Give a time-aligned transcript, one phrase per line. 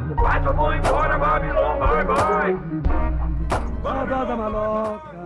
[0.00, 2.56] pai, eu vou embora, Babilônia, vai, vai.
[3.82, 5.16] Saudosa maloca,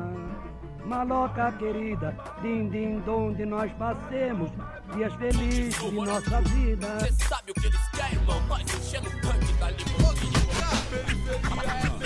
[0.84, 4.50] maloca querida, din din donde nós passemos
[4.94, 7.00] dias felizes de nossa vida.
[7.00, 8.40] Cê sabe o que eles querem, irmão?
[8.48, 10.36] Nós enchendo o tanque da limusine.
[10.90, 12.05] Periferia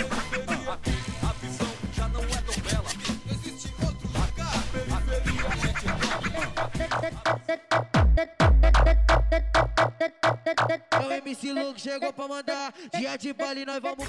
[11.21, 12.73] MC Luke chegou pra mandar.
[12.97, 14.07] Dia de baile, nós vamos.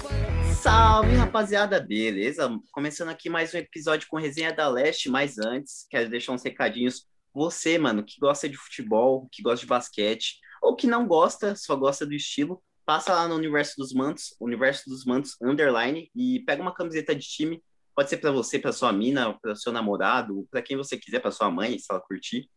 [0.59, 2.49] Salve, rapaziada, beleza?
[2.71, 7.05] Começando aqui mais um episódio com Resenha da Leste, mas antes, quero deixar uns recadinhos.
[7.31, 11.75] Você, mano, que gosta de futebol, que gosta de basquete, ou que não gosta, só
[11.75, 16.63] gosta do estilo, passa lá no Universo dos Mantos, Universo dos Mantos Underline, e pega
[16.63, 17.63] uma camiseta de time,
[17.95, 21.31] pode ser para você, para sua mina, para seu namorado, para quem você quiser, para
[21.31, 22.49] sua mãe, se ela curtir.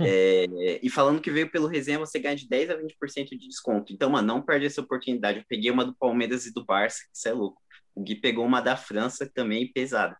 [0.00, 0.44] É,
[0.82, 3.92] e falando que veio pelo resenha, você ganha de 10 a 20% de desconto.
[3.92, 5.38] Então, mano, não perde essa oportunidade.
[5.38, 7.60] Eu peguei uma do Palmeiras e do Barça, que isso é louco.
[7.94, 10.16] O Gui pegou uma da França também pesada.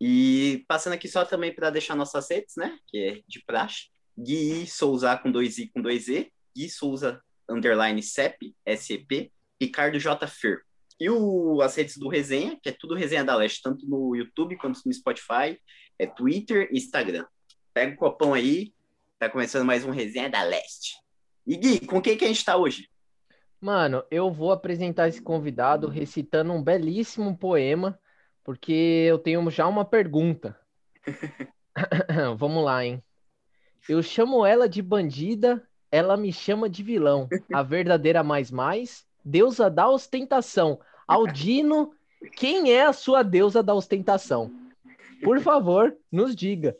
[0.00, 2.78] E passando aqui só também para deixar nossas redes, né?
[2.88, 3.88] Que é de praxe.
[4.18, 6.30] Gui Souza com dois I com dois E.
[6.54, 9.32] Gui Souza underline CEP, SEP.
[9.60, 10.26] Ricardo J.
[10.26, 10.62] Fer.
[11.00, 14.56] E o, as redes do Resenha, que é tudo Resenha da Leste, tanto no YouTube
[14.56, 15.58] quanto no Spotify,
[15.98, 17.26] é Twitter e Instagram.
[17.72, 18.72] Pega o copão aí,
[19.18, 20.96] tá começando mais um Resenha da Leste.
[21.46, 22.88] E Gui, com quem que a gente tá hoje?
[23.60, 27.98] Mano, eu vou apresentar esse convidado recitando um belíssimo poema,
[28.44, 28.72] porque
[29.08, 30.58] eu tenho já uma pergunta.
[32.36, 33.02] Vamos lá, hein?
[33.88, 37.28] Eu chamo ela de bandida, ela me chama de vilão.
[37.52, 40.78] A verdadeira mais mais, deusa da ostentação.
[41.08, 41.92] Aldino,
[42.36, 44.50] quem é a sua deusa da ostentação?
[45.22, 46.76] Por favor, nos diga.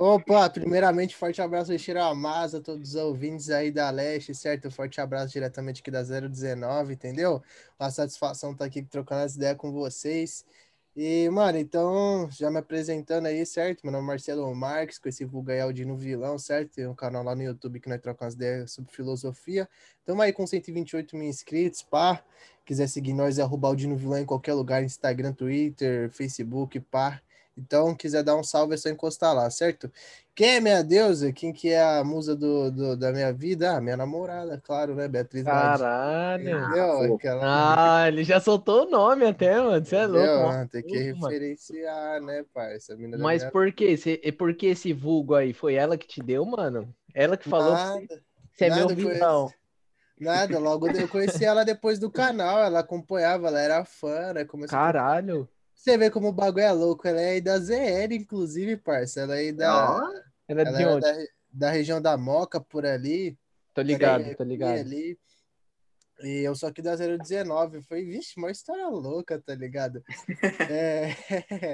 [0.00, 4.70] Opa, primeiramente, forte abraço ao Shiramasa, todos os ouvintes aí da Leste, certo?
[4.70, 7.42] Forte abraço diretamente aqui da 019, entendeu?
[7.78, 10.44] Uma satisfação estar aqui trocando as ideias com vocês.
[10.94, 13.80] E, mano, então, já me apresentando aí, certo?
[13.82, 16.74] Meu nome é Marcelo Marques, com esse vulgo Aldino Vilão, certo?
[16.76, 19.68] Tem um canal lá no YouTube que nós trocamos ideias sobre filosofia.
[19.98, 22.22] Estamos aí com 128 mil inscritos, pá.
[22.64, 27.20] Quiser seguir nós, é arroba Aldino Vilão em qualquer lugar, Instagram, Twitter, Facebook, pá.
[27.58, 29.90] Então, quiser dar um salve, é só encostar lá, certo?
[30.34, 31.32] Quem é minha deusa?
[31.32, 33.76] Quem que é a musa do, do- da minha vida?
[33.76, 35.08] Ah, minha namorada, claro, né?
[35.08, 35.42] Beatriz.
[35.44, 36.48] Caralho.
[36.48, 37.14] Entendeu?
[37.16, 38.02] Aquela...
[38.04, 39.84] Ah, ele já soltou o nome até, mano.
[39.84, 40.18] Você é louco.
[40.26, 40.46] Entendeu?
[40.46, 40.62] mano.
[40.62, 41.26] Ah, Tem que Mano.
[41.26, 42.94] referenciar, né, parça?
[42.94, 43.96] A mina da Mas minha- por quê?
[43.96, 45.52] Cê- e por que esse vulgo aí?
[45.52, 46.94] Foi ela que te deu, mano?
[47.12, 48.22] Ela que falou que Nada,
[48.54, 49.52] você é meu vilão.
[50.20, 50.58] nada.
[50.58, 54.44] Logo eu conheci ela depois do canal, ela acompanhava, ela era fã, né?
[54.44, 55.48] Começou a Caralho.
[55.78, 57.06] Você vê como o bagulho é louco.
[57.06, 59.20] Ela é aí da ZL, inclusive, parça.
[59.20, 60.12] Ela é aí da,
[60.48, 61.00] Ela é ela de era onde?
[61.02, 61.16] da,
[61.52, 63.38] da região da Moca, por ali.
[63.72, 64.76] Tô ligado, Ela é tô ligado.
[64.76, 65.16] Ali.
[66.20, 67.80] E eu sou aqui da 019.
[67.82, 70.02] Foi, vixe, uma história louca, tá ligado?
[70.68, 71.14] É,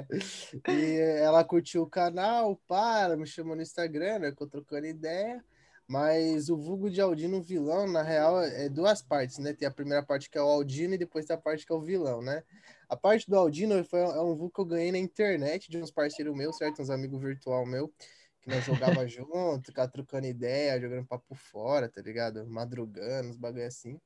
[0.68, 4.32] E ela curtiu o canal, pá, ela me chamou no Instagram, né?
[4.32, 5.42] Que eu trocando ideia.
[5.86, 9.52] Mas o vulgo de Aldino vilão, na real, é duas partes, né?
[9.52, 11.76] Tem a primeira parte que é o Aldino e depois tem a parte que é
[11.76, 12.42] o vilão, né?
[12.88, 15.90] A parte do Aldino foi, é um vulgo que eu ganhei na internet de uns
[15.90, 16.80] parceiros meus, certo?
[16.80, 17.92] Uns amigos virtual meu,
[18.40, 22.46] que nós jogava junto, ficava trocando ideia, jogando papo fora, tá ligado?
[22.46, 24.00] Madrugando, uns bagulho assim.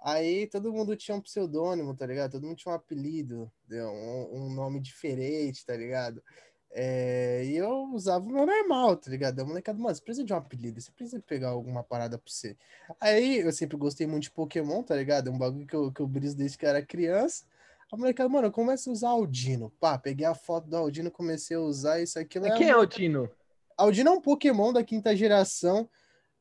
[0.00, 2.32] Aí todo mundo tinha um pseudônimo, tá ligado?
[2.32, 6.22] Todo mundo tinha um apelido, um, um nome diferente, tá ligado?
[6.70, 9.40] É, e eu usava o meu normal, tá ligado?
[9.40, 12.56] A molecada, mano, você precisa de um apelido, você precisa pegar alguma parada pra você.
[13.00, 15.28] Aí eu sempre gostei muito de Pokémon, tá ligado?
[15.28, 17.44] É um bagulho que eu, que eu briso desde que eu era criança.
[17.90, 19.72] A molecada, mano, eu começo a usar Aldino.
[19.80, 22.38] Pá, peguei a foto do Aldino, comecei a usar isso aqui.
[22.38, 23.30] Mas quem é o Tino?
[23.76, 25.88] Aldino é um Pokémon da quinta geração.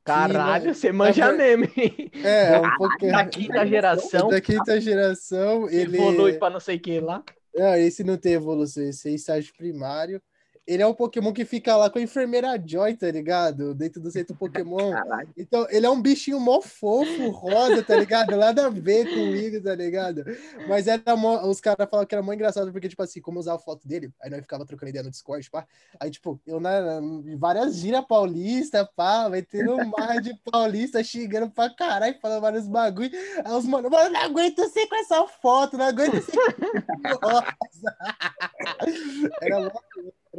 [0.04, 2.12] Caralho, você manja mesmo, hein?
[2.24, 5.70] É, é um Pokémon Da quinta geração, da quinta geração.
[5.70, 5.98] Ele...
[5.98, 7.24] evolui pra não sei o que lá.
[7.60, 10.22] Ah, esse não tem evolução, esse é estágio primário.
[10.68, 13.74] Ele é um Pokémon que fica lá com a enfermeira Joy, tá ligado?
[13.74, 14.92] Dentro do centro Pokémon.
[14.92, 15.30] Caralho.
[15.38, 18.36] Então, ele é um bichinho mó fofo, rosa, tá ligado?
[18.36, 20.26] Nada a ver comigo, tá ligado?
[20.68, 23.40] Mas era mó, os caras falavam que era mó engraçado, porque, tipo assim, como eu
[23.40, 25.66] usava a foto dele, aí nós ficava trocando ideia no Discord, pá.
[26.00, 27.00] Aí, tipo, eu na,
[27.38, 32.68] várias gírias paulista, pá, vai ter um mar de paulista xingando pra caralho, falando vários
[32.68, 33.12] bagulho.
[33.46, 37.98] Aí os mano, mano, não aguento você com essa foto, não aguento você com rosa.
[39.42, 39.80] Era louco,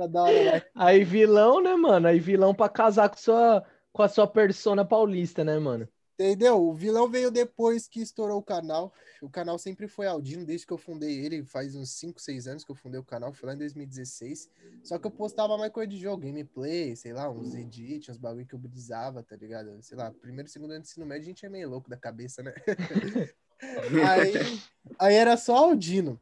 [0.05, 0.63] hora, né?
[0.75, 2.09] Aí vilão, né, mano?
[2.09, 5.89] Aí vilão pra casar com, sua, com a sua persona paulista, né, mano?
[6.21, 6.61] Entendeu?
[6.61, 8.93] O vilão veio depois que estourou o canal.
[9.23, 11.45] O canal sempre foi Aldino, desde que eu fundei ele.
[11.45, 13.33] Faz uns 5, 6 anos que eu fundei o canal.
[13.33, 14.51] Foi lá em 2016.
[14.83, 18.45] Só que eu postava mais coisa de jogo, gameplay, sei lá, uns edits, uns bagulho
[18.45, 19.81] que eu brisava, tá ligado?
[19.81, 22.43] Sei lá, primeiro, segundo ano de ensino médio, a gente é meio louco da cabeça,
[22.43, 22.53] né?
[24.11, 24.61] aí,
[24.99, 26.21] aí era só Aldino.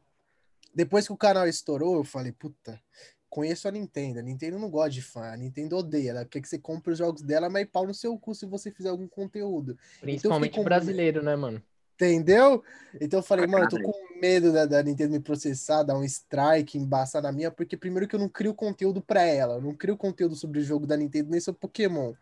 [0.75, 2.79] Depois que o canal estourou, eu falei, puta,
[3.29, 4.19] conheço a Nintendo.
[4.19, 6.11] A Nintendo não gosta de fã, a Nintendo odeia.
[6.11, 8.71] Ela quer que você compre os jogos dela, mas pau no seu cu se você
[8.71, 9.77] fizer algum conteúdo.
[9.99, 11.61] Principalmente com- brasileiro, né, mano?
[11.95, 12.63] Entendeu?
[13.01, 15.97] Então eu falei, Pra mano, eu tô com medo da, da Nintendo me processar, dar
[15.97, 19.61] um strike, embaçar na minha, porque primeiro que eu não crio conteúdo pra ela, eu
[19.61, 22.13] não crio conteúdo sobre o jogo da Nintendo, nem sobre Pokémon.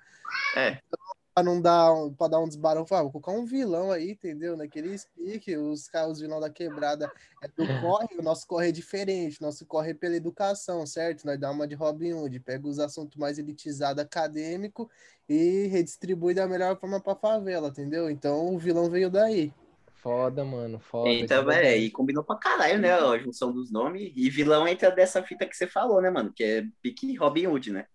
[0.56, 0.72] É.
[0.90, 1.05] Pra
[1.44, 4.56] não dar, um- pra dar um desbarão, falei, ah, vou colocar um vilão aí, entendeu?
[4.56, 7.12] Naquele speak, os os vilão da quebrada
[7.44, 11.26] é do corre, o nosso corre é diferente, o nosso corre é pela educação, certo?
[11.26, 14.90] Nós dá uma de Robin Hood, pega os assuntos mais elitizados acadêmico
[15.28, 18.10] e redistribui da melhor forma pra favela, entendeu?
[18.10, 19.52] Então o vilão veio daí.
[19.96, 20.80] Foda, mano.
[20.80, 21.10] Foda.
[21.10, 22.94] Então, isso é é, e combinou pra caralho, né?
[22.94, 24.14] A junção dos nomes.
[24.16, 26.32] E vilão entra dessa fita que você falou, né, mano?
[26.32, 27.88] Que é pique Robin Hood, né?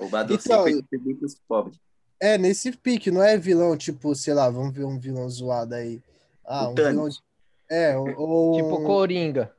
[0.00, 1.78] Roubador Então, sempre distribui pros pobres.
[2.22, 6.00] É, nesse pique, não é vilão, tipo, sei lá, vamos ver um vilão zoado aí.
[6.44, 6.92] Ah, O um Thanos.
[6.92, 7.08] vilão.
[7.08, 7.22] de-
[7.68, 8.52] É, ou.
[8.54, 9.52] Tipo Coringa.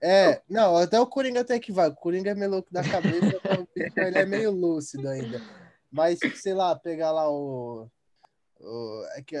[0.00, 1.88] É, não, até o Coringa até que vai.
[1.88, 3.38] O Coringa é meio louco da cabeça,
[3.76, 5.40] então ele é meio lúcido ainda.
[5.92, 7.86] Mas, sei lá, pegar lá o.
[8.60, 9.36] o é que-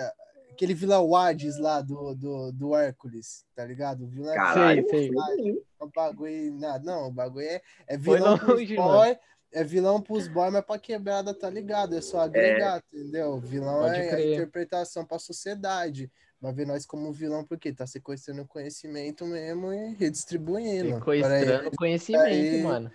[0.52, 4.04] aquele vilão Hades lá do, do, do Hércules, tá ligado?
[4.04, 5.10] O vilão é Caralho, sei.
[5.10, 6.52] o bagulho.
[6.60, 9.18] Não, não, o bagulho é, é Foi vilão pros longe,
[9.52, 11.94] é vilão pros boy, mas pra quebrada, tá ligado?
[11.96, 13.32] É só agregar, entendeu?
[13.34, 14.32] O vilão é a crer.
[14.34, 16.10] interpretação pra sociedade.
[16.40, 20.94] Vai ver nós como vilão, porque tá sequestrando conhecimento mesmo e redistribuindo.
[20.96, 22.26] Sequestrando eles, conhecimento,
[22.56, 22.92] aí- mano.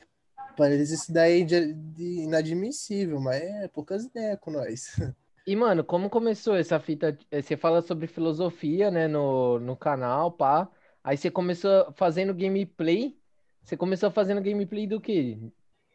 [0.55, 4.87] para eles isso daí é de- de inadmissível, mas é poucas ideias com nós.
[5.45, 7.17] E, mano, como começou essa fita?
[7.31, 10.69] eh, Você fala sobre filosofia, né, no, no canal, pá.
[11.01, 13.17] Aí você começou fazendo gameplay.
[13.63, 15.37] Você começou fazendo gameplay do quê?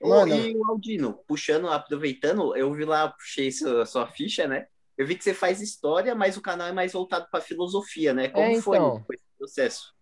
[0.09, 0.35] Mano.
[0.35, 4.67] e o Aldino, puxando, aproveitando, eu vi lá, puxei sua, sua ficha, né?
[4.97, 8.29] Eu vi que você faz história, mas o canal é mais voltado pra filosofia, né?
[8.29, 9.05] Como É, foi então.
[9.11, 9.95] esse processo?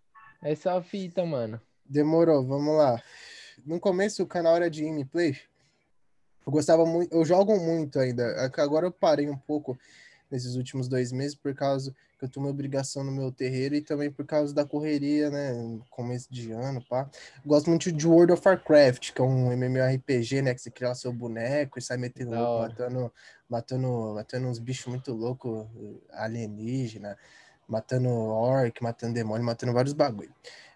[0.43, 1.61] Essa é a fita, mano.
[1.85, 3.01] Demorou, vamos lá.
[3.65, 5.37] No começo o canal era de gameplay.
[6.45, 8.51] Eu gostava muito, eu jogo muito ainda.
[8.57, 9.77] Agora eu parei um pouco
[10.29, 14.11] nesses últimos dois meses por causa que eu tomei obrigação no meu terreiro e também
[14.11, 15.79] por causa da correria, né?
[15.89, 17.09] Começo de ano, pá.
[17.43, 20.53] Gosto muito de World of Warcraft, que é um MMORPG, né?
[20.53, 23.13] Que você cria seu boneco e sai metendo louco, matando,
[23.49, 25.65] matando, matando uns bichos muito loucos,
[26.11, 27.17] alienígena,
[27.67, 30.31] matando orc, matando demônio, matando vários bagulho.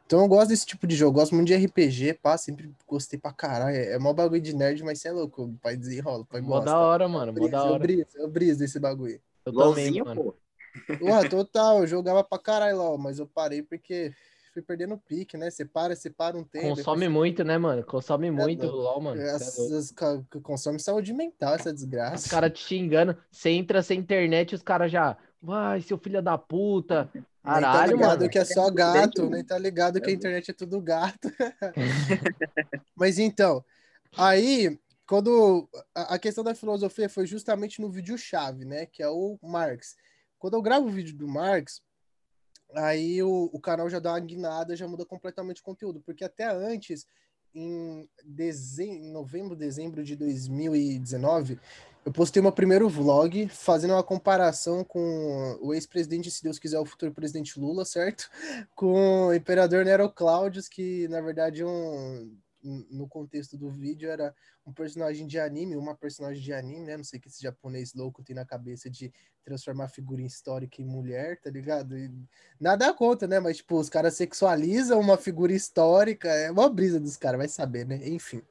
[0.08, 3.32] Então eu gosto desse tipo de jogo, gosto muito de RPG, pá, sempre gostei pra
[3.32, 3.76] caralho.
[3.76, 6.42] É é mó bagulho de nerd, mas você é louco, o pai desenrola, o pai
[6.42, 6.72] Mó gosta.
[6.72, 7.32] da hora, mano.
[7.34, 7.80] Mó Brisa, da eu hora.
[7.80, 9.22] briso, eu briso desse bagulho.
[9.46, 10.24] Eu também, mano.
[10.24, 10.45] pô.
[11.00, 14.14] Porra, total, eu jogava pra caralho LOL, mas eu parei porque
[14.54, 15.50] fui perdendo pique, né?
[15.50, 16.76] Você para, você para um tempo.
[16.76, 17.84] Consome muito, né, mano?
[17.84, 18.78] Consome muito louco.
[18.78, 19.22] LOL, mano.
[19.22, 22.30] depois- é ca- que consome saúde mental, essa Os desgraça.
[22.30, 23.18] caras te xingando.
[23.32, 25.18] Você entra sem internet, os caras já.
[25.42, 27.10] Vai, seu filho da puta.
[27.14, 28.30] Nem tá Caralho, ligado mano.
[28.32, 31.30] que é só gato, nem tá ligado que a É internet é tudo gato.
[32.96, 33.64] Mas então,
[34.18, 38.86] aí, quando a a questão da filosofia foi justamente no vídeo-chave, né?
[38.86, 39.96] Que é o Marx.
[40.46, 41.82] Quando eu gravo o vídeo do Marx,
[42.76, 46.04] aí o, o canal já dá uma guinada, já muda completamente o conteúdo.
[46.06, 47.08] Porque até antes,
[47.52, 51.60] em, dezem- em novembro, dezembro de 2019,
[52.06, 56.86] eu postei meu primeiro vlog fazendo uma comparação com o ex-presidente, se Deus quiser, o
[56.86, 58.30] futuro presidente Lula, certo?
[58.76, 62.38] Com o imperador Nero Claudius, que na verdade é um,
[62.90, 64.34] no contexto do vídeo era
[64.66, 66.98] um personagem de anime, uma personagem de anime, né?
[66.98, 71.40] Não sei que esse japonês louco tem na cabeça de transformar figurinha histórica em mulher,
[71.40, 71.98] tá ligado?
[71.98, 72.12] E
[72.60, 73.40] nada contra, né?
[73.40, 77.86] Mas, tipo, os caras sexualizam uma figura histórica, é uma brisa dos caras, vai saber,
[77.86, 78.08] né?
[78.08, 78.42] Enfim.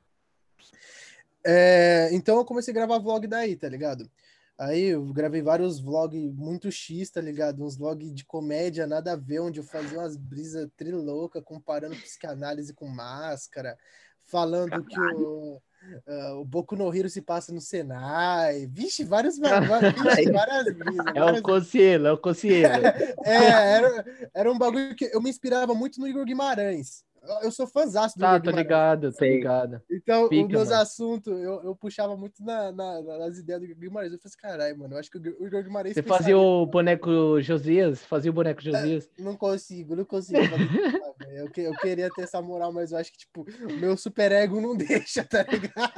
[1.44, 4.10] É, então eu comecei a gravar vlog daí, tá ligado?
[4.56, 7.64] Aí eu gravei vários vlogs muito X, tá ligado?
[7.64, 12.72] Uns vlogs de comédia, nada a ver, onde eu fazia umas brisas trilouca, comparando psicanálise
[12.72, 13.76] com máscara,
[14.22, 15.60] falando que o,
[16.06, 18.66] ah, o Boku no Hero se passa no Senai.
[18.68, 21.06] Vixe, vários, va- vixe, várias brisas.
[21.14, 22.84] É várias- o Cocielo, é o Cocielo.
[23.26, 27.03] é, era, era um bagulho que eu me inspirava muito no Igor Guimarães.
[27.42, 29.80] Eu sou fãzaço do Tá, tô ligado, tô ligado.
[29.90, 30.80] Então, Pica, os meus mano.
[30.82, 34.12] assuntos, eu, eu puxava muito na, na- nas ideias do Guimarães.
[34.12, 37.40] Eu falei assim, caralho, mano, eu acho que o Igor Guimarães Você fazia o boneco
[37.40, 38.04] Josias?
[38.04, 39.08] Fazia o boneco Josias?
[39.18, 40.38] Não consigo, não consigo.
[41.34, 44.30] eu, que- eu queria ter essa moral, mas eu acho que, tipo, o meu super
[44.32, 45.92] ego não deixa, tá ligado?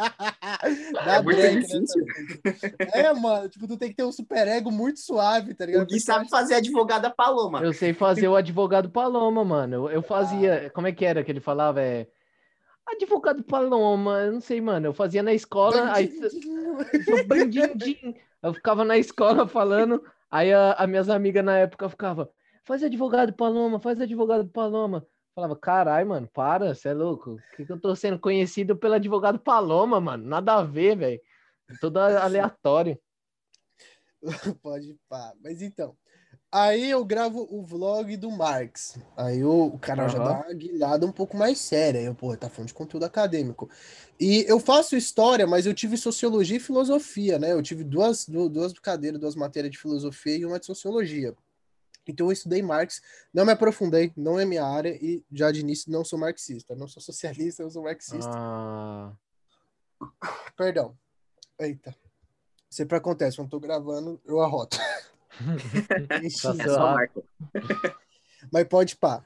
[1.05, 1.81] Dá É muito break difícil.
[1.81, 2.77] nessa vida.
[2.95, 5.83] É, mano, tipo, tu tem que ter um super ego muito suave, tá ligado?
[5.83, 7.61] O Gui sabe fazer advogada Paloma.
[7.63, 9.75] Eu sei fazer o advogado Paloma, mano.
[9.89, 10.71] Eu, eu fazia.
[10.75, 11.81] Como é que era que ele falava?
[11.81, 12.09] É.
[12.87, 14.87] Advogado Paloma, eu não sei, mano.
[14.87, 16.09] Eu fazia na escola, aí
[17.27, 18.15] bandidinho.
[18.43, 22.31] Eu ficava na escola falando, aí a, a minhas amigas na época ficava,
[22.65, 25.05] faz advogado Paloma, faz advogado Paloma.
[25.35, 27.37] Falava, carai, mano, para, você é louco.
[27.37, 30.25] Por que, que eu tô sendo conhecido pelo advogado Paloma, mano?
[30.25, 31.21] Nada a ver, velho.
[31.81, 32.99] Todo aleatório.
[34.63, 35.35] Pode pá.
[35.43, 35.97] Mas então.
[36.51, 38.99] Aí eu gravo o vlog do Marx.
[39.17, 40.25] Aí o, o canal já Aham.
[40.25, 41.99] dá uma guilhada um pouco mais séria.
[42.01, 43.69] Eu, pô, tá falando de conteúdo acadêmico.
[44.19, 47.53] E eu faço história, mas eu tive sociologia e filosofia, né?
[47.53, 51.35] Eu tive duas, du- duas cadeiras, duas matérias de filosofia e uma de sociologia.
[52.09, 53.03] Então eu estudei Marx,
[53.35, 56.75] não me aprofundei, não é minha área, e já de início não sou marxista.
[56.77, 58.31] Não sou socialista, eu sou marxista.
[58.39, 59.13] Ah,
[60.57, 60.97] Perdão.
[61.59, 61.95] Eita.
[62.71, 64.79] Sempre acontece, quando tô gravando, eu arroto.
[66.09, 67.25] Tá É só Marco.
[68.53, 69.25] Mas pode pá.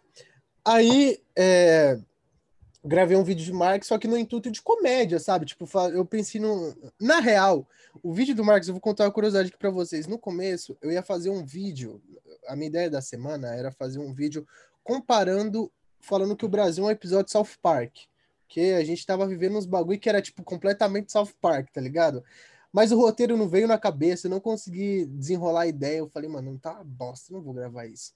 [0.64, 1.98] Aí, é,
[2.84, 5.46] gravei um vídeo de Marx, só que no intuito de comédia, sabe?
[5.46, 6.74] Tipo, eu pensei no.
[7.00, 7.66] Na real,
[8.02, 10.06] o vídeo do Marx, eu vou contar uma curiosidade aqui pra vocês.
[10.06, 12.00] No começo, eu ia fazer um vídeo.
[12.46, 14.46] A minha ideia da semana era fazer um vídeo
[14.82, 17.94] comparando, falando que o Brasil é um episódio de South Park.
[18.48, 22.24] Que a gente tava vivendo uns bagulho que era, tipo, completamente South Park, tá ligado?
[22.72, 25.98] Mas o roteiro não veio na cabeça, eu não consegui desenrolar a ideia.
[25.98, 28.12] Eu falei, mano, não tá bosta, não vou gravar isso.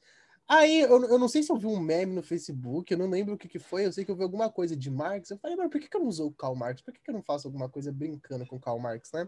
[0.47, 3.35] Aí, eu, eu não sei se eu vi um meme no Facebook, eu não lembro
[3.35, 5.31] o que, que foi, eu sei que eu vi alguma coisa de Marx.
[5.31, 6.83] Eu falei, mas por que, que eu não uso o Karl Marx?
[6.83, 9.27] Por que, que eu não faço alguma coisa brincando com o Karl Marx, né?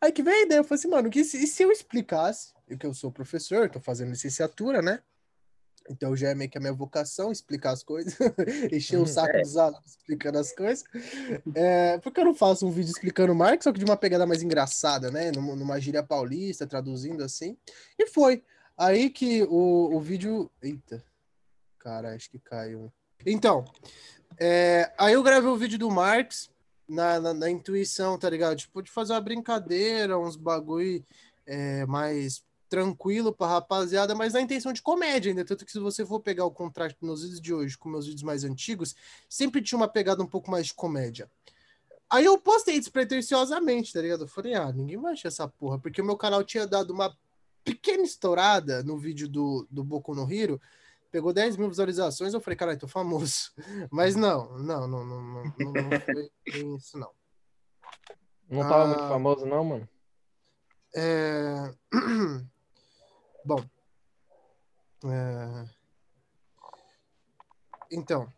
[0.00, 2.78] Aí que veio a ideia, eu falei assim, mano, que se, se eu explicasse, eu
[2.78, 5.02] que eu sou professor, tô fazendo licenciatura, né?
[5.88, 8.16] Então já é meio que a minha vocação, explicar as coisas,
[8.72, 10.84] encher o saco dos alunos explicando as coisas.
[11.54, 14.26] É, por que eu não faço um vídeo explicando Marx, só que de uma pegada
[14.26, 15.30] mais engraçada, né?
[15.30, 17.56] Numa, numa gíria paulista, traduzindo assim.
[17.98, 18.42] E foi.
[18.76, 20.50] Aí que o, o vídeo.
[20.62, 21.04] Eita.
[21.78, 22.90] Cara, acho que caiu.
[23.26, 23.64] Então,
[24.38, 26.50] é, aí eu gravei o vídeo do Marx
[26.88, 28.56] na, na, na intuição, tá ligado?
[28.56, 31.04] Tipo, de fazer uma brincadeira, uns bagulho
[31.46, 32.42] é, mais
[32.74, 35.44] tranquilo pra rapaziada, mas na intenção de comédia ainda.
[35.44, 38.04] Tanto que se você for pegar o contraste dos meus vídeos de hoje com meus
[38.04, 38.96] vídeos mais antigos,
[39.28, 41.30] sempre tinha uma pegada um pouco mais de comédia.
[42.10, 44.24] Aí eu postei despretensiosamente, tá ligado?
[44.24, 47.16] Eu falei, ah, ninguém vai achar essa porra, porque o meu canal tinha dado uma
[47.62, 50.60] pequena estourada no vídeo do, do Boku no Hero,
[51.12, 53.52] pegou 10 mil visualizações, eu falei, caralho, tô famoso.
[53.88, 57.10] Mas não, não, não, não, não, não, não foi isso, não.
[58.50, 58.86] não tava Ah.
[58.88, 59.88] muito famoso, não, mano?
[60.92, 61.72] É...
[63.44, 63.64] Bom.
[65.04, 65.68] É...
[67.90, 68.32] Então.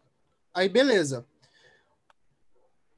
[0.53, 1.27] Aí, beleza.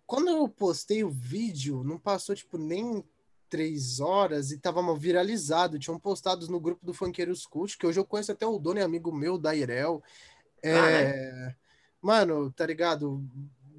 [0.07, 3.05] Quando eu postei o vídeo, não passou, tipo, nem
[3.49, 5.79] três horas e tava viralizado.
[5.79, 8.83] Tinham postado no grupo do Funkeiros Cult, que hoje eu conheço até o dono e
[8.83, 10.03] amigo meu, da Irel.
[10.63, 11.55] É...
[12.01, 13.23] Mano, tá ligado?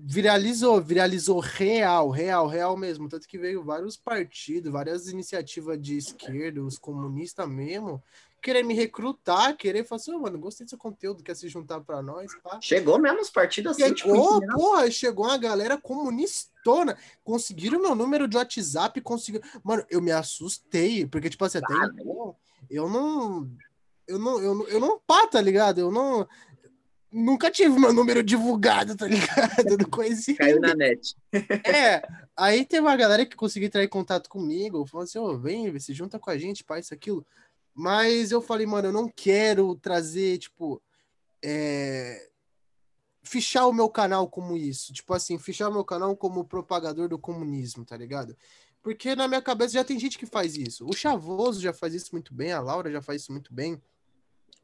[0.02, 3.10] Viralizou, viralizou real, real, real mesmo.
[3.10, 8.02] Tanto que veio vários partidos, várias iniciativas de esquerda, os comunistas mesmo,
[8.42, 11.82] querer me recrutar, querer falar assim, "Ô, mano, gostei do seu conteúdo, quer se juntar
[11.82, 12.60] pra nós, pá.
[12.62, 16.98] Chegou mesmo os partidos assim, tipo, Chegou, porra, chegou uma galera comunistona.
[17.24, 19.48] Conseguiram meu número de WhatsApp, conseguiram.
[19.64, 22.36] Mano, eu me assustei, porque, tipo assim, até então,
[22.70, 23.50] eu não.
[24.08, 25.80] Eu não, eu não, eu não pá, tá ligado?
[25.80, 26.28] Eu não.
[27.12, 29.78] Nunca tive meu número divulgado, tá ligado?
[29.80, 30.36] Não conhecia.
[30.36, 31.16] caiu na net.
[31.66, 32.02] É,
[32.38, 35.94] aí teve uma galera que conseguiu entrar em contato comigo, falou assim, ô, vem, se
[35.94, 37.26] junta com a gente, pá, isso, aquilo.
[37.74, 40.82] Mas eu falei, mano, eu não quero trazer, tipo,
[41.44, 42.30] é...
[43.24, 44.94] fichar o meu canal como isso.
[44.94, 48.36] Tipo assim, fichar o meu canal como propagador do comunismo, tá ligado?
[48.84, 50.86] Porque na minha cabeça já tem gente que faz isso.
[50.88, 53.82] O Chavoso já faz isso muito bem, a Laura já faz isso muito bem.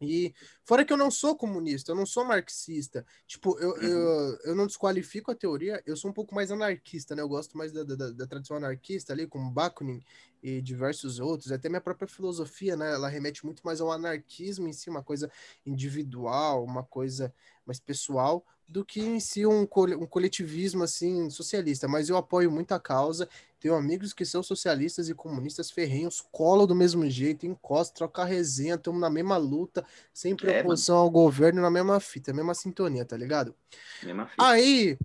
[0.01, 0.33] E
[0.65, 3.05] fora que eu não sou comunista, eu não sou marxista.
[3.25, 7.21] Tipo, eu, eu, eu não desqualifico a teoria, eu sou um pouco mais anarquista, né?
[7.21, 10.01] Eu gosto mais da, da, da tradição anarquista ali, como Bakunin
[10.43, 11.51] e diversos outros.
[11.51, 12.93] Até minha própria filosofia, né?
[12.93, 15.31] Ela remete muito mais ao anarquismo em si, uma coisa
[15.65, 17.33] individual, uma coisa
[17.65, 22.51] mais pessoal, do que em si um, cole- um coletivismo assim socialista, mas eu apoio
[22.51, 23.29] muito a causa.
[23.65, 28.75] Tenho amigos que são socialistas e comunistas ferrenhos, colo do mesmo jeito, encosta, troca resenha,
[28.75, 33.17] estamos na mesma luta, sempre É, oposição ao governo, na mesma fita, mesma sintonia, tá
[33.17, 33.55] ligado?
[34.03, 34.43] Mesma fita.
[34.43, 34.99] Aí,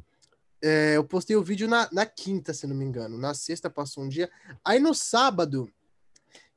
[0.61, 3.17] é, eu postei o vídeo na, na quinta, se não me engano.
[3.17, 4.31] Na sexta passou um dia.
[4.63, 5.67] Aí no sábado,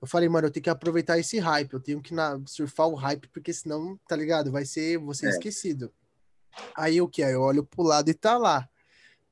[0.01, 1.71] eu falei, mano, eu tenho que aproveitar esse hype.
[1.71, 4.51] Eu tenho que na- surfar o hype, porque senão, tá ligado?
[4.51, 5.29] Vai ser, ser É.
[5.29, 5.89] esquecido.
[6.75, 7.23] Aí o que?
[7.23, 8.67] Aí eu olho pro lado e tá lá.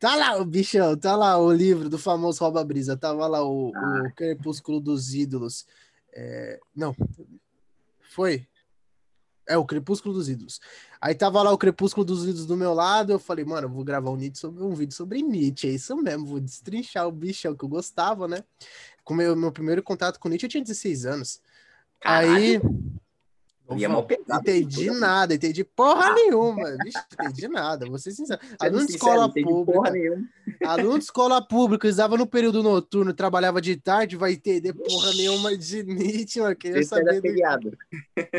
[0.02, 2.98] Tá lá o bichão, tá lá o livro do famoso Rouba Brisa.
[2.98, 5.68] Tava lá o, o Crepúsculo dos Ídolos.
[6.12, 6.96] É, não,
[8.10, 8.48] foi?
[9.48, 10.60] É, o Crepúsculo dos Ídolos.
[11.00, 13.84] Aí tava lá o Crepúsculo dos Ídolos do meu lado, eu falei, mano, eu vou
[13.84, 17.56] gravar um, Nietzsche sobre, um vídeo sobre Nietzsche, é isso mesmo, vou destrinchar o bichão
[17.56, 18.44] que eu gostava, né?
[19.04, 21.40] Com meu, meu primeiro contato com Nietzsche, eu tinha 16 anos.
[22.00, 22.62] Caralho, Aí.
[23.78, 25.00] E é mó pesado, entendi tudo.
[25.00, 26.78] nada, entendi porra nenhuma.
[26.84, 28.40] Vixe, entendi nada, vou ser sincero.
[28.60, 30.22] Aluno de escola pública.
[30.66, 35.58] Aluno de escola pública, estava no período noturno, trabalhava de tarde, vai entender porra nenhuma
[35.58, 36.56] de Nietzsche, mano.
[36.56, 37.78] Queria saber do...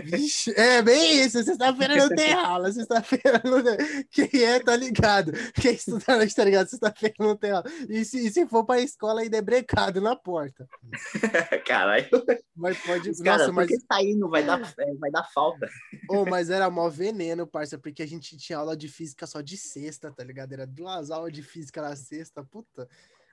[0.04, 4.04] Vixe, é bem isso, sexta-feira não tem aula, sexta-feira não tem...
[4.10, 5.32] Quem é, tá ligado.
[5.54, 7.64] Quem estuda noite, tá ligado, sexta-feira não tem aula.
[7.88, 10.68] E se, e se for pra escola, ainda é brecado na porta.
[11.66, 12.08] Caralho.
[12.54, 13.10] Mas pode...
[13.10, 13.70] Os caras, Nossa, mas...
[13.90, 15.68] sair não vai dar, é, vai dar falta.
[16.08, 19.56] Oh, mas era mó veneno, parça, porque a gente tinha aula de física só de
[19.56, 20.52] sexta, tá ligado?
[20.52, 22.88] Era duas aulas de física na sexta, puta.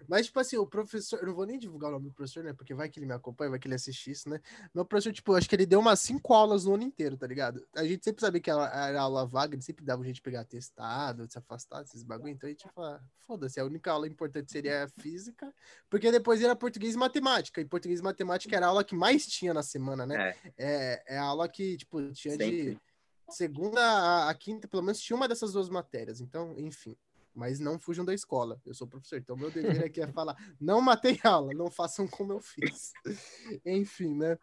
[0.07, 2.53] Mas, tipo assim, o professor, eu não vou nem divulgar o nome do professor, né?
[2.53, 4.39] Porque vai que ele me acompanha, vai que ele assiste isso, né?
[4.73, 7.65] Meu professor, tipo, acho que ele deu umas cinco aulas no ano inteiro, tá ligado?
[7.75, 11.29] A gente sempre sabia que era, aula vaga, ele sempre dava a gente pegar testado,
[11.29, 12.31] se afastar desses bagulho.
[12.31, 15.53] Então a gente fala, foda-se, a única aula importante seria a física,
[15.89, 17.61] porque depois era português e matemática.
[17.61, 20.35] E português e matemática era a aula que mais tinha na semana, né?
[20.57, 22.81] É, é a aula que, tipo, tinha de Sempre.
[23.29, 26.21] segunda a, a quinta, pelo menos tinha uma dessas duas matérias.
[26.21, 26.95] Então, enfim.
[27.33, 28.59] Mas não fujam da escola.
[28.65, 32.33] Eu sou professor, então meu dever aqui é falar: não matei aula, não façam como
[32.33, 32.91] eu fiz.
[33.65, 34.37] enfim, né?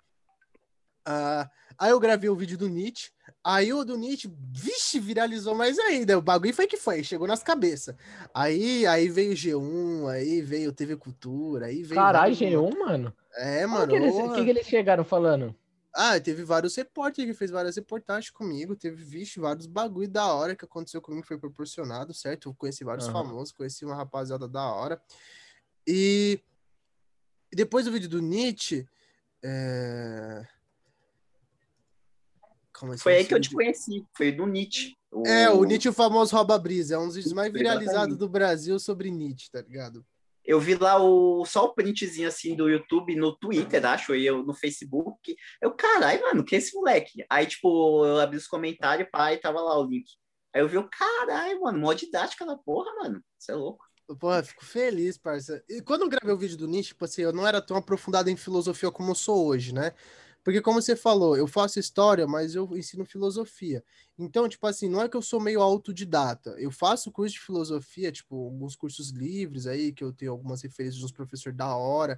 [1.08, 3.10] Ah, aí eu gravei o vídeo do Nietzsche.
[3.44, 6.18] Aí o do Nietzsche, vixe, viralizou mais ainda.
[6.18, 7.94] O bagulho foi que foi, chegou nas cabeças.
[8.34, 11.94] Aí, aí veio G1, aí veio TV Cultura, aí veio.
[11.94, 13.14] Caralho, vários- G1, mano.
[13.36, 13.86] É, O mano.
[13.88, 14.34] que, eles, porra.
[14.34, 15.54] que, que eles chegaram falando?
[15.98, 20.54] Ah, teve vários repórteres que fez várias reportagens comigo, teve, vixe, vários bagulho da hora
[20.54, 22.50] que aconteceu comigo, foi proporcionado, certo?
[22.50, 23.24] Eu conheci vários Aham.
[23.24, 25.00] famosos, conheci uma rapaziada da hora.
[25.86, 26.38] E,
[27.50, 28.86] depois do vídeo do Nietzsche,
[29.42, 30.46] é...
[32.82, 34.04] Aí, Foi aí que eu te conheci.
[34.12, 34.94] Foi do Nietzsche.
[35.24, 38.78] É, o Nietzsche, o famoso Rouba Brisa, é um dos vídeos mais viralizados do Brasil
[38.78, 40.04] sobre Nietzsche, tá ligado?
[40.46, 44.44] Eu vi lá o, só o printzinho assim do YouTube no Twitter, acho, e eu
[44.44, 45.36] no Facebook.
[45.60, 47.24] Eu, caralho, mano, que é esse moleque?
[47.28, 50.06] Aí, tipo, eu abri os comentários, e tava lá o link.
[50.54, 53.22] Aí eu vi o caralho, mano, mó didática da porra, mano.
[53.38, 53.84] Você é louco.
[54.20, 55.62] Porra, fico feliz, parça.
[55.68, 58.30] E quando eu gravei o vídeo do Nietzsche, tipo assim, eu não era tão aprofundado
[58.30, 59.92] em filosofia como eu sou hoje, né?
[60.46, 63.82] Porque, como você falou, eu faço história, mas eu ensino filosofia.
[64.16, 66.50] Então, tipo assim, não é que eu sou meio autodidata.
[66.50, 71.00] Eu faço curso de filosofia, tipo, alguns cursos livres aí, que eu tenho algumas referências
[71.00, 72.16] de uns professores da hora,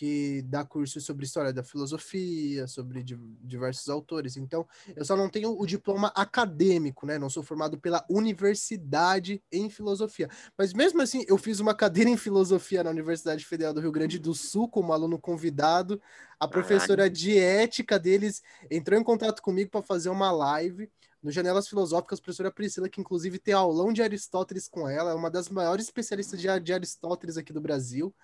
[0.00, 4.34] que dá curso sobre história da filosofia, sobre di- diversos autores.
[4.34, 7.18] Então, eu só não tenho o diploma acadêmico, né?
[7.18, 10.26] Não sou formado pela universidade em filosofia.
[10.56, 14.18] Mas mesmo assim, eu fiz uma cadeira em filosofia na Universidade Federal do Rio Grande
[14.18, 16.00] do Sul como aluno convidado.
[16.38, 20.90] A professora de ética deles entrou em contato comigo para fazer uma live
[21.22, 25.14] no Janelas Filosóficas, a professora Priscila, que inclusive tem aulão de Aristóteles com ela, é
[25.14, 28.14] uma das maiores especialistas de, de Aristóteles aqui do Brasil.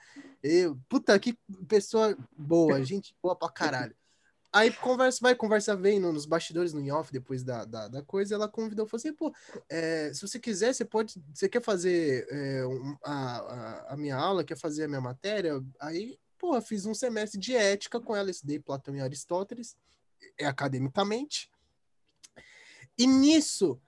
[0.43, 3.95] E, puta, que pessoa boa, gente boa pra caralho.
[4.53, 8.35] Aí conversa vai, conversa vem no- nos bastidores, no off, depois da, da, da coisa,
[8.35, 9.31] ela convidou, falou assim, pô,
[9.69, 14.17] é, se você quiser, você pode, você quer fazer é, um- a, a, a minha
[14.17, 15.63] aula, quer fazer a minha matéria?
[15.79, 19.77] Aí, pô, fiz um semestre de ética com ela, estudei Platão e Aristóteles,
[20.39, 21.51] é, academicamente.
[22.99, 23.81] E nisso,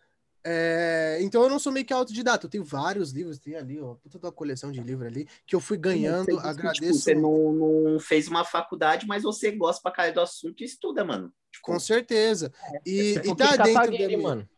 [0.44, 3.94] é, então eu não sou meio que autodidata, eu tenho vários livros, tem ali, ó,
[3.94, 6.80] puta da coleção de livros ali, que eu fui ganhando, que, agradeço.
[6.80, 10.64] Tipo, você não, não fez uma faculdade, mas você gosta pra caralho do assunto e
[10.64, 11.32] estuda, mano.
[11.52, 12.52] Tipo, Com certeza.
[12.86, 14.28] E, Tipo e o tá Kim dentro Kataguiri, minha...
[14.28, 14.48] mano.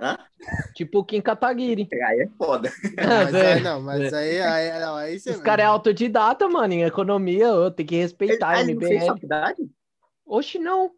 [0.00, 0.18] Hã?
[0.76, 1.88] Tipo o Kim Kataguiri.
[1.92, 2.72] aí é foda.
[2.96, 5.30] Mas É, aí, não, mas aí, aí, não, aí você...
[5.30, 6.74] Os caras é autodidata, mano.
[6.74, 9.68] Em economia, ô, tem que respeitar Ah, a ele não fez faculdade?
[10.24, 10.92] Oxe, não.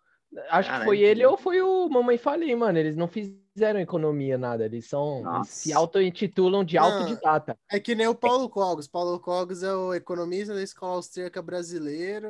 [0.48, 2.78] Acho que Caralho, foi ele ou foi o Mamãe Falei, mano.
[2.78, 4.64] Eles não fizeram economia, nada.
[4.64, 5.22] Eles são.
[5.36, 7.58] Eles se auto-intitulam de autodidata.
[7.70, 8.86] É que nem o Paulo Cogos.
[8.86, 12.28] Paulo Cogos é o economista da escola austríaca brasileiro.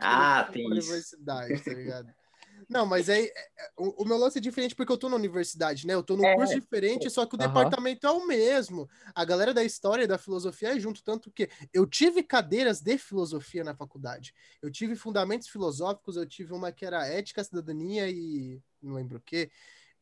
[0.00, 0.70] Ah, tem isso.
[0.70, 2.08] Universidade, tá ligado?
[2.68, 5.16] Não, mas aí é, é, o, o meu lance é diferente porque eu tô na
[5.16, 5.94] universidade, né?
[5.94, 6.34] Eu tô num É.
[6.34, 8.88] curso diferente, só que o departamento é o mesmo.
[9.14, 12.96] A galera da história e da filosofia é junto, tanto que eu tive cadeiras de
[12.98, 14.34] filosofia na faculdade.
[14.62, 19.22] Eu tive fundamentos filosóficos, eu tive uma que era ética, cidadania e não lembro o
[19.22, 19.50] quê.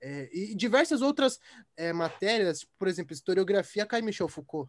[0.00, 1.38] É, e diversas outras
[1.76, 4.68] é, matérias, tipo, por exemplo, historiografia cai Michel Foucault.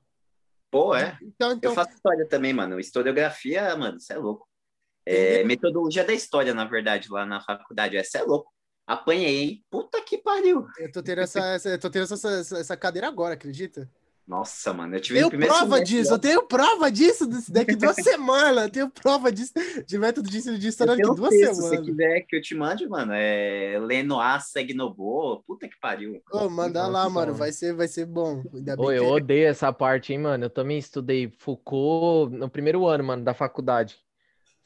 [0.69, 1.17] Pô, é.
[1.21, 2.79] Então, então Eu faço história também, mano.
[2.79, 4.47] Historiografia, mano, você é louco.
[5.05, 7.97] É, metodologia da história, na verdade, lá na faculdade.
[7.97, 8.51] Essa é louco.
[8.87, 9.63] Apanhei, hein?
[9.69, 10.65] Puta que pariu.
[10.77, 13.89] eu tô tendo essa, essa- eu tô tendo essa, essa, essa cadeira agora, acredita?
[14.25, 16.15] Nossa, mano, eu tive Tenho prova semestre, disso, ó.
[16.15, 18.63] eu tenho prova disso desse- daqui duas semanas.
[18.65, 19.51] Eu tenho prova disso
[19.85, 21.85] de método de ensino de história daqui duas texto, se você semanas.
[21.85, 25.43] quiser que eu te mande, mano, é Lenoir Segnobo.
[25.45, 26.21] Puta que pariu.
[26.31, 27.33] Ô, manda lá, mano, mano.
[27.33, 28.41] vai ser, vai ser bom.
[28.53, 30.45] Ainda bem Ô, eu que- odeio essa parte, hein, mano.
[30.45, 33.97] Eu também estudei Foucault no primeiro ano, mano, da faculdade.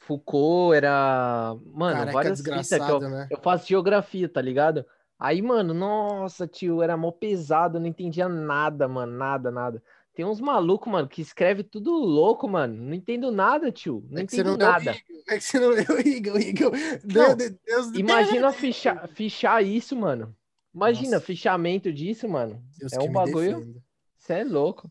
[0.08, 1.54] Foucault era.
[1.74, 3.28] Mano, Caraca, várias fitas que eu, né?
[3.30, 4.86] eu faço geografia, tá ligado?
[5.18, 9.82] Aí, mano, nossa, tio, era mó pesado, não entendia nada, mano, nada, nada.
[10.14, 12.74] Tem uns malucos, mano, que escreve tudo louco, mano.
[12.74, 14.04] Não entendo nada, tio.
[14.10, 14.96] Não É entendo não nada.
[15.28, 16.72] É que você não leu o Igor.
[17.04, 20.34] Não, Deus, Deus, Imagina fichar, fichar isso, mano.
[20.74, 21.26] Imagina, Nossa.
[21.26, 22.62] fichamento disso, mano.
[22.78, 23.82] Deus é um bagulho.
[24.16, 24.90] Você é louco.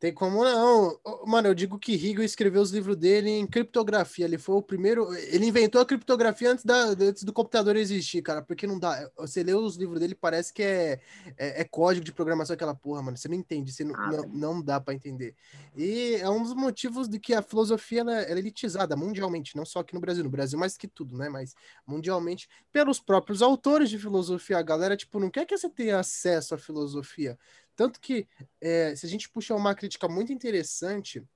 [0.00, 0.98] Tem como não.
[1.26, 4.24] Mano, eu digo que Hegel escreveu os livros dele em criptografia.
[4.24, 5.12] Ele foi o primeiro.
[5.14, 8.40] Ele inventou a criptografia antes, da, antes do computador existir, cara.
[8.40, 9.10] Porque não dá.
[9.18, 11.00] Você lê os livros dele, parece que é,
[11.36, 13.18] é, é código de programação, aquela porra, mano.
[13.18, 13.70] Você não entende.
[13.70, 15.34] Você não, Ah, não, não dá pra entender.
[15.76, 19.66] E é um dos motivos de que a filosofia ela, ela é elitizada mundialmente, não
[19.66, 20.24] só aqui no Brasil.
[20.24, 21.28] No Brasil, mais que tudo, né?
[21.28, 21.54] Mas
[21.86, 24.56] mundialmente, pelos próprios autores de filosofia.
[24.56, 27.38] A galera, tipo, não quer que você tenha acesso à filosofia.
[27.80, 28.28] Tanto que,
[28.60, 31.26] é, se a gente puxar uma crítica muito interessante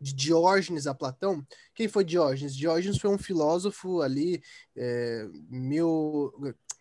[0.00, 2.54] de Diógenes a Platão, quem foi Diógenes?
[2.54, 4.40] Diógenes foi um filósofo ali,
[4.76, 6.32] é, mil,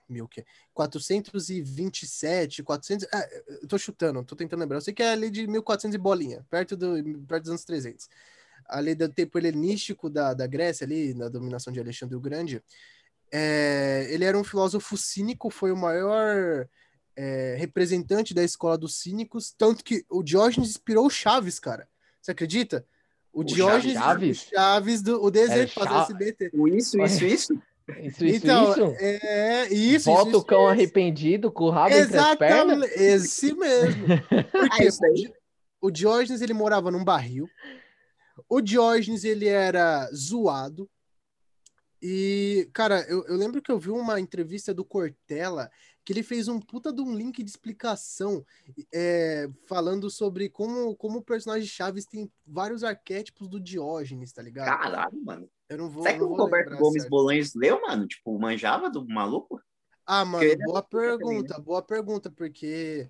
[0.08, 0.45] mil o quê?
[0.75, 3.27] 427, 400, ah,
[3.79, 6.93] chutando, tô tentando lembrar, eu sei que é ali de 1400 e bolinha, perto, do,
[7.27, 8.08] perto dos anos 300.
[8.67, 12.63] Ali do tempo helenístico da, da Grécia, ali, na dominação de Alexandre o Grande,
[13.32, 16.69] é, ele era um filósofo cínico, foi o maior
[17.15, 21.88] é, representante da escola dos cínicos, tanto que o Diógenes inspirou o Chaves, cara.
[22.21, 22.86] Você acredita?
[23.32, 24.45] O, O Diógenes, Chaves?
[24.47, 26.52] o Chaves do o desenho Era que faz o SBT.
[26.76, 27.54] Isso, isso, isso.
[27.99, 28.95] Isso, isso, então, isso.
[28.99, 30.06] é isso.
[30.06, 30.69] Volta isso, o cão isso.
[30.69, 32.78] arrependido com o rabo entre as pernas.
[32.91, 34.06] Exatamente, esse mesmo.
[34.52, 35.34] Porque É
[35.82, 37.45] o Diógenes ele morava num barril.
[38.47, 40.89] O Diógenes ele era zoado.
[42.02, 45.69] E, cara, eu, eu lembro que eu vi uma entrevista do Cortella
[46.04, 48.46] que ele fez um puta de um link de explicação
[48.94, 54.66] é, falando sobre como, como o personagem Chaves tem vários arquétipos do Diógenes, tá ligado?
[54.66, 55.50] Caralho, mano.
[55.70, 57.10] Eu não vou, Será que o Roberto Gomes certo.
[57.10, 58.06] Bolanhos leu, mano?
[58.06, 59.62] Tipo, manjava do maluco?
[60.06, 63.10] Ah, mano, ele é boa pergunta, boa pergunta, porque,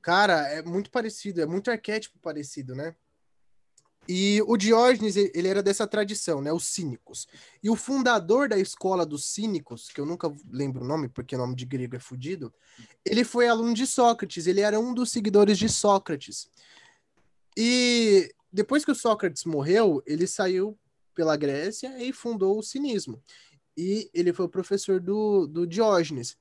[0.00, 2.94] cara, é muito parecido, é muito arquétipo parecido, né?
[4.12, 6.52] E o Diógenes, ele era dessa tradição, né?
[6.52, 7.28] Os cínicos.
[7.62, 11.38] E o fundador da escola dos cínicos, que eu nunca lembro o nome, porque o
[11.38, 12.52] nome de grego é fudido,
[13.04, 16.50] ele foi aluno de Sócrates, ele era um dos seguidores de Sócrates.
[17.56, 20.76] E depois que o Sócrates morreu, ele saiu
[21.14, 23.22] pela Grécia e fundou o cinismo.
[23.76, 26.36] E ele foi o professor do, do Diógenes.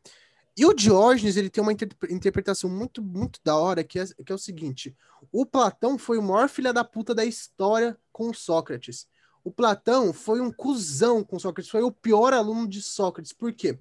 [0.57, 4.31] E o Diógenes, ele tem uma inter- interpretação muito, muito da hora, que é, que
[4.31, 4.95] é o seguinte:
[5.31, 9.07] o Platão foi o maior filho da puta da história com Sócrates.
[9.43, 13.31] O Platão foi um cuzão com Sócrates, foi o pior aluno de Sócrates.
[13.31, 13.79] Por quê?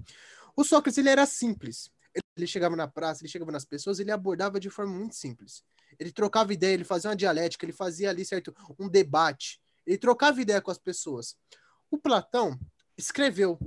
[0.57, 1.90] O Sócrates, ele era simples.
[2.37, 5.64] Ele chegava na praça, ele chegava nas pessoas, ele abordava de forma muito simples.
[5.98, 9.61] Ele trocava ideia, ele fazia uma dialética, ele fazia ali, certo, um debate.
[9.87, 11.37] Ele trocava ideia com as pessoas.
[11.90, 12.59] O Platão
[12.96, 13.59] escreveu.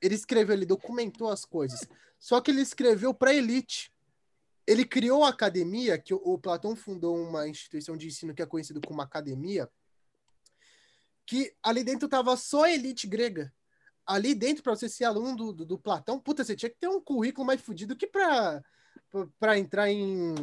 [0.00, 1.80] Ele escreveu, ele documentou as coisas.
[2.18, 3.92] Só que ele escreveu para elite.
[4.66, 8.46] Ele criou a academia, que o, o Platão fundou uma instituição de ensino que é
[8.46, 9.68] conhecido como academia,
[11.24, 13.52] que ali dentro tava só elite grega.
[14.06, 16.88] Ali dentro, para você ser aluno do, do, do Platão, puta, você tinha que ter
[16.88, 20.34] um currículo mais fudido que para entrar em,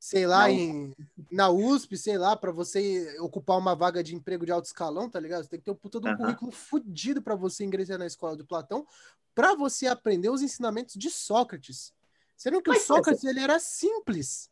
[0.00, 0.96] sei lá, Na em,
[1.30, 5.20] na USP, sei lá, para você ocupar uma vaga de emprego de alto escalão, tá
[5.20, 5.44] ligado?
[5.44, 6.16] Você tem que ter um puta de um Aham.
[6.16, 8.86] currículo fudido para você ingressar na escola do Platão,
[9.34, 11.92] para você aprender os ensinamentos de Sócrates.
[12.34, 14.50] Sendo que o Mas, Sócrates, ele era simples.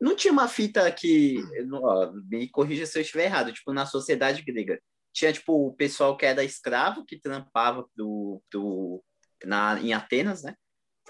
[0.00, 1.36] Não tinha uma fita que.
[1.72, 3.52] ó, me corrija se eu estiver errado.
[3.52, 4.82] Tipo, na sociedade grega.
[5.12, 9.04] Tinha, tipo, o pessoal que era escravo, que trampava do, do,
[9.44, 10.56] na, em Atenas, né?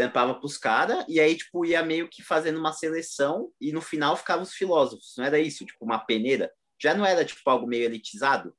[0.00, 4.16] Trampava pros caras, e aí, tipo, ia meio que fazendo uma seleção, e no final
[4.16, 5.12] ficavam os filósofos.
[5.18, 5.66] Não era isso?
[5.66, 6.50] Tipo, uma peneira.
[6.82, 8.56] Já não era, tipo, algo meio elitizado?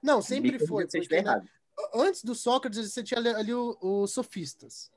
[0.00, 0.86] Não, Me sempre corrija foi.
[0.86, 1.48] Porque na- errado.
[1.92, 4.92] antes do Sócrates, você tinha ali, ali os sofistas.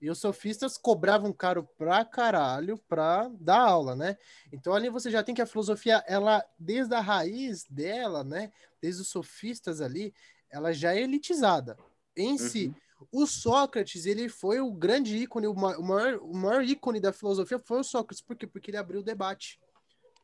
[0.00, 4.16] E os sofistas cobravam caro pra caralho pra dar aula, né?
[4.50, 8.50] Então ali você já tem que a filosofia, ela, desde a raiz dela, né?
[8.80, 10.14] Desde os sofistas ali,
[10.48, 11.76] ela já é elitizada.
[12.16, 12.74] Em si,
[13.10, 17.12] o Sócrates, ele foi o grande ícone, o ma- o maior, o maior ícone da
[17.12, 18.22] filosofia foi o Sócrates.
[18.22, 18.46] Por quê?
[18.46, 19.60] Porque ele abriu o debate.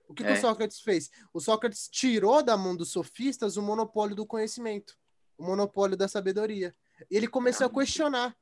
[0.08, 0.34] O que, que É.
[0.34, 1.10] o Sócrates fez?
[1.32, 4.96] O Sócrates tirou da mão dos sofistas o monopólio do conhecimento,
[5.36, 6.74] o monopólio da sabedoria.
[7.10, 8.36] E ele começou a questionar.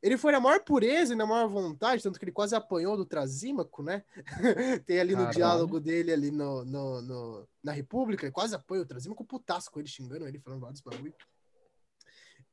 [0.00, 3.04] Ele foi na maior pureza e na maior vontade, tanto que ele quase apanhou do
[3.04, 4.04] Trasímaco, né?
[4.86, 5.36] Tem ali no Caralho.
[5.36, 9.80] diálogo dele ali no, no, no- na República, ele quase apanhou o Trasímaco, putasco com
[9.80, 11.12] ele, xingando ele, falando vários bagulho.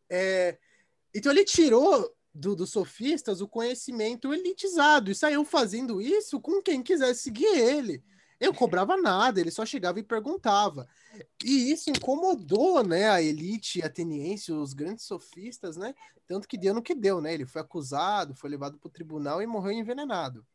[0.10, 0.58] É,
[1.16, 6.84] então ele tirou do- dos sofistas o conhecimento elitizado e saiu fazendo isso com quem
[6.84, 8.04] quisesse seguir ele.
[8.40, 10.86] Eu cobrava nada, ele só chegava e perguntava.
[11.44, 15.96] E isso incomodou, né, a elite ateniense, os grandes sofistas, né?
[16.28, 17.34] Tanto que deu no que deu, né?
[17.34, 20.46] Ele foi acusado, foi levado para o tribunal e morreu envenenado.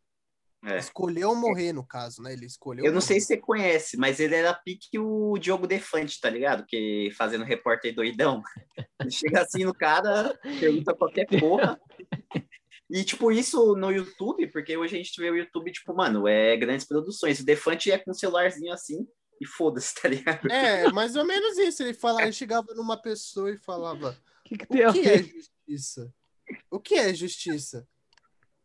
[0.62, 0.78] É.
[0.78, 2.32] Escolheu morrer, no caso, né?
[2.32, 2.84] Ele escolheu.
[2.84, 3.20] Eu não sei morrer.
[3.20, 6.66] se você conhece, mas ele era pique o Diogo Defante, tá ligado?
[6.66, 8.42] Que fazendo repórter doidão.
[9.00, 11.80] Ele chega assim no cara, pergunta qualquer porra.
[12.90, 16.56] E, tipo, isso no YouTube, porque hoje a gente vê o YouTube, tipo, mano, é
[16.56, 17.38] grandes produções.
[17.38, 19.06] O Defante é com um celularzinho assim
[19.40, 20.50] e foda-se, tá ligado?
[20.50, 21.82] É, mais ou menos isso.
[21.82, 26.14] Ele, fala, ele chegava numa pessoa e falava: O que, que O que é justiça?
[26.70, 27.88] O que é justiça?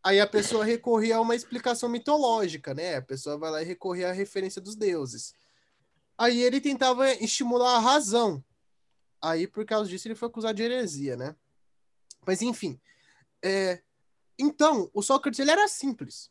[0.06, 2.94] Aí a pessoa recorria a uma explicação mitológica, né?
[2.94, 5.34] A pessoa vai lá e recorria à referência dos deuses.
[6.16, 8.44] Aí ele tentava estimular a razão.
[9.20, 11.34] Aí, por causa disso, ele foi acusado de heresia, né?
[12.24, 12.80] Mas, enfim.
[13.42, 13.82] é,
[14.38, 16.30] Então, o Sócrates, ele era simples.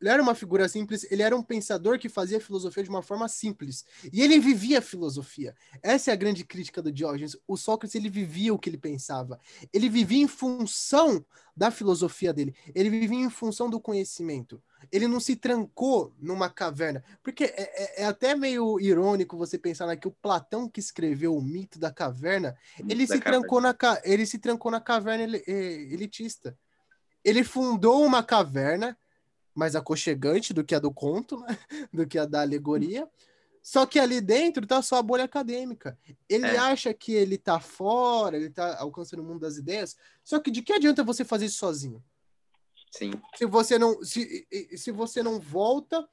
[0.00, 3.28] Ele era uma figura simples, ele era um pensador que fazia filosofia de uma forma
[3.28, 3.84] simples.
[4.12, 5.54] E ele vivia a filosofia.
[5.82, 7.36] Essa é a grande crítica do Diógenes.
[7.48, 9.40] O Sócrates, ele vivia o que ele pensava.
[9.72, 11.24] Ele vivia em função
[11.56, 12.54] da filosofia dele.
[12.74, 14.62] Ele vivia em função do conhecimento.
[14.92, 17.02] Ele não se trancou numa caverna.
[17.22, 21.34] Porque é, é- é até meio irônico você pensar né, que o Platão que escreveu
[21.34, 22.54] o mito da caverna,
[22.86, 23.40] ele Da se, caverna.
[23.40, 26.56] trancou na, ele se trancou na caverna eh, elitista.
[27.24, 28.96] Ele fundou uma caverna
[29.56, 31.58] mais aconchegante do que a do conto, né?
[31.92, 33.08] do que a da alegoria.
[33.62, 35.98] Só que ali dentro tá só a bolha acadêmica.
[36.28, 36.56] Ele É.
[36.56, 39.96] acha que ele tá fora, ele tá alcançando o mundo das ideias.
[40.22, 42.04] Só que de que adianta você fazer isso sozinho?
[42.92, 43.10] Sim.
[43.36, 46.08] Se você não, se, se você não volta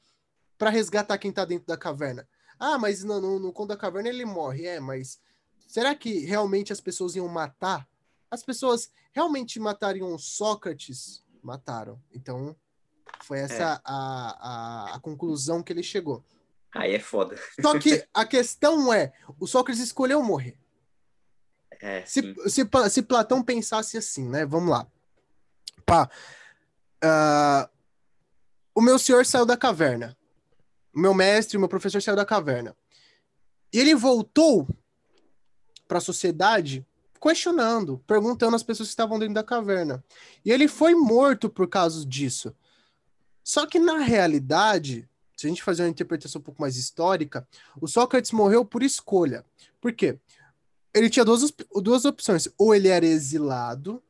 [0.57, 2.27] para resgatar quem tá dentro da caverna.
[2.57, 4.65] Ah, mas no, no, no conto da caverna ele morre.
[4.65, 5.19] É, mas
[5.67, 7.87] será que realmente as pessoas iam matar?
[8.31, 11.23] As pessoas realmente matariam Sócrates?
[11.43, 12.01] Mataram.
[12.11, 12.55] Então,
[13.23, 16.23] foi essa a, a, a conclusão que ele chegou.
[16.73, 17.35] Aí é foda.
[17.61, 20.57] Só que a questão é, o Sócrates escolheu morrer.
[21.81, 24.45] É, Se, se, se Platão pensasse assim, né?
[24.45, 24.87] Vamos lá.
[25.85, 26.09] Pá.
[27.01, 27.69] ah,
[28.73, 30.17] o meu senhor saiu da caverna.
[30.93, 32.75] O meu mestre, o meu professor saiu da caverna.
[33.71, 34.67] E ele voltou
[35.87, 36.85] para a sociedade
[37.21, 40.03] questionando, perguntando às pessoas que estavam dentro da caverna.
[40.43, 42.55] E ele foi morto por causa disso.
[43.43, 47.47] Só que na realidade, se a gente fazer uma interpretação um pouco mais histórica,
[47.81, 49.45] o Sócrates morreu por escolha.
[49.81, 50.17] Por quê?
[50.93, 51.51] Ele tinha duas,
[51.81, 52.47] duas opções.
[52.57, 54.01] Ou ele era exilado,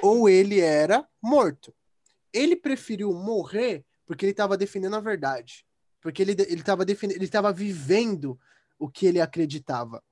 [0.00, 1.72] ou ele era morto.
[2.32, 5.64] Ele preferiu morrer porque ele estava defendendo a verdade.
[6.00, 8.38] Porque ele ele estava defendendo, ele estava vivendo
[8.78, 10.02] o que ele acreditava.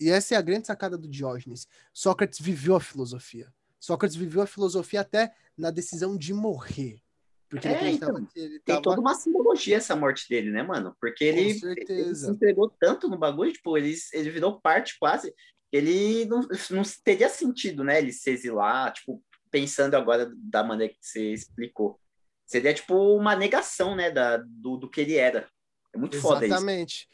[0.00, 1.68] E essa é a grande sacada do Diógenes.
[1.92, 3.52] Sócrates viveu a filosofia.
[3.78, 7.00] Sócrates viveu a filosofia até na decisão de morrer.
[7.48, 10.96] Porque ele É, então, ele Tem estava toda uma simbologia essa morte dele, né, mano?
[11.00, 15.32] Porque ele, ele se entregou tanto no bagulho, tipo, ele, ele virou parte quase.
[15.70, 17.98] Ele não, não teria sentido, né?
[17.98, 22.00] Ele se exilar, tipo, pensando agora da maneira que você explicou.
[22.44, 25.48] Seria, tipo, uma negação, né, da, do, do que ele era.
[25.94, 26.54] É muito foda isso.
[26.54, 27.08] Exatamente.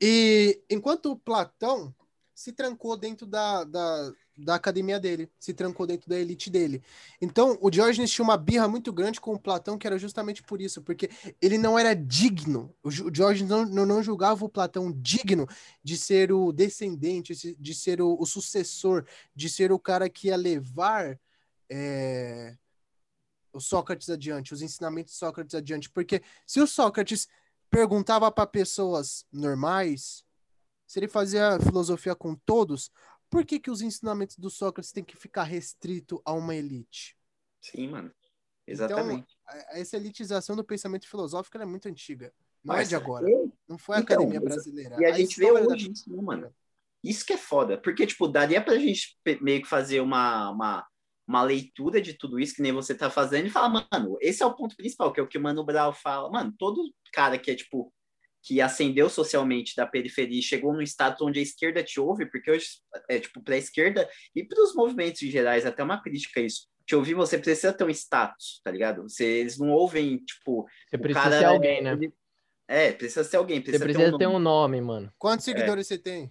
[0.00, 1.94] E enquanto Platão
[2.34, 6.82] se trancou dentro da, da, da academia dele, se trancou dentro da elite dele.
[7.20, 10.60] Então, o Diógenes tinha uma birra muito grande com o Platão, que era justamente por
[10.60, 11.08] isso, porque
[11.40, 12.74] ele não era digno.
[12.82, 15.46] O Diógenes não, não, julgava o Platão digno
[15.82, 20.28] de ser o descendente, de- de ser o, o sucessor, de ser o cara que
[20.28, 21.18] ia levar
[21.70, 22.56] é,
[23.52, 25.88] o Sócrates adiante, os ensinamentos de Sócrates adiante.
[25.88, 27.28] Porque se o Sócrates
[27.70, 30.24] perguntava para pessoas normais,
[30.86, 32.90] se ele fazia filosofia com todos,
[33.30, 37.16] por que, que os ensinamentos do Sócrates têm que ficar restrito a uma elite?
[37.60, 38.12] Sim, mano.
[38.66, 39.36] Então, Exatamente.
[39.46, 42.32] A- Essa elitização do pensamento filosófico é muito antiga.
[42.62, 43.28] Não é Mas, de agora.
[43.28, 44.96] e- Não foi a Então, academia brasileira.
[45.00, 46.54] E a gente vê história da hoje isso, né, mano?
[47.02, 50.86] Isso que é foda, porque, tipo, daria pra gente meio que fazer uma, uma,
[51.26, 54.46] uma leitura de tudo isso, que nem você tá fazendo, e falar, mano, esse é
[54.46, 56.30] o ponto principal, que é o que o Mano Brown fala.
[56.30, 57.92] Mano, todo cara que é, tipo,
[58.44, 62.50] que ascendeu socialmente da periferia e chegou num status onde a esquerda te ouve, porque
[62.50, 62.66] hoje,
[63.08, 66.66] é, tipo, pra esquerda e pros movimentos em gerais, até uma crítica a isso.
[66.86, 69.02] Te ouvir, você precisa ter um status, tá ligado?
[69.04, 71.92] Você, eles não ouvem, tipo, Você o precisa cara ser é- alguém, né?
[71.94, 72.12] ele-
[72.68, 74.36] É, precisa ser alguém, Você precisa, precisa ter nome.
[74.36, 75.12] um nome, mano.
[75.18, 76.30] Quantos seguidores você tem?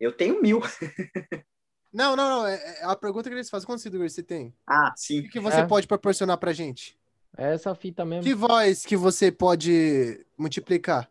[0.00, 0.60] Eu tenho mil.
[1.92, 2.46] Não, não, não.
[2.46, 3.66] É, é a pergunta que eles fazem.
[3.66, 4.54] Quantos seguidores você tem?
[4.66, 5.22] Ah, O sim.
[5.22, 5.66] que, que você É.
[5.66, 6.98] pode proporcionar pra gente?
[7.36, 8.24] É essa fita mesmo.
[8.24, 11.10] Que voz que você pode multiplicar?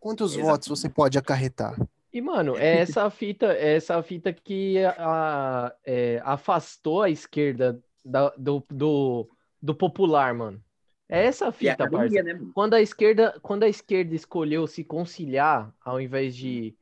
[0.00, 0.46] Quantos Exato.
[0.48, 1.76] votos você pode acarretar?
[2.12, 8.30] E, mano, é essa fita, é essa fita que a- é, afastou a esquerda da-
[8.36, 9.30] do, do,
[9.62, 10.60] do popular, mano.
[11.08, 12.38] É essa a fita, academia, parça.
[12.38, 12.50] né?
[12.54, 16.74] Quando a esquerda, quando a esquerda escolheu se conciliar, ao invés de,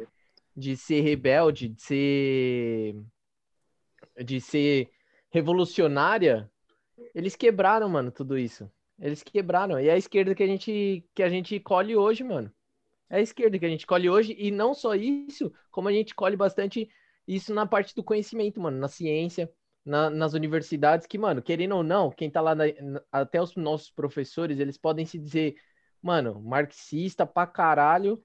[0.56, 2.96] de ser rebelde, de ser
[4.24, 4.90] de ser
[5.30, 6.50] revolucionária,
[7.14, 8.70] eles quebraram, mano, tudo isso.
[8.98, 9.78] Eles quebraram.
[9.78, 12.50] E é a esquerda que a gente que a gente colhe hoje, mano.
[13.10, 16.14] É a esquerda que a gente colhe hoje e não só isso, como a gente
[16.14, 16.88] colhe bastante
[17.26, 19.50] isso na parte do conhecimento, mano, na ciência,
[19.84, 23.54] na- nas universidades, que, mano, querendo ou não, quem tá lá, na- na- até os
[23.56, 25.56] nossos professores, eles podem se dizer,
[26.02, 28.22] mano, marxista pra caralho,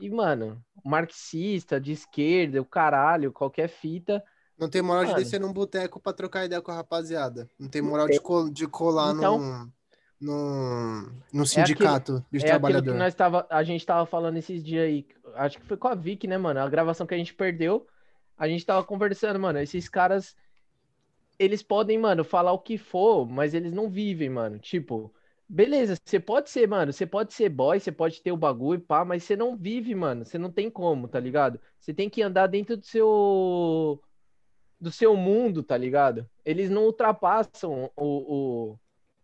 [0.00, 4.22] e, mano, marxista, de esquerda, o caralho, qualquer fita.
[4.58, 5.22] Não tem moral de Mano.
[5.22, 7.48] descer num boteco pra trocar ideia com a rapaziada.
[7.58, 9.70] Não tem moral de, col- de colar Então- num,
[10.22, 12.92] num, num sindicato de É aquilo trabalhador.
[12.92, 15.94] que nós tava, a gente tava falando esses dias aí, acho que foi com a
[15.96, 16.60] Vicky, né, mano?
[16.60, 17.86] A gravação que a gente perdeu,
[18.38, 20.36] a gente tava conversando, mano, esses caras,
[21.38, 24.58] eles podem, mano, falar o que for, mas eles não vivem, mano.
[24.60, 25.12] Tipo,
[25.48, 29.04] beleza, você pode ser, mano, você pode ser boy, você pode ter o bagulho, pá,
[29.04, 31.60] mas você não vive, mano, você não tem como, tá ligado?
[31.80, 34.00] Você tem que andar dentro do seu
[34.80, 36.28] do seu mundo, tá ligado?
[36.44, 38.78] Eles não ultrapassam o, o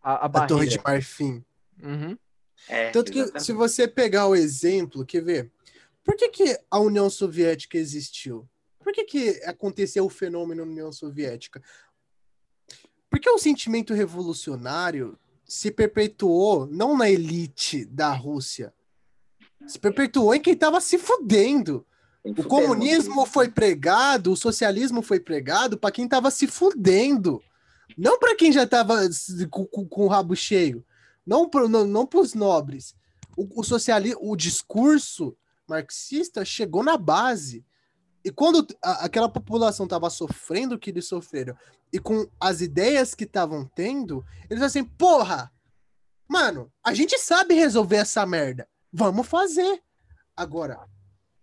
[0.08, 0.80] a, a A Torre de.
[0.82, 1.44] Marfim.
[1.82, 2.16] Uhum.
[2.68, 3.44] É, Tanto que, exatamente.
[3.44, 5.52] se você pegar o exemplo, quer ver?
[6.02, 8.48] Por que, que a União Soviética existiu?
[8.78, 11.62] Por que, que aconteceu o fenômeno na União Soviética?
[13.10, 18.72] Porque o sentimento revolucionário se perpetuou não na elite da Rússia,
[19.66, 21.86] se perpetuou em quem estava se fudendo.
[22.24, 27.42] O fuder, comunismo foi pregado, o socialismo foi pregado para quem estava se fudendo.
[27.96, 29.00] Não para quem já estava
[29.50, 30.84] com, com- com o rabo cheio.
[31.26, 32.94] Não para não, não os nobres.
[33.36, 35.36] O, o, sociali o discurso
[35.68, 37.64] marxista chegou na base.
[38.24, 41.56] E quando a- aquela população estava sofrendo o que eles sofreram,
[41.92, 45.50] e com as ideias que estavam tendo, eles assim, porra,
[46.28, 48.68] mano, a gente sabe resolver essa merda.
[48.92, 49.82] Vamos fazer.
[50.36, 50.78] Agora,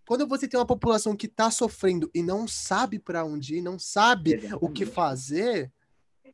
[0.07, 3.79] quando você tem uma população que tá sofrendo e não sabe para onde ir, não
[3.79, 5.71] sabe o que fazer,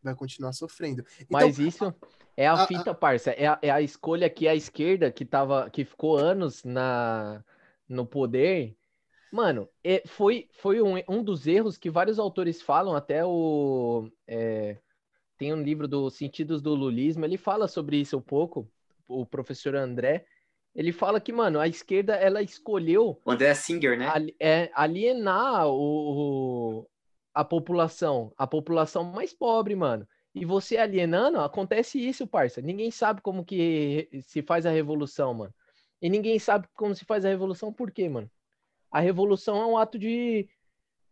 [0.03, 1.03] vai continuar sofrendo.
[1.21, 1.93] Então, Mas isso
[2.35, 3.31] é a a- a- fita, parça.
[3.31, 7.43] É a, é a escolha que a esquerda, que, tava, que ficou anos na,
[7.87, 8.75] no poder,
[9.31, 14.09] mano, é- foi, foi um, um dos erros que vários autores falam, até o.
[14.27, 14.77] é,
[15.37, 18.69] tem um livro do Sentidos do Lulismo, ele fala sobre isso um pouco,
[19.07, 20.25] o professor André.
[20.73, 24.07] Ele fala que, mano, a esquerda ela escolheu O André Singer, né?
[24.07, 25.73] ali- é, alienar o,
[26.79, 26.87] o-
[27.33, 30.07] a população, a população mais pobre, mano.
[30.33, 32.61] E você alienando, acontece isso, parça.
[32.61, 35.53] Ninguém sabe como que se faz a revolução, mano.
[36.01, 38.29] E ninguém sabe como se faz a revolução, por quê, mano?
[38.89, 40.49] A revolução é um ato de,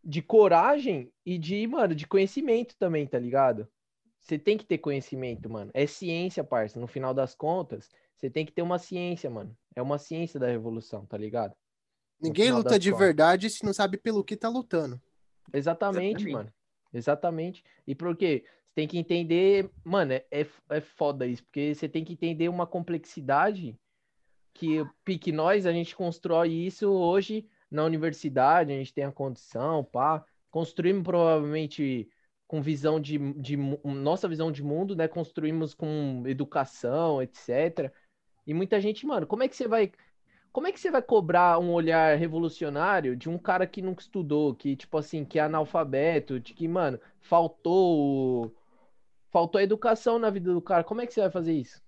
[0.04, 3.68] de coragem e de, mano, de conhecimento também, tá ligado?
[4.20, 5.72] Você tem que ter conhecimento, mano.
[5.74, 6.80] É ciência, parça.
[6.80, 9.56] No final das contas, você tem que ter uma ciência, mano.
[9.76, 11.56] É uma ciência da revolução, tá ligado?
[12.22, 13.06] ninguém final luta de contas.
[13.06, 15.02] verdade se não sabe pelo que tá lutando.
[15.54, 16.32] Exatamente, Exatamente.
[16.32, 16.54] mano.
[16.94, 17.64] Exatamente.
[17.86, 18.44] E por quê?
[18.68, 22.50] Você tem que entender, mano, é, é, é foda isso, porque você tem que entender
[22.50, 23.78] uma complexidade
[24.54, 29.84] que pique nós, a gente constrói isso hoje na universidade, a gente tem a condição,
[29.84, 30.24] pá.
[30.50, 32.10] Construímos provavelmente
[32.48, 35.08] com visão de, de nossa visão de mundo, né?
[35.08, 37.94] Construímos com educação, etc.
[38.46, 39.92] E muita gente, mano, como é que você vai
[40.52, 44.56] como é que você vai cobrar um olhar revolucionário de um cara que nunca estudou,
[44.56, 48.54] que, tipo assim, que é analfabeto, de que, mano, faltou
[49.32, 50.84] faltou a educação na vida do cara.
[50.84, 51.82] Como é que você vai fazer isso?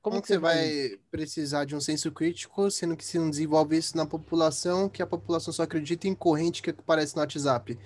[0.00, 3.96] Como, que você vai precisar de um senso crítico, sendo que se não desenvolve isso
[3.96, 7.78] na população, que a população só acredita em corrente que aparece no WhatsApp?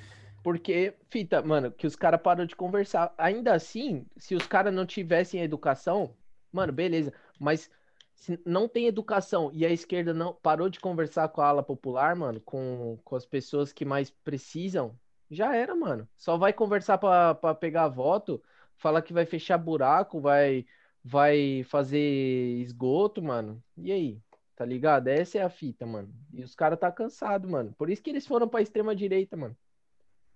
[0.42, 3.14] Porque, fita, mano, que os caras param de conversar.
[3.16, 6.12] Ainda assim, se os caras não tivessem educação,
[6.52, 7.12] mano, beleza.
[7.38, 7.70] Mas
[8.18, 12.16] Se não tem educação e a esquerda não parou de conversar com a ala popular,
[12.16, 14.98] mano, com, com as pessoas que mais precisam,
[15.30, 16.08] já era, mano.
[16.16, 18.42] Só vai conversar pra pegar voto,
[18.76, 20.66] falar que vai fechar buraco, vai,
[21.04, 23.62] vai fazer esgoto, mano.
[23.76, 24.20] E aí?
[24.56, 25.06] Tá ligado?
[25.06, 26.12] Essa é a fita, mano.
[26.32, 27.72] E os caras tá cansado, mano.
[27.78, 29.56] Por isso que eles foram pra extrema direita, mano.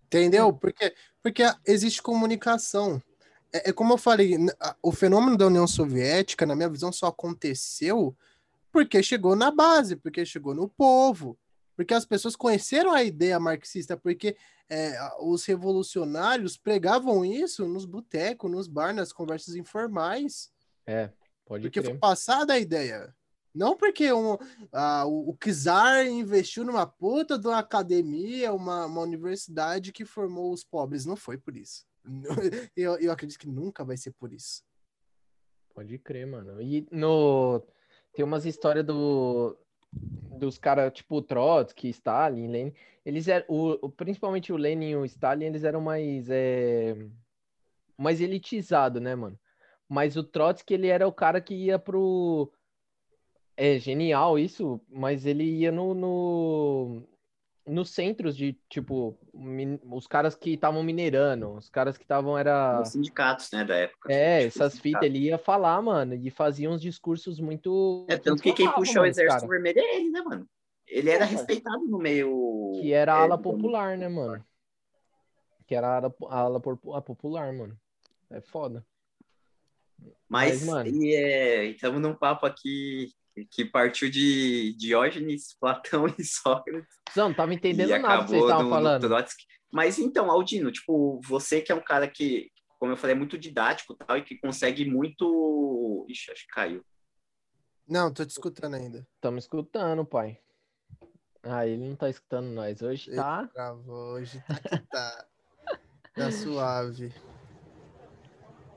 [0.07, 0.53] Entendeu?
[0.53, 3.03] Porque, porque existe comunicação.
[3.53, 4.37] É, é como eu falei,
[4.83, 8.17] o fenômeno da União Soviética, na minha visão, só aconteceu
[8.71, 11.39] porque chegou na base, porque chegou no povo,
[11.77, 14.37] porque as pessoas conheceram a ideia marxista, porque
[14.69, 20.51] é, os revolucionários pregavam isso nos botecos, nos bar, nas conversas informais,
[20.87, 21.11] É,
[21.45, 21.91] pode porque crer.
[21.91, 23.15] foi passada a ideia.
[23.55, 24.39] Não porque um,
[24.73, 30.53] ah, o, o Czar investiu numa puta de uma academia, uma, uma universidade que formou
[30.53, 31.05] os pobres.
[31.05, 31.85] Não foi por isso.
[32.77, 34.63] Eu, eu acredito que nunca vai ser por isso.
[35.75, 36.61] Pode crer, mano.
[36.61, 37.63] E no
[38.13, 39.57] tem umas histórias do
[39.93, 42.75] dos caras tipo Trotsky, Stalin, Lenin,
[43.05, 46.97] eles eram o, principalmente o Lenin e o Stalin, eles eram mais é,
[47.97, 49.39] mais elitizado, né, mano?
[49.89, 52.51] Mas o Trotsky ele era o cara que ia pro
[53.57, 57.09] é genial isso, mas ele ia no, no
[57.67, 62.81] nos centros de tipo min- os caras que estavam minerando, os caras que estavam era
[62.81, 64.13] Os sindicatos, né, da época.
[64.13, 68.05] é, Tipo, essas fitas, ele ia falar, mano, e fazia uns discursos muito.
[68.09, 70.23] É, tanto que quem transformavam, puxa o mano, os Exército cara, Vermelho é ele, né,
[70.23, 70.49] mano?
[70.89, 72.73] Ele era É, respeitado no meio.
[72.81, 74.45] Que era a é, ala popular, né, mano?
[75.67, 76.59] Que era a ala, a ala
[76.97, 77.79] a popular, mano.
[78.29, 78.85] É foda.
[80.29, 83.13] Mas, Mas, mano- e é, estamos num papo aqui
[83.51, 86.97] que partiu de Diógenes, Platão e Sócrates.
[87.17, 89.09] Não, não tava entendendo nada que vocês estavam falando.
[89.09, 89.45] Trotsky.
[89.73, 93.39] Mas então, Aldino, tipo, você que é um cara que, como eu falei, é muito
[93.39, 96.07] didático e tal, e que consegue muito.
[96.09, 96.85] Ixi, acho que caiu.
[97.89, 99.07] Não, tô te escutando ainda.
[99.15, 100.39] Estamos escutando, pai.
[101.43, 102.83] Ah, ele não tá escutando nós.
[102.83, 103.47] Hoje Ele tá.
[103.49, 105.27] Travou, hoje tá que tá.
[106.15, 107.13] Tá suave.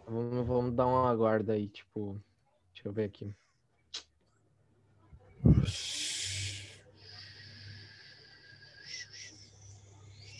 [0.07, 2.19] Vamos, vamos dar uma guarda aí, tipo.
[2.73, 3.35] Deixa eu ver aqui.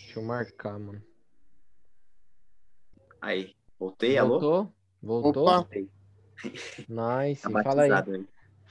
[0.04, 1.02] Deixa eu marcar, mano.
[3.20, 4.38] Aí, voltei, alô?
[4.40, 4.74] Voltou?
[5.02, 5.48] Voltou?
[5.48, 5.68] Opa.
[6.88, 7.42] Nice.
[7.42, 7.92] Tá Fala aí.
[7.92, 8.26] aí.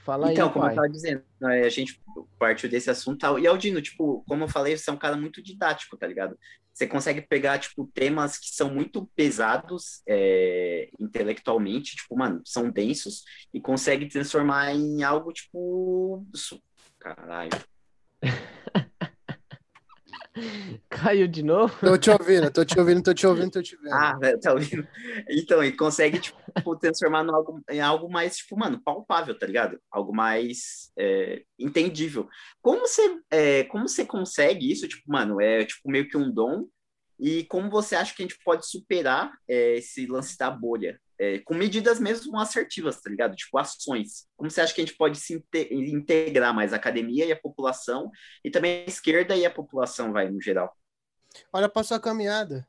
[0.06, 0.72] Fala então, aí, como pai.
[0.72, 2.00] eu tava dizendo, né, a gente
[2.38, 3.38] partiu desse assunto e tal.
[3.40, 6.38] E Aldino, tipo, como eu falei, você é um cara muito didático, tá ligado?
[6.72, 13.24] Você consegue pegar, tipo, temas que são muito pesados é, intelectualmente, tipo, mano, são densos,
[13.52, 16.24] e consegue transformar em algo, tipo.
[17.00, 17.50] Caralho.
[20.90, 21.74] Caiu de novo?
[21.80, 23.92] Tô te ouvindo, tô te ouvindo, tô te ouvindo, tô te vendo.
[23.92, 24.86] Ah, velho, tá ouvindo?
[25.28, 29.80] Então, e consegue, tipo, transformar no algo, em algo mais, tipo, mano, palpável, tá ligado?
[29.90, 32.28] Algo mais é, entendível.
[32.60, 34.86] Como você, é, como você consegue isso?
[34.86, 36.66] Tipo, mano, é tipo meio que um dom.
[37.18, 41.00] E como você acha que a gente pode superar é, esse lance da bolha?
[41.18, 43.34] É, com medidas mesmo assertivas, tá ligado?
[43.34, 44.26] Tipo, ações.
[44.36, 47.40] Como você acha que a gente pode se inte- integrar mais a academia e a
[47.40, 48.10] população,
[48.44, 50.76] e também a esquerda e a população, vai, no geral?
[51.52, 52.66] Olha pra sua caminhada.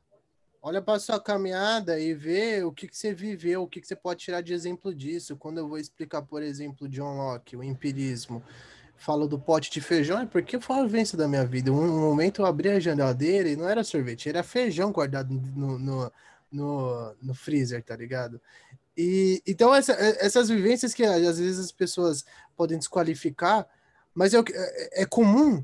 [0.60, 3.94] Olha pra sua caminhada e vê o que, que você viveu, o que, que você
[3.94, 5.36] pode tirar de exemplo disso.
[5.36, 8.42] Quando eu vou explicar, por exemplo, John Locke, o empirismo,
[8.96, 11.72] falo do pote de feijão, é porque foi a vivência da minha vida.
[11.72, 15.78] Um, um momento eu abri a geladeira e não era sorvete, era feijão guardado no,
[15.78, 16.12] no,
[16.50, 18.40] no, no freezer, tá ligado?
[18.96, 22.24] E, então, essa- essas vivências que às vezes as pessoas
[22.56, 23.66] podem desqualificar,
[24.14, 25.62] mas é, é- é comum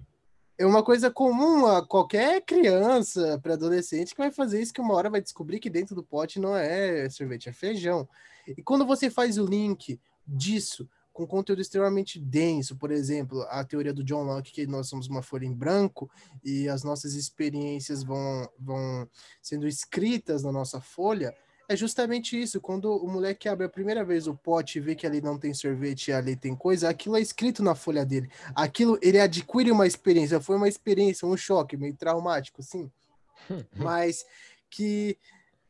[0.56, 5.10] é uma coisa comum a qualquer criança, pré-adolescente, que vai fazer isso, que uma hora
[5.10, 8.08] vai descobrir que dentro do pote não é sorvete, é feijão.
[8.46, 13.94] E quando você faz o link disso com conteúdo extremamente denso, por exemplo, a teoria
[13.94, 16.10] do John Locke, que nós somos uma folha em branco
[16.44, 19.08] e as nossas experiências vão, vão
[19.40, 21.32] sendo escritas na nossa folha,
[21.68, 22.60] é justamente isso.
[22.60, 25.54] Quando o moleque abre a primeira vez o pote e vê que ali não tem
[25.54, 29.86] sorvete e ali tem coisa, aquilo é escrito na folha dele aquilo ele adquire uma
[29.86, 32.90] experiência, foi uma experiência, um choque meio traumático, sim,
[33.76, 34.26] mas
[34.68, 35.16] que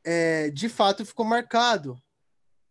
[0.03, 2.01] é, de fato ficou marcado.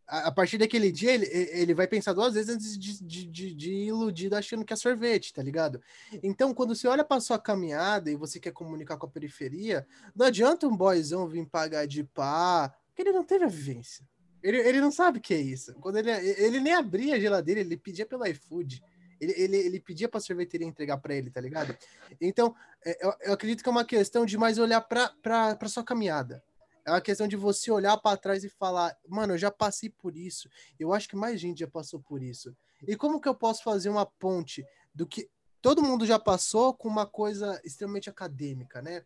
[0.08, 3.72] A, partir daquele dia, ele, ele vai pensar duas vezes antes de, de, de, de
[3.72, 5.82] iludido achando que é sorvete, tá ligado?
[6.22, 10.26] Então, quando você olha para sua caminhada e você quer comunicar com a periferia, não
[10.26, 14.06] adianta um boyzão vir pagar de pá, porque ele não teve a vivência.
[14.44, 15.74] Ele, ele não sabe o que é isso.
[15.76, 18.84] Quando ele, ele nem abria a geladeira, ele pedia pelo iFood.
[19.20, 21.76] Ele, ele, ele pedia para a sorveteria entregar para ele, tá ligado?
[22.20, 22.54] Então,
[22.86, 26.44] é, eu, eu acredito que é uma questão de mais olhar para sua caminhada.
[26.86, 30.18] É uma questão de você olhar para trás e falar, mano, eu já passei por
[30.18, 30.50] isso.
[30.78, 32.56] Eu acho que mais gente já passou por isso.
[32.86, 35.30] E como que eu posso fazer uma ponte do que
[35.62, 39.06] todo mundo já passou com uma coisa extremamente acadêmica, né?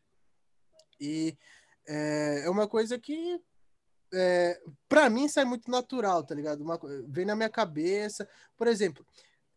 [1.00, 1.38] E
[1.88, 3.40] é, é uma coisa que
[4.14, 4.60] é,
[4.90, 6.62] para mim sai muito natural, tá ligado?
[6.62, 8.28] Uma, vem na minha cabeça.
[8.56, 9.06] Por exemplo,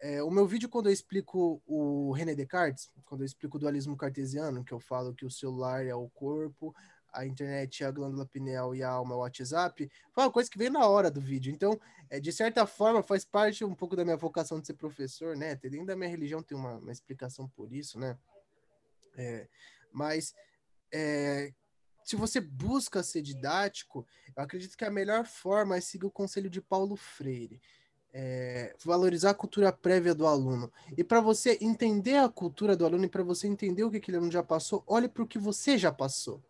[0.00, 3.96] é, o meu vídeo quando eu explico o René Descartes, quando eu explico o dualismo
[3.96, 6.74] cartesiano, que eu falo que o celular é o corpo,
[7.12, 10.72] a internet a glândula pineal e a alma o WhatsApp, foi uma coisa que veio
[10.72, 11.52] na hora do vídeo.
[11.52, 15.36] Então, é, de certa forma, faz parte um pouco da minha vocação de ser professor,
[15.36, 15.54] né?
[15.56, 18.18] Dentro da minha religião tem uma, uma explicação por isso, né?
[19.16, 19.48] É,
[19.92, 20.34] mas
[20.92, 21.52] é,
[22.04, 24.06] se você busca ser didático,
[24.36, 27.60] eu acredito que a melhor forma é seguir o conselho de Paulo Freire.
[28.12, 30.72] É, valorizar a cultura prévia do aluno.
[30.96, 34.16] E para você entender a cultura do aluno e para você entender o que aquele
[34.16, 36.42] aluno já passou, olhe para o que você já passou.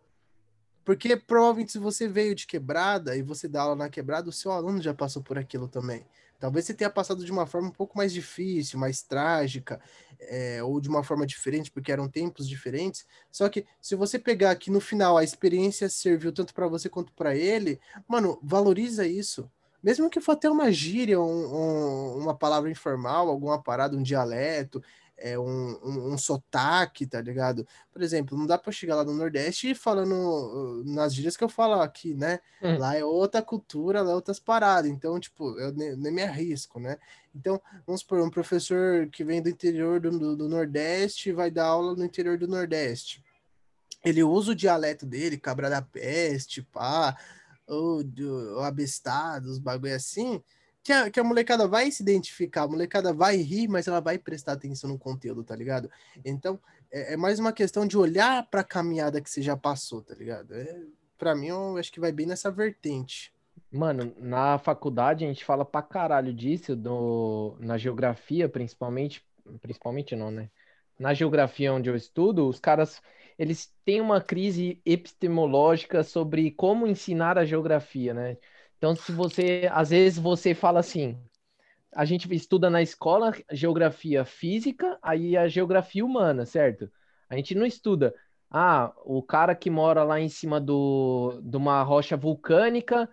[0.91, 4.51] Porque provavelmente se você veio de quebrada e você dá aula na quebrada, o seu
[4.51, 6.05] aluno já passou por aquilo também.
[6.41, 9.81] Talvez você tenha passado de uma forma um pouco mais difícil, mais trágica,
[10.19, 13.07] é, ou de uma forma diferente, porque eram tempos diferentes.
[13.31, 17.13] Só que se você pegar aqui no final a experiência serviu tanto para você quanto
[17.13, 17.79] para ele,
[18.09, 19.49] mano, valoriza isso.
[19.81, 24.83] Mesmo que for até uma gíria, um, um, uma palavra informal, alguma parada, um dialeto,
[25.21, 27.67] é, um, um, um, sotaque, tá ligado?
[27.93, 31.49] Por exemplo, não dá para chegar lá no Nordeste falando uh, nas gírias que eu
[31.49, 32.41] falo aqui, né?
[32.63, 32.79] Hum.
[32.79, 34.91] Lá é outra cultura, lá é outras paradas.
[34.91, 36.97] Então, tipo, eu nem, nem, me arrisco, né?
[37.35, 41.67] Então, vamos supor, um professor que vem do interior do, do, do Nordeste vai dar
[41.67, 43.23] aula no interior do Nordeste.
[44.03, 47.17] Ele usa o dialeto dele, cabra da peste, pá,
[47.67, 48.03] ou,
[48.57, 50.43] ou abestado, os bagulho assim
[50.83, 54.19] que a, que a molecada vai se identificar, a molecada vai rir, mas ela vai
[54.19, 55.91] prestar atenção no conteúdo, tá ligado?
[56.25, 56.59] Então,
[56.91, 60.15] é, é mais uma questão de olhar para a caminhada que você já passou, tá
[60.15, 60.55] ligado?
[60.55, 60.83] É,
[61.19, 63.33] para mim, eu acho que vai bem nessa vertente.
[63.71, 69.25] Mano, na faculdade a gente fala pra caralho disso, do, na geografia, principalmente,
[69.61, 70.51] principalmente não, né?
[70.99, 73.01] Na geografia onde eu estudo, os caras,
[73.39, 78.37] eles têm uma crise epistemológica sobre como ensinar a geografia, né?
[78.81, 81.15] Então, se você, às vezes você fala assim,
[81.95, 86.91] a gente estuda na escola geografia física, aí a geografia humana, certo?
[87.29, 88.15] A gente não estuda,
[88.51, 93.07] ah, o cara que mora lá em cima do, de uma rocha vulcânica,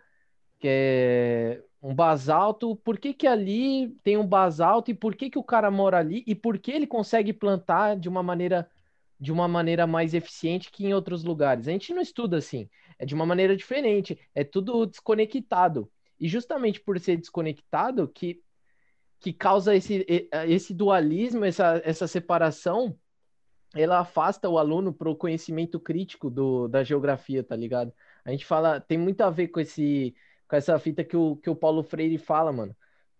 [0.58, 5.38] que é um basalto, por que que ali tem um basalto e por que que
[5.38, 8.70] o cara mora ali e por que ele consegue plantar de uma maneira
[9.20, 11.68] de uma maneira mais eficiente que em outros lugares?
[11.68, 15.90] A gente não estuda assim é de uma maneira diferente, é tudo desconectado.
[16.20, 18.42] E justamente por ser desconectado que,
[19.20, 20.06] que causa esse,
[20.48, 22.98] esse dualismo, essa, essa separação,
[23.76, 27.94] ela afasta o aluno para o conhecimento crítico do, da geografia, tá ligado?
[28.26, 30.16] A gente fala, tem muito a ver com esse
[30.48, 32.76] com essa fita que o, que o Paulo Freire fala, mano.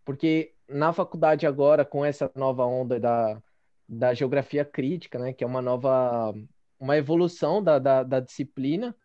[0.06, 3.44] Porque na faculdade agora, com essa nova onda da,
[3.88, 6.34] da geografia crítica, né, que é uma nova,
[6.80, 8.96] uma evolução da, da, da disciplina,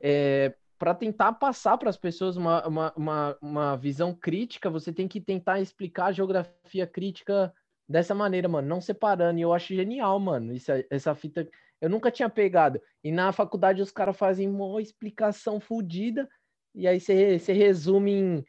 [0.00, 5.08] é, para tentar passar para as pessoas uma, uma, uma, uma, visão crítica, você tem
[5.08, 7.52] que tentar explicar a geografia crítica
[7.88, 9.38] dessa maneira, mano, não separando.
[9.38, 11.48] E eu acho genial, mano, isso, essa fita.
[11.80, 12.80] Eu nunca tinha pegado.
[13.02, 16.28] E na faculdade os caras fazem uma explicação fodida,
[16.74, 18.46] e aí você, você resume em.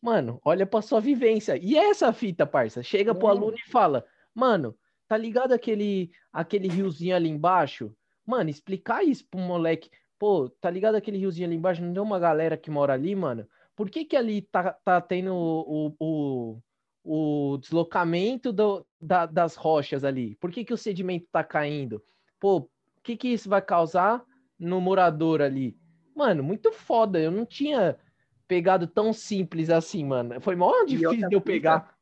[0.00, 1.56] Mano, olha pra sua vivência.
[1.56, 2.82] E essa fita, parça.
[2.82, 4.04] Chega pro aluno e fala:
[4.34, 4.76] Mano,
[5.08, 7.94] tá ligado aquele, aquele riozinho ali embaixo?
[8.24, 9.90] Mano, explicar isso pro moleque.
[10.18, 11.82] Pô, tá ligado aquele riozinho ali embaixo?
[11.82, 13.46] Não tem uma galera que mora ali, mano?
[13.74, 16.58] Por que que ali tá, tá tendo o, o,
[17.04, 20.34] o deslocamento do, da, das rochas ali?
[20.36, 22.02] Por que que o sedimento tá caindo?
[22.40, 22.68] Pô, o
[23.02, 24.24] que que isso vai causar
[24.58, 25.76] no morador ali?
[26.14, 27.20] Mano, muito foda.
[27.20, 27.98] Eu não tinha
[28.48, 30.40] pegado tão simples assim, mano.
[30.40, 31.95] Foi mó difícil de eu pegar.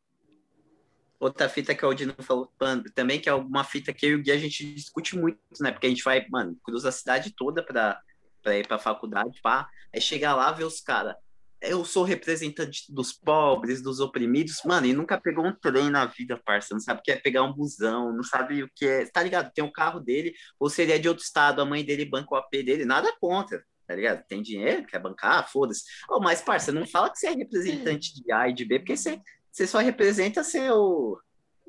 [1.25, 2.53] Outra fita que o Odino falou
[2.95, 5.73] também, que é uma fita que eu e o Gui a gente discute muito, né?
[5.73, 7.99] Porque a gente vai, mano, cruza a cidade toda pra,
[8.43, 9.67] pra ir pra faculdade, pá.
[9.95, 11.15] Aí chegar lá, ver os caras.
[11.63, 16.39] Eu sou representante dos pobres, dos oprimidos, mano, e nunca pegou um trem na vida,
[16.45, 16.75] parça.
[16.75, 19.07] Não sabe o que é pegar um busão, não sabe o que é.
[19.07, 19.51] Tá ligado?
[19.51, 22.05] Tem o um carro dele, ou se ele é de outro estado, a mãe dele
[22.05, 24.25] banca o AP dele, nada contra tá ligado?
[24.27, 25.85] Tem dinheiro, quer bancar, foda-se.
[26.09, 28.97] Oh, mas, parça, não fala que você é representante de A e de B, porque
[28.97, 29.21] você
[29.55, 31.17] você só representa seu,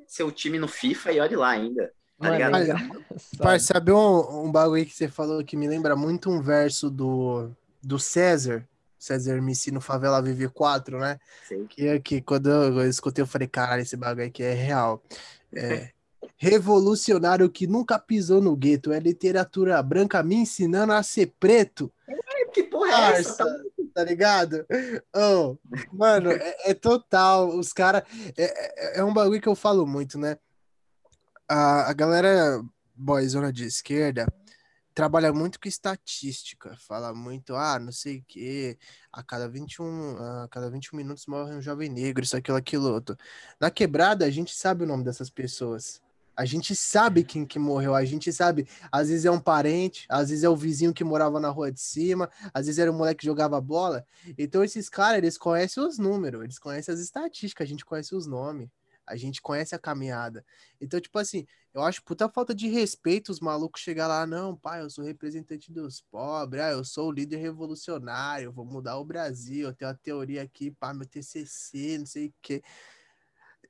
[0.08, 1.94] seu time no FIFA e olhe lá ainda.
[2.20, 2.56] Tá ligado?
[3.40, 7.52] Olha, sabe um, um bagulho que você falou que me lembra muito um verso do,
[7.84, 8.68] do César?
[8.98, 11.20] César Missi no Favela Vive 4, né?
[11.48, 11.68] Sim.
[11.68, 15.04] Que, que quando eu, eu escutei, eu falei, caralho, esse bagulho aqui é real.
[15.54, 15.92] É,
[16.38, 18.92] revolucionário que nunca pisou no gueto.
[18.92, 21.92] É literatura branca me ensinando a ser preto.
[22.52, 23.46] que porra é essa?
[23.46, 23.60] Tá
[23.96, 24.66] tá ligado?
[25.16, 25.58] Oh,
[25.94, 27.58] mano, é, é total.
[27.58, 28.04] Os caras.
[28.38, 30.38] É, é, é um bagulho que eu falo muito, né?
[31.48, 32.62] A, a galera
[32.94, 34.28] boyzona de esquerda
[34.94, 38.78] trabalha muito com estatística, fala muito, ah, não sei o quê,
[39.12, 43.18] a cada 21, a cada 21 minutos morre um jovem negro, isso, aquilo, aquilo outro.
[43.60, 46.02] Na quebrada, a gente sabe o nome dessas pessoas.
[46.36, 50.30] A gente sabe quem que morreu, a gente sabe, às vezes é um parente, às
[50.30, 53.22] vezes é o vizinho que morava na rua de cima, às vezes era o moleque
[53.22, 54.06] que jogava bola.
[54.38, 58.26] Então esses caras, eles conhecem os números, eles conhecem as estatísticas, a gente conhece os
[58.28, 58.70] nomes.
[59.08, 60.44] A gente conhece a caminhada.
[60.82, 64.82] Então, tipo assim, eu acho puta falta de respeito os malucos chegar lá, não, pai,
[64.82, 69.68] eu sou representante dos pobres, ah, eu sou o líder revolucionário, vou mudar o Brasil,
[69.68, 72.64] eu tenho uma teoria aqui, pá, meu TCC, não sei o quê.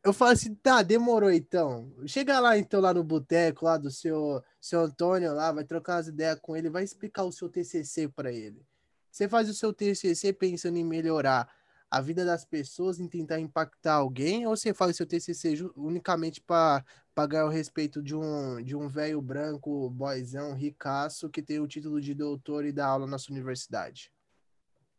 [0.05, 1.91] Eu falo assim, tá, demorou então.
[2.05, 6.07] Chega lá então, lá no boteco, lá do seu, seu Antônio lá, vai trocar as
[6.07, 8.63] ideias com ele, vai explicar o seu TCC para ele.
[9.11, 11.49] Você faz o seu TCC pensando em melhorar
[11.89, 16.83] a vida das pessoas, em tentar impactar alguém, ou você faz seu TCC unicamente para
[17.27, 21.99] ganhar o respeito de um de um velho branco, boyzão, ricaço, que tem o título
[21.99, 24.11] de doutor e dá aula na sua universidade?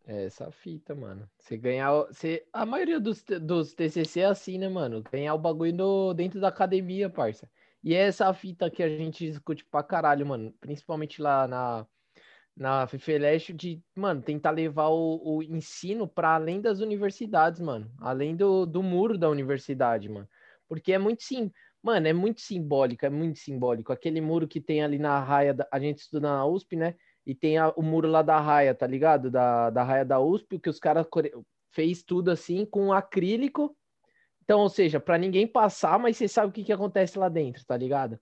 [0.09, 1.29] É essa fita, mano.
[1.37, 1.93] Você ganhar.
[2.05, 5.03] Você, a maioria dos, dos TCC é assim, né, mano?
[5.03, 7.51] Ganhar o bagulho no, dentro da academia, parça.
[7.83, 10.53] E é essa fita que a gente discute pra caralho, mano.
[10.61, 11.87] Principalmente lá na,
[12.57, 17.91] na FIFELESH de, mano, tentar levar o, o ensino para além das universidades, mano.
[17.99, 20.29] Além do, do muro da universidade, mano.
[20.69, 21.51] Porque é muito sim,
[21.83, 23.93] mano, é muito simbólico, é muito simbólico.
[23.93, 26.95] Aquele muro que tem ali na raia, da, a gente estuda na USP, né?
[27.27, 29.31] E tem a, o muro lá da raia, tá ligado?
[29.31, 31.07] Da, da raia da USP, que os caras
[31.72, 33.77] fez tudo assim com acrílico.
[34.45, 37.64] Então, ou seja, para ninguém passar, mas você sabe o que, que acontece lá dentro,
[37.66, 38.18] tá ligado?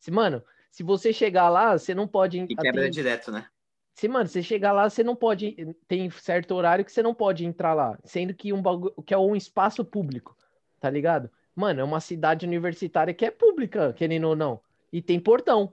[0.00, 2.40] Se, mano, se você chegar lá, você não pode.
[2.40, 2.90] E quebra tem...
[2.90, 3.46] direto, né?
[3.94, 5.54] Se, mano, você chegar lá, você não pode.
[5.86, 7.98] Tem certo horário que você não pode entrar lá.
[8.04, 10.36] Sendo que um bagulho que é um espaço público,
[10.80, 11.30] tá ligado?
[11.54, 14.60] Mano, é uma cidade universitária que é pública, querendo ou não.
[14.92, 15.72] E tem portão.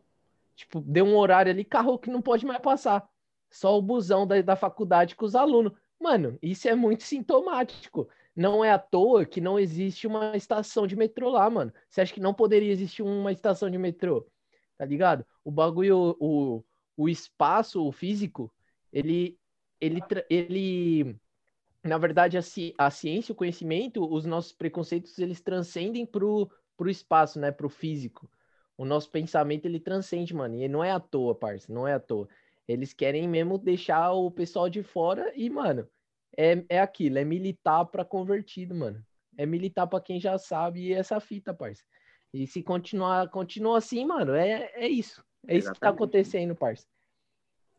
[0.58, 3.08] Tipo, deu um horário ali, carro que não pode mais passar.
[3.50, 5.72] Só o busão da, da faculdade com os alunos.
[6.00, 8.10] Mano, isso é muito sintomático.
[8.36, 11.72] Não é à toa que não existe uma estação de metrô lá, mano.
[11.88, 14.28] Você acha que não poderia existir uma estação de metrô?
[14.78, 15.24] Tá ligado?
[15.44, 16.64] O bagulho, o,
[16.96, 18.52] o espaço o físico,
[18.92, 19.40] ele,
[19.80, 21.16] ele, ele
[21.84, 26.90] na verdade, a, ci, a ciência, o conhecimento, os nossos preconceitos, eles transcendem pro, pro
[26.90, 28.30] espaço, né, pro físico.
[28.78, 32.00] O nosso pensamento, ele transcende, mano, e não é à toa, parça, não é à
[32.00, 32.28] toa.
[32.68, 35.88] Eles querem mesmo deixar o pessoal de fora e, mano,
[36.38, 39.04] é, é aquilo, é militar para convertido, mano.
[39.38, 41.84] É militar para quem já sabe essa fita, parça.
[42.34, 45.24] E se continuar, continua assim, mano, é, é isso.
[45.48, 46.86] É isso que tá acontecendo, parça.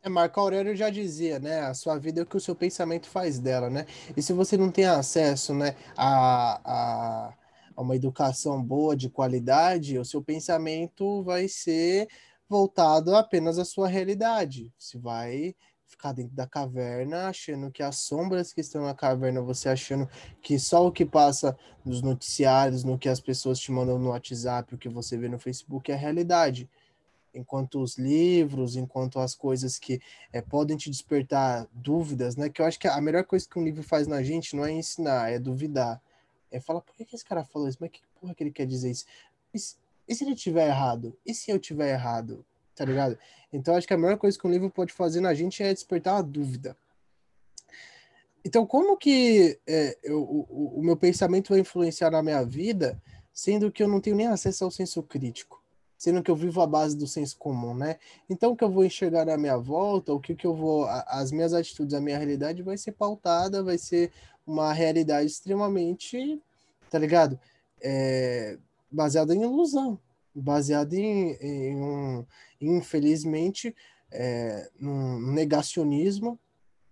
[0.03, 1.61] É, Marco Aurélio já dizia, né?
[1.61, 3.85] A sua vida é o que o seu pensamento faz dela, né?
[4.17, 7.35] E se você não tem acesso, né, a, a,
[7.79, 12.09] a uma educação boa, de qualidade, o seu pensamento vai ser
[12.49, 14.73] voltado apenas à sua realidade.
[14.77, 15.55] Você vai
[15.87, 20.09] ficar dentro da caverna, achando que as sombras que estão na caverna, você achando
[20.43, 24.75] que só o que passa nos noticiários, no que as pessoas te mandam no WhatsApp,
[24.75, 26.69] o que você vê no Facebook é a realidade
[27.33, 30.01] enquanto os livros, enquanto as coisas que
[30.33, 32.49] é, podem te despertar dúvidas, né?
[32.49, 34.73] Que eu acho que a melhor coisa que um livro faz na gente não é
[34.73, 36.03] ensinar, é duvidar.
[36.51, 37.79] É falar, por que, esse cara falou isso?
[37.81, 39.05] Mas que porra que ele quer dizer isso?
[39.53, 39.77] E se,
[40.07, 41.17] e se ele tiver errado?
[41.25, 42.45] E se eu tiver errado?
[42.75, 43.19] Tá ligado?
[43.53, 46.15] Então acho que a melhor coisa que um livro pode fazer na gente é despertar
[46.15, 46.77] uma dúvida.
[48.45, 53.01] Então, como que é, eu, o, o meu pensamento vai influenciar na minha vida,
[53.33, 55.59] sendo que eu não tenho nem acesso ao senso crítico?
[55.99, 57.99] sendo que eu vivo à base do senso comum, né?
[58.31, 60.87] Então, o que eu vou enxergar na minha volta, o que, que eu vou.
[60.87, 64.13] As minhas atitudes, a minha realidade vai ser pautada, vai ser
[64.49, 66.41] uma realidade extremamente,
[66.91, 67.39] tá ligado?
[67.81, 68.59] É,
[68.91, 69.99] baseada em ilusão,
[70.35, 72.27] baseada em, em um,
[72.61, 73.75] infelizmente,
[74.11, 76.39] é, num negacionismo,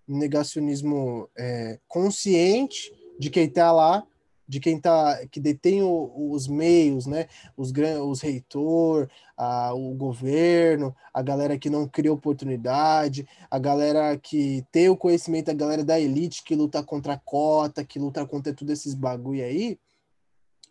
[0.07, 4.07] negacionismo é, consciente de quem está lá
[4.49, 7.28] de quem tá que detém o, os meios, né?
[7.57, 7.72] Os,
[8.05, 14.88] os reitor, a, o governo, a galera que não cria oportunidade, a galera que tem
[14.88, 18.72] o conhecimento, a galera da elite que luta contra a cota, que luta contra tudo
[18.72, 19.78] esses bagulho aí,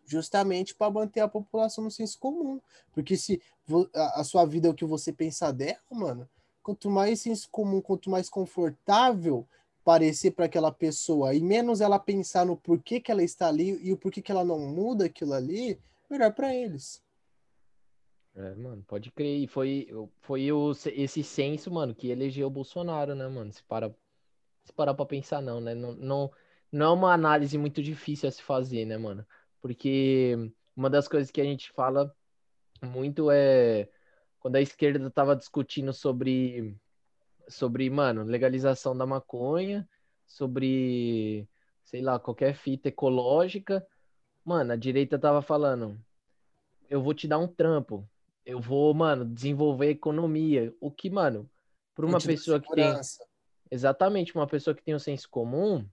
[0.05, 2.61] justamente para manter a população no senso comum.
[2.93, 3.41] Porque se
[3.93, 6.30] a, a sua vida é o que você pensa dela, mano,
[6.63, 9.45] quanto mais senso comum, quanto mais confortável
[9.86, 13.93] parecer para aquela pessoa e menos ela pensar no porquê que ela está ali e
[13.93, 15.79] o porquê que ela não muda aquilo ali,
[16.09, 17.01] melhor para eles.
[18.36, 19.43] É, mano, pode crer.
[19.43, 19.88] E foi,
[20.21, 23.53] foi o, esse senso, mano, que elegeu o Bolsonaro, né, mano?
[23.53, 23.95] Se para
[24.63, 25.75] se parar pra pensar, não, né?
[25.75, 26.31] Não, não,
[26.71, 29.25] não é uma análise muito difícil a se fazer, né, mano?
[29.61, 32.13] Porque uma das coisas que a gente fala
[32.81, 33.88] muito é
[34.39, 36.75] quando a esquerda tava discutindo sobre,
[37.47, 39.87] sobre, mano, legalização da maconha,
[40.25, 41.47] sobre,
[41.83, 43.85] sei lá, qualquer fita ecológica.
[44.43, 45.99] Mano, a direita tava falando,
[46.89, 48.07] eu vou te dar um trampo.
[48.45, 50.73] Eu vou, mano, desenvolver a economia.
[50.79, 51.49] O que, mano,
[51.95, 52.93] para uma pessoa que tem.
[53.71, 55.83] Exatamente, uma pessoa que tem o senso comum,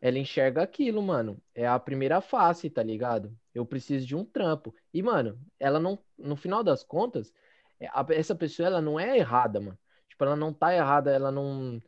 [0.00, 1.40] ela enxerga aquilo, mano.
[1.54, 3.32] É a primeira face, tá ligado?
[3.54, 4.74] Eu preciso de um trampo.
[4.92, 7.32] E, mano, ela não, no final das contas,
[7.78, 9.78] é, essa pessoa, ela não é errada, mano.
[10.18, 11.80] Tipo, ela não tá errada, ela não.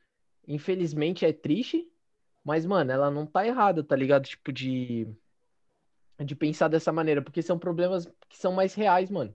[0.47, 1.85] Infelizmente é triste,
[2.45, 4.25] mas, mano, ela não tá errada, tá ligado?
[4.25, 5.09] Tipo, de.
[6.25, 9.35] De pensar dessa maneira, porque são problemas que são mais reais, mano.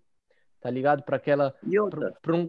[0.61, 1.03] Tá ligado?
[1.03, 2.47] Para aquela E um, pra um-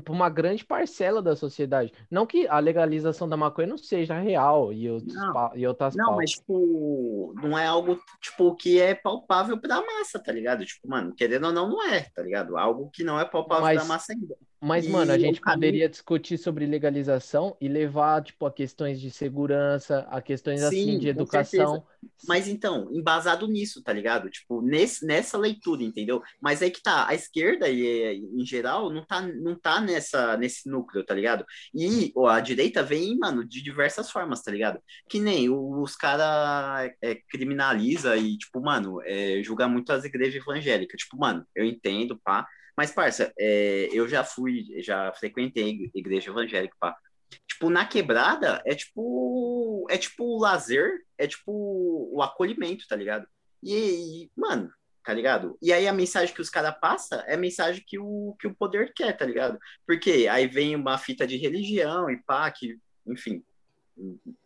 [0.00, 1.92] pra uma grande parcela da sociedade.
[2.10, 5.56] Não que a legalização da maconha não seja real e outros Não.
[5.56, 6.16] e outras não, pautas.
[6.18, 10.64] mas, tipo, não é algo, tipo, que é palpável pra massa, tá ligado?
[10.64, 12.56] Tipo, mano, querendo ou não, não é, tá ligado?
[12.56, 14.36] Algo que não é palpável Mas- pra massa ainda.
[14.60, 19.00] Mas, E mano, a gente caminho- poderia discutir sobre legalização e levar, tipo, a questões
[19.00, 21.86] de segurança, a questões, assim, Sim, de com educação.
[22.26, 24.28] Mas então, embasado nisso, tá ligado?
[24.28, 26.20] Tipo, nesse, nessa leitura, entendeu?
[26.40, 30.68] Mas aí que tá, a esquerda, e, em geral, não tá, não tá nessa, nesse
[30.68, 31.44] núcleo, tá ligado?
[31.72, 34.80] E ó, a direita vem, mano, de diversas formas, tá ligado?
[35.08, 41.00] Que nem os caras é, criminaliza e, tipo, mano, é, julga muito as igrejas evangélicas.
[41.00, 42.44] Tipo, mano, eu entendo, pá.
[42.78, 46.96] Mas, parça, é, eu já fui, já frequentei igreja evangélica, pá.
[47.44, 49.84] Tipo, na quebrada é tipo.
[49.90, 53.26] É tipo o lazer, é tipo o acolhimento, tá ligado?
[53.64, 54.72] E, e, mano,
[55.04, 55.58] tá ligado?
[55.60, 58.54] E aí a mensagem que os caras passam é a mensagem que o, que o
[58.54, 59.58] poder quer, tá ligado?
[59.84, 63.42] Porque aí vem uma fita de religião e pá, que, enfim,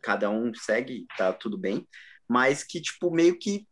[0.01, 1.87] cada um segue, tá tudo bem.
[2.26, 3.66] Mas que, tipo, meio que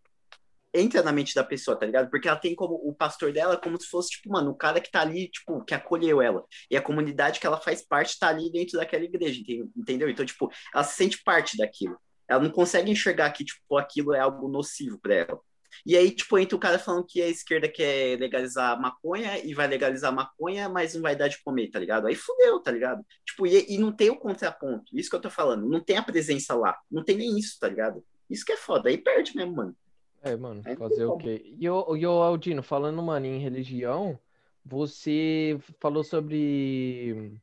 [0.75, 2.11] entra na mente da pessoa, tá ligado?
[2.11, 4.91] Porque ela tem como o pastor dela como se fosse, tipo, mano, o cara que
[4.91, 6.45] tá ali, tipo, que acolheu ela.
[6.71, 10.09] E a comunidade que ela faz parte tá ali dentro daquela igreja, enten- entendeu?
[10.09, 11.99] Então, tipo, ela se sente parte daquilo.
[12.29, 15.41] Ela não consegue enxergar que, tipo, aquilo é algo nocivo pra ela.
[15.87, 19.67] E aí, tipo, entra o cara falando que a esquerda quer legalizar maconha e vai
[19.67, 22.07] legalizar maconha, mas não vai dar de comer, tá ligado?
[22.07, 23.05] Aí fudeu, tá ligado?
[23.25, 24.85] Tipo, e, e não tem o contraponto.
[24.97, 25.69] Isso que eu tô falando.
[25.69, 26.77] Não tem a presença lá.
[26.91, 28.05] Não tem nem isso, tá ligado?
[28.29, 28.89] Isso que é foda.
[28.89, 29.77] Aí perde mesmo, mano.
[30.23, 31.43] É, mano, É, fazer o quê?
[31.45, 34.19] E o, Aldino, falando, mano, em religião,
[34.65, 37.41] você falou sobre.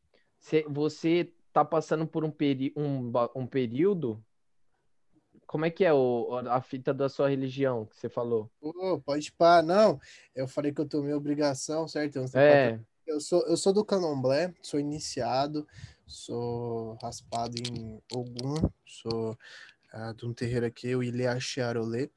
[0.69, 4.23] Você, tá passando por um, peri, um, um período.
[5.47, 8.51] Como é que é o, a fita da sua religião que você falou?
[8.59, 9.99] Pô, pode pá, não.
[10.35, 12.17] Eu falei que eu tomei obrigação, certo?
[12.17, 15.65] Eu, É, eu sou, eu sou do candomblé, sou iniciado,
[16.05, 19.37] sou raspado em Ogum, sou
[19.91, 22.09] ah, de um terreiro aqui, o Ileaxe Arolê,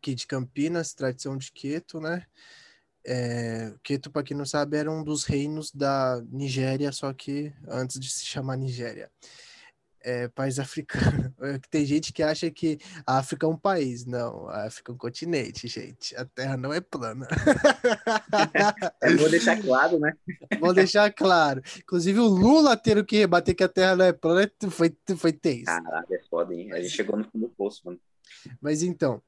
[0.00, 2.24] aqui de Campinas, tradição de Queto, né?
[3.06, 8.00] É, Queto, para quem não sabe, era um dos reinos da Nigéria, só que antes
[8.00, 9.10] de se chamar Nigéria.
[10.02, 11.30] É, país africano.
[11.42, 14.04] É Tem gente que acha que a África é um país.
[14.04, 16.14] Não, a África é um continente, gente.
[16.16, 17.26] A Terra não é plana.
[19.02, 20.12] É bom deixar claro, né?
[20.60, 21.62] Vou deixar claro.
[21.78, 25.64] Inclusive, o Lula ter que rebater que a Terra não é plana foi, foi tenso.
[25.64, 26.72] Caralho, é foda, hein?
[26.72, 27.98] A gente chegou no fundo do poço, mano.
[28.60, 29.22] Mas então,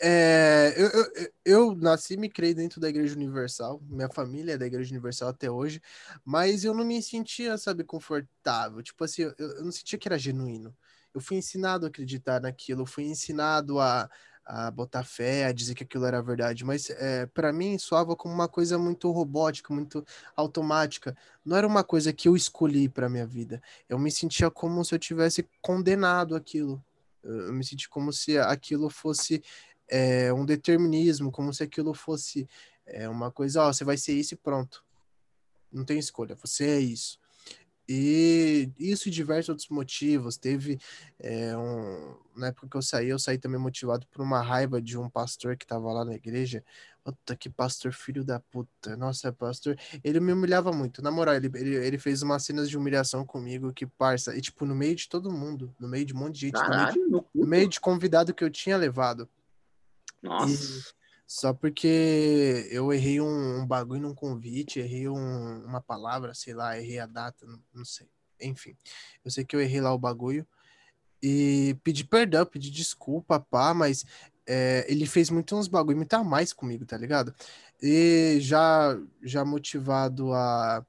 [0.00, 3.80] é, eu, eu, eu- nasci e me criei dentro da Igreja Universal.
[3.88, 5.80] Minha família é da Igreja Universal até hoje,
[6.24, 8.82] mas eu não me sentia, sabe, confortável.
[8.82, 10.74] Tipo assim, eu, eu não sentia que era genuíno.
[11.14, 14.08] Eu fui ensinado a acreditar naquilo, fui ensinado a,
[14.44, 18.32] a botar fé, a dizer que aquilo era verdade, mas é, para mim soava como
[18.34, 20.04] uma coisa muito robótica, muito
[20.36, 21.16] automática.
[21.44, 23.60] Não era uma coisa que eu escolhi para minha vida.
[23.88, 26.82] Eu me sentia como se eu tivesse condenado aquilo.
[27.22, 29.42] Eu me senti como se aquilo fosse
[29.88, 32.48] é, um determinismo, como se aquilo fosse
[32.86, 34.84] é, uma coisa, ó, você vai ser isso e pronto.
[35.72, 37.18] Não tem escolha, você é isso.
[37.90, 40.36] E isso e diversos outros motivos.
[40.36, 40.78] Teve
[41.18, 44.98] é, um, na época que eu saí, eu saí também motivado por uma raiva de
[44.98, 46.62] um pastor que estava lá na igreja.
[47.02, 48.94] Puta, que pastor filho da puta.
[48.94, 49.78] Nossa, pastor.
[50.04, 51.00] Ele me humilhava muito.
[51.00, 54.66] Na moral, ele, ele, ele fez umas cenas de humilhação comigo que, parça, e tipo,
[54.66, 56.98] no meio de todo mundo, no meio de um monte de gente, no meio de,
[56.98, 59.26] Caralho, no meio de convidado que eu tinha levado.
[60.22, 60.94] Nossa.
[61.26, 66.78] Só porque eu errei um, um bagulho num convite, errei um- uma palavra, sei lá,
[66.78, 68.08] errei a data, não, não sei.
[68.40, 68.74] Enfim,
[69.24, 70.46] eu sei que eu errei lá o bagulho
[71.22, 74.04] e pedi perdão, pedi desculpa, pá, mas
[74.46, 77.34] é, ele fez muito uns bagulho, muito a mais comigo, tá ligado?
[77.82, 80.82] E já, já motivado a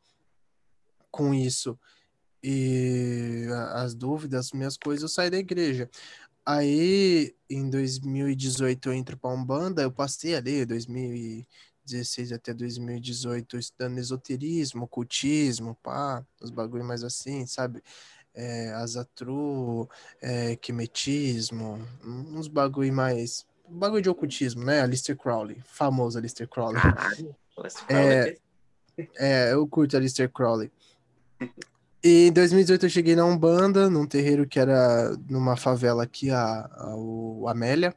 [1.12, 1.78] com isso,
[2.42, 5.90] e as dúvidas, as minhas coisas, eu saí da igreja.
[6.52, 14.86] Aí, em 2018, eu entro pra Umbanda, eu passei ali, 2016 até 2018, estudando esoterismo,
[14.86, 17.84] ocultismo, pá, os bagulho mais assim, sabe?
[18.34, 19.88] É, azatru,
[20.20, 23.46] é, quimetismo, uns bagulho mais...
[23.68, 24.82] Bagulho de ocultismo, né?
[24.82, 26.82] Aleister Crowley, famoso Aleister Crowley.
[26.82, 27.16] Cara
[27.88, 28.38] É.
[29.20, 30.72] É, eu curto Aleister Crowley.
[32.02, 36.66] E em 2018 eu cheguei na Umbanda, num terreiro que era numa favela aqui, a,
[36.72, 37.94] a o Amélia,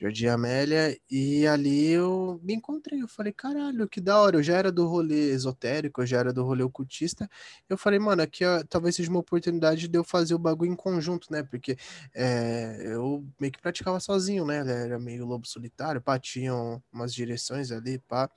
[0.00, 3.02] Jardim Amélia, e ali eu me encontrei.
[3.02, 4.36] Eu falei, caralho, que da hora.
[4.36, 7.28] Eu já era do rolê esotérico, eu já era do rolê ocultista.
[7.68, 10.76] Eu falei, mano, aqui ó, talvez seja uma oportunidade de eu fazer o bagulho em
[10.76, 11.42] conjunto, né?
[11.42, 11.76] Porque
[12.14, 14.58] é, eu meio que praticava sozinho, né?
[14.58, 18.30] Era meio lobo solitário, pá, tinham umas direções ali, pá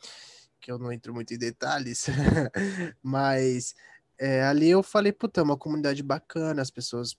[0.59, 2.07] que eu não entro muito em detalhes,
[3.01, 3.75] mas
[4.19, 7.17] é, ali eu falei, puta, é uma comunidade bacana, as pessoas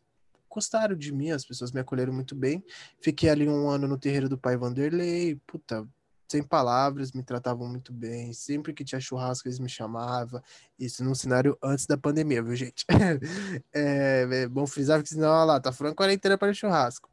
[0.51, 2.64] gostaram de mim, as pessoas me acolheram muito bem.
[3.01, 5.86] Fiquei ali um ano no terreiro do pai Vanderlei, puta,
[6.30, 8.32] sem palavras, me tratavam muito bem.
[8.32, 10.42] Sempre que tinha churrasco, eles me chamavam.
[10.78, 12.84] Isso num cenário antes da pandemia, viu, gente?
[13.72, 17.09] é, é bom frisar, porque senão, olha lá, tá falando quarentena para churrasco.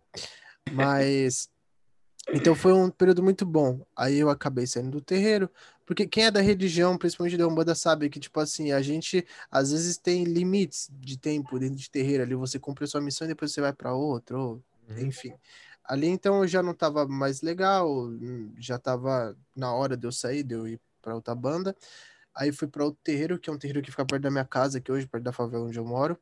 [0.71, 1.49] Mas.
[2.33, 3.85] Então foi um período muito bom.
[3.95, 5.49] Aí eu acabei saindo do terreiro,
[5.85, 9.71] porque quem é da religião, principalmente da Umbanda, sabe que, tipo assim, a gente às
[9.71, 12.23] vezes tem limites de tempo dentro de terreiro.
[12.23, 14.63] Ali você cumpre a sua missão e depois você vai para outro, ou,
[14.97, 15.33] enfim.
[15.83, 18.09] Ali então eu já não tava mais legal,
[18.59, 21.75] já tava na hora de eu sair, de eu ir para outra banda.
[22.35, 24.81] Aí fui para outro terreiro, que é um terreiro que fica perto da minha casa,
[24.81, 26.19] que hoje, perto da favela onde eu moro.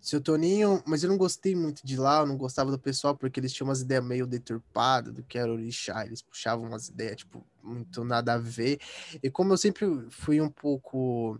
[0.00, 3.38] Seu Toninho, mas eu não gostei muito de lá, eu não gostava do pessoal, porque
[3.38, 7.46] eles tinham umas ideias meio deturpadas do que era orixá, eles puxavam umas ideias, tipo,
[7.62, 8.78] muito nada a ver.
[9.22, 11.38] E como eu sempre fui um pouco.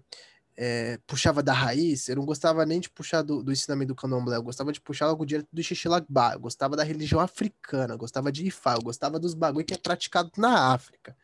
[0.56, 4.36] é, puxava da raiz, eu não gostava nem de puxar do, do ensinamento do candomblé,
[4.36, 8.30] eu gostava de puxar algo direto do Xixilagba, eu gostava da religião africana, eu gostava
[8.30, 11.16] de Ifá, eu gostava dos bagulho que é praticado na África.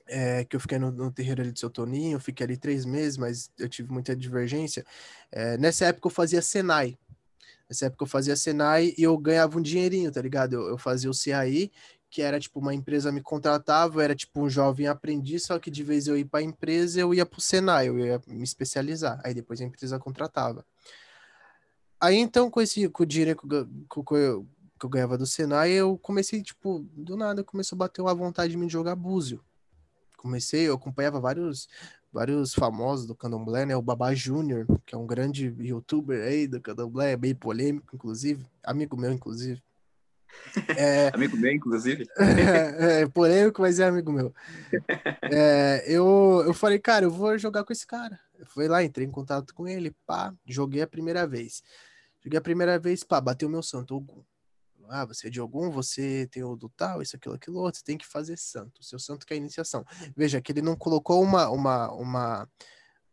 [0.07, 2.85] é, que eu fiquei no, no terreiro ali de seu Toninho, eu fiquei ali três
[2.85, 4.85] meses, mas eu tive muita divergência.
[5.31, 6.97] É, nessa época eu fazia Senai.
[7.69, 10.53] Nessa época eu fazia Senai e eu ganhava um dinheirinho, tá ligado?
[10.53, 11.71] Eu, eu fazia o CAI,
[12.09, 15.71] que era tipo uma empresa me contratava, eu era tipo um jovem aprendiz, só que
[15.71, 19.19] de vez eu ir para a empresa, eu ia pro Senai, eu ia me especializar.
[19.23, 20.65] Aí depois a empresa contratava.
[21.99, 23.55] Aí então, com, esse, com o dinheiro que
[24.05, 24.47] eu,
[24.79, 28.51] que eu ganhava do Senai, eu comecei, tipo, do nada começou a bater uma vontade
[28.51, 29.43] de me jogar búzio.
[30.25, 31.69] Comecei, eu acompanhava vários
[32.11, 33.75] vários famosos do candomblé, né?
[33.75, 38.43] O Babá Júnior, que é um grande youtuber aí do candomblé, é bem polêmico, inclusive,
[38.63, 39.61] amigo meu, inclusive.
[40.77, 42.07] É, Amigo meu, inclusive.
[42.17, 44.33] é polêmico, mas é amigo meu.
[45.31, 48.19] É, eu, eu falei, cara, eu vou jogar com esse cara.
[48.37, 51.63] Eu fui lá, entrei em contato com ele, pá, joguei a primeira vez.
[52.21, 54.23] Joguei a primeira vez, pá, bateu meu santo, Ogum.
[54.89, 57.85] Ah, você é de Ogum, você tem o do tal, isso, aquilo, aquilo outro, você
[57.85, 58.79] tem que fazer santo.
[58.81, 59.85] O seu santo que é iniciação.
[60.15, 62.49] Veja que ele não colocou uma, uma, uma,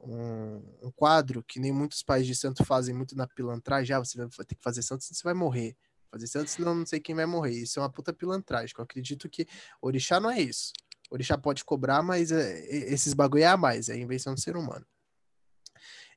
[0.00, 3.94] um, um quadro que nem muitos pais de santo fazem muito na pilantragem.
[3.94, 5.76] Ah, você vai ter que fazer santo, senão você vai morrer.
[6.10, 7.52] Fazer santo, senão não sei quem vai morrer.
[7.52, 8.74] Isso é uma puta pilantragem.
[8.76, 9.46] Eu acredito que
[9.80, 10.72] orixá não é isso.
[11.10, 14.56] Orixá pode cobrar, mas é, esses bagulho é a mais, é a invenção do ser
[14.56, 14.86] humano.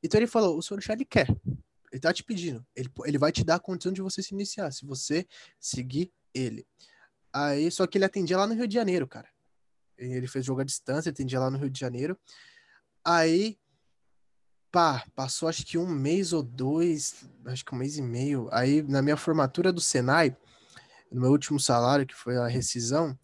[0.04, 1.28] Então ele falou: o seu orixá ele quer.
[1.96, 2.62] Ele tá te pedindo.
[2.76, 5.26] Ele, ele vai te dar a condição de você se iniciar, se você
[5.58, 6.68] seguir ele.
[7.32, 9.30] Aí, só que ele atendia lá no Rio de Janeiro, cara.
[9.98, 12.20] Ele fez jogo à distância, atendia lá no Rio de Janeiro.
[13.02, 13.58] Aí,
[14.70, 18.50] pá, passou acho que um mês ou dois, acho que um mês e meio.
[18.52, 20.36] Aí, na minha formatura do Senai,
[21.10, 23.18] no meu último salário, que foi a rescisão,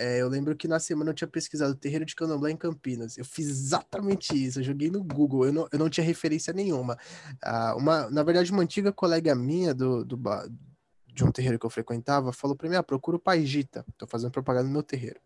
[0.00, 3.18] É, eu lembro que na semana eu tinha pesquisado Terreiro de Candomblé em Campinas.
[3.18, 4.60] Eu fiz exatamente isso.
[4.60, 5.44] Eu joguei no Google.
[5.44, 6.96] Eu não, eu não tinha referência nenhuma.
[7.42, 10.18] Ah, uma, na verdade, uma antiga colega minha do, do,
[11.06, 13.84] de um terreiro que eu frequentava falou pra mim: ah, procura o Pai Gita.
[13.98, 15.20] Tô fazendo propaganda no meu terreiro.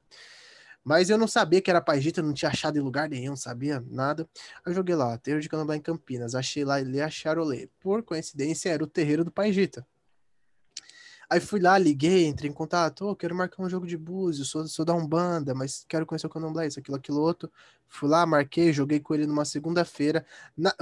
[0.83, 3.81] Mas eu não sabia que era Pai Gita, não tinha achado em lugar nenhum, sabia
[3.89, 4.29] nada.
[4.67, 6.35] Eu joguei lá, Terreiro de Candomblé em Campinas.
[6.35, 7.69] Achei lá a Charolê.
[7.81, 9.87] Por coincidência, era o terreiro do Pai Gita.
[11.35, 14.69] Aí fui lá, liguei, entrei em contato, ô, quero marcar um jogo de búzios, sou,
[14.69, 17.51] sou da Umbanda, mas quero conhecer o Candomblé, isso, aquilo, aquilo, outro.
[17.89, 20.25] Fui lá, marquei, joguei com ele numa segunda-feira.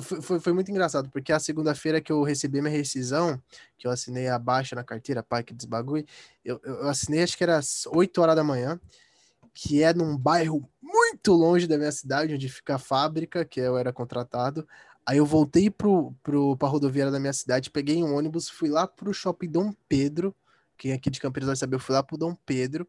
[0.02, 3.42] Foi, foi, foi muito engraçado, porque a segunda-feira que eu recebi minha rescisão,
[3.78, 6.04] que eu assinei a baixa na carteira, pai, que desbagulho,
[6.44, 8.78] eu, eu assinei acho que era às 8 horas da manhã,
[9.54, 13.78] que é num bairro muito longe da minha cidade, onde fica a fábrica, que eu
[13.78, 14.68] era contratado.
[15.06, 18.86] Aí eu voltei pro, pro, pra rodoviária da minha cidade, peguei um ônibus, fui lá
[18.86, 20.36] pro shopping Dom Pedro.
[20.82, 22.88] Quem aqui de Campinas vai saber, eu fui lá pro Dom Pedro.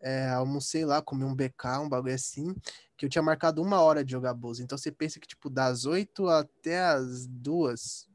[0.00, 2.54] é, almocei lá, comi um BK, um bagulho assim,
[2.96, 4.58] que eu tinha marcado uma hora de jogar Bulls.
[4.58, 8.08] Então você pensa que, tipo, das 8 até as duas.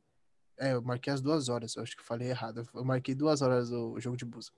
[0.57, 2.67] É, eu marquei as duas horas, eu acho que falei errado.
[2.73, 4.51] Eu marquei duas horas o jogo de Bulls.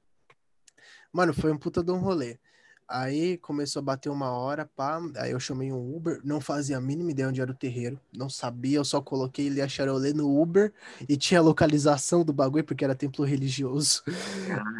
[1.11, 2.39] Mano, foi um puta de um rolê.
[2.87, 4.99] Aí começou a bater uma hora, pá.
[5.17, 8.29] Aí eu chamei um Uber, não fazia a mínima ideia onde era o terreiro, não
[8.29, 10.73] sabia, eu só coloquei ele a Charolê no Uber
[11.07, 14.03] e tinha a localização do bagulho, porque era templo religioso.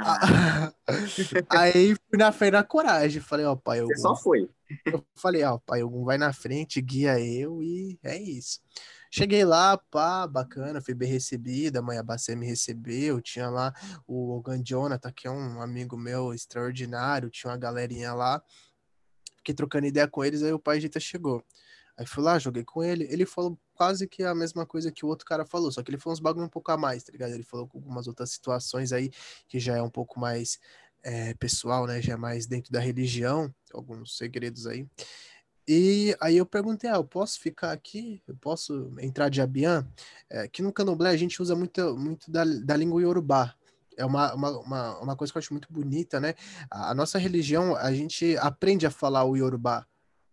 [0.02, 0.74] Ah,
[1.50, 3.22] Aí fui na fé e na coragem.
[3.22, 4.50] Falei, ó, pai, você só foi.
[4.86, 8.60] Eu falei, ó, pai, algum vai na frente, guia eu e é isso.
[9.16, 13.72] Cheguei lá, pá, bacana, fui bem recebida, a mãe Abacé me recebeu, tinha lá
[14.08, 18.44] o Ogan Jonathan, que é um amigo meu extraordinário, tinha uma galerinha lá,
[19.38, 21.46] fiquei trocando ideia com eles, aí o pai Gita chegou.
[21.96, 25.10] Aí fui lá, joguei com ele, ele falou quase que a mesma coisa que o
[25.10, 27.34] outro cara falou, só que ele falou uns bagulho um pouco a mais, tá ligado?
[27.34, 29.12] Ele falou algumas outras situações aí
[29.48, 30.58] que já é um pouco mais
[31.04, 32.02] é, pessoal, né?
[32.02, 34.88] Já é mais dentro da religião, alguns segredos aí.
[35.68, 38.22] E aí eu perguntei, ah, eu posso ficar aqui?
[38.28, 39.88] Eu posso entrar de Abian?
[40.30, 43.56] É, que no candomblé a gente usa muito, muito da, da língua iorubá.
[43.96, 46.34] É uma, uma, uma, uma coisa que eu acho muito bonita, né?
[46.70, 49.86] A, a nossa religião, a gente aprende a falar o iorubá.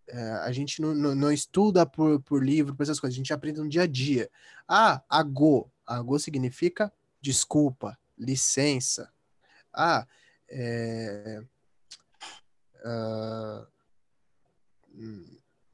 [0.09, 3.33] É, a gente não, não, não estuda por, por livro, por essas coisas, a gente
[3.33, 4.29] aprende no dia a dia.
[4.67, 5.71] Ah, agô.
[5.87, 9.13] Agô significa desculpa, licença.
[9.73, 10.07] Ah,
[10.49, 11.43] é...
[12.85, 13.67] hum,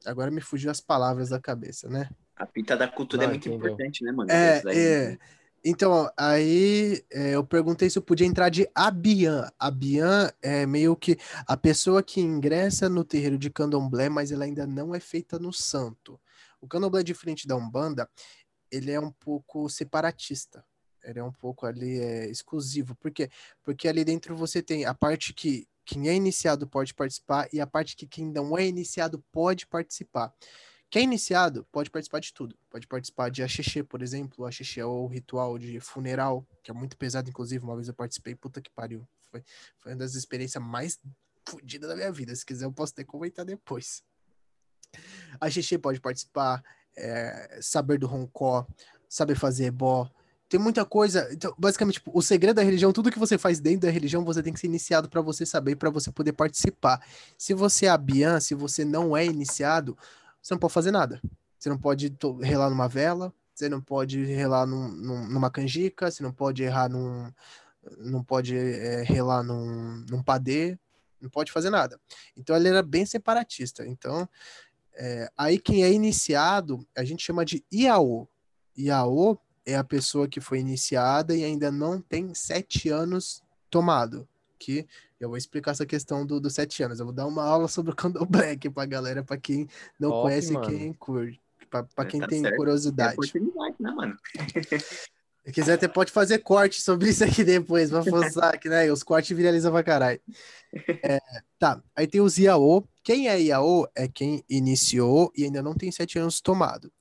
[0.05, 2.09] agora me fugiu as palavras da cabeça, né?
[2.35, 3.67] A pita da cultura é muito entendeu.
[3.67, 4.31] importante, né, mano?
[4.31, 5.17] É, daí- é.
[5.65, 9.51] Então, aí é, eu perguntei se eu podia entrar de Abian.
[9.59, 14.65] Abian é meio que a pessoa que ingressa no terreiro de candomblé, mas ela ainda
[14.65, 16.19] não é feita no santo.
[16.61, 18.09] O candomblé, diferente da Umbanda,
[18.71, 20.63] ele é um pouco separatista.
[21.03, 22.95] Ele é um pouco ali é, exclusivo.
[22.95, 23.29] Por quê?
[23.63, 27.65] Porque ali dentro você tem a parte que quem é iniciado pode participar e a
[27.65, 30.33] parte que quem não é iniciado pode participar.
[30.89, 32.57] Quem é iniciado pode participar de tudo.
[32.69, 34.45] Pode participar de axixê, por exemplo.
[34.45, 37.63] Axixê é o ritual de funeral, que é muito pesado, inclusive.
[37.63, 39.07] Uma vez eu participei, puta que pariu.
[39.31, 39.41] Foi,
[39.79, 40.99] foi uma das experiências mais
[41.47, 42.35] fodidas da minha vida.
[42.35, 44.03] Se quiser, eu posso até comentar depois.
[45.39, 46.61] Axixê pode participar,
[46.97, 48.67] é, saber do roncó,
[49.07, 50.09] saber fazer ebó.
[50.49, 51.27] Tem muita coisa.
[51.31, 54.41] Então, basicamente, tipo, o segredo da religião, tudo que você faz dentro da religião, você
[54.41, 57.05] tem que ser iniciado para você saber, para você poder participar.
[57.37, 59.97] Se você é abian, se você não é iniciado,
[60.41, 61.21] você não pode fazer nada.
[61.59, 66.23] Você não pode relar numa vela, você não pode relar num- num- numa canjica, você
[66.23, 67.29] não pode errar num.
[67.97, 70.77] Não pode é, relar num, num padê,
[71.19, 71.99] não pode fazer nada.
[72.35, 73.85] Então ele era bem separatista.
[73.85, 74.27] Então,
[74.93, 78.27] é, aí quem é iniciado, a gente chama de IAO.
[78.77, 84.27] IAO é a pessoa que foi iniciada e ainda não tem sete anos tomado.
[84.57, 84.87] Que
[85.19, 86.99] eu vou explicar essa questão do- dos sete anos.
[86.99, 89.67] Eu vou dar uma aula sobre o candomblé aqui pra galera, pra quem
[89.99, 90.65] não Top, conhece, mano.
[90.67, 91.39] quem curte.
[91.69, 92.53] Pra, pra É, quem tá tem certo.
[92.53, 93.13] É curiosidade.
[93.13, 94.17] oportunidade, né, mano?
[95.45, 99.01] Se quiser, até pode fazer corte sobre isso aqui depois, pra forçar, que né, os
[99.01, 100.19] cortes viralizam pra caralho.
[101.01, 101.19] É,
[101.57, 102.83] tá, aí tem os IAO.
[103.01, 106.91] Quem é IAO é quem iniciou e ainda não tem sete anos tomado.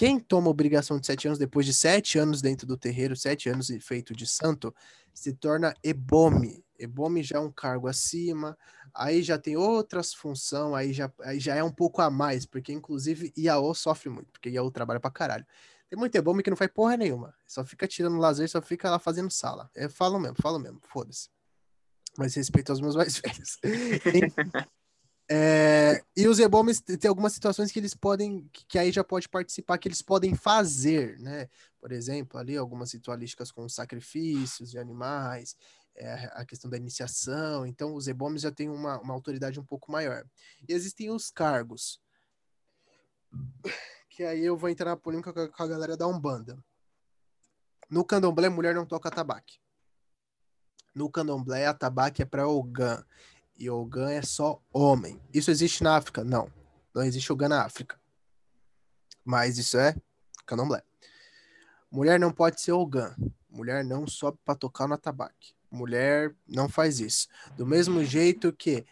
[0.00, 3.70] Quem toma obrigação de sete anos depois de sete anos dentro do terreiro, sete anos
[3.82, 4.74] feito de santo,
[5.12, 6.64] se torna EBOME.
[6.78, 8.56] EBOME já é um cargo acima,
[8.94, 12.72] aí já tem outras funções, aí já, aí já é um pouco a mais, porque
[12.72, 15.44] inclusive IAO sofre muito, porque IAO trabalha pra caralho.
[15.86, 18.98] Tem muito EBOME que não faz porra nenhuma, só fica tirando lazer, só fica lá
[18.98, 19.70] fazendo sala.
[19.74, 21.28] Eu falo mesmo, falo mesmo, foda-se.
[22.16, 23.58] Mas respeito aos meus mais velhos.
[25.32, 29.28] É, e os EBOMs tem algumas situações que eles podem, que, que aí já pode
[29.28, 31.48] participar, que eles podem fazer, né?
[31.80, 35.56] Por exemplo, ali algumas ritualísticas com sacrifícios de animais,
[35.94, 37.64] é, a questão da iniciação.
[37.64, 40.26] Então, os ebomes já têm uma, uma autoridade um pouco maior.
[40.68, 42.00] E existem os cargos,
[44.10, 46.58] que aí eu vou entrar na polêmica com a, com a galera da Umbanda.
[47.88, 49.60] No candomblé, mulher não toca tabaque.
[50.92, 53.04] No candomblé, a tabaque é para Ogã.
[53.60, 55.20] E Ogã é só homem.
[55.34, 56.24] Isso existe na África?
[56.24, 56.50] Não.
[56.94, 58.00] Não existe Ogã na África.
[59.22, 59.94] Mas isso é
[60.46, 60.82] candomblé.
[61.90, 63.14] Mulher não pode ser Ogã.
[63.50, 65.54] Mulher não sobe para tocar no atabaque.
[65.70, 67.28] Mulher não faz isso.
[67.54, 68.86] Do mesmo jeito que.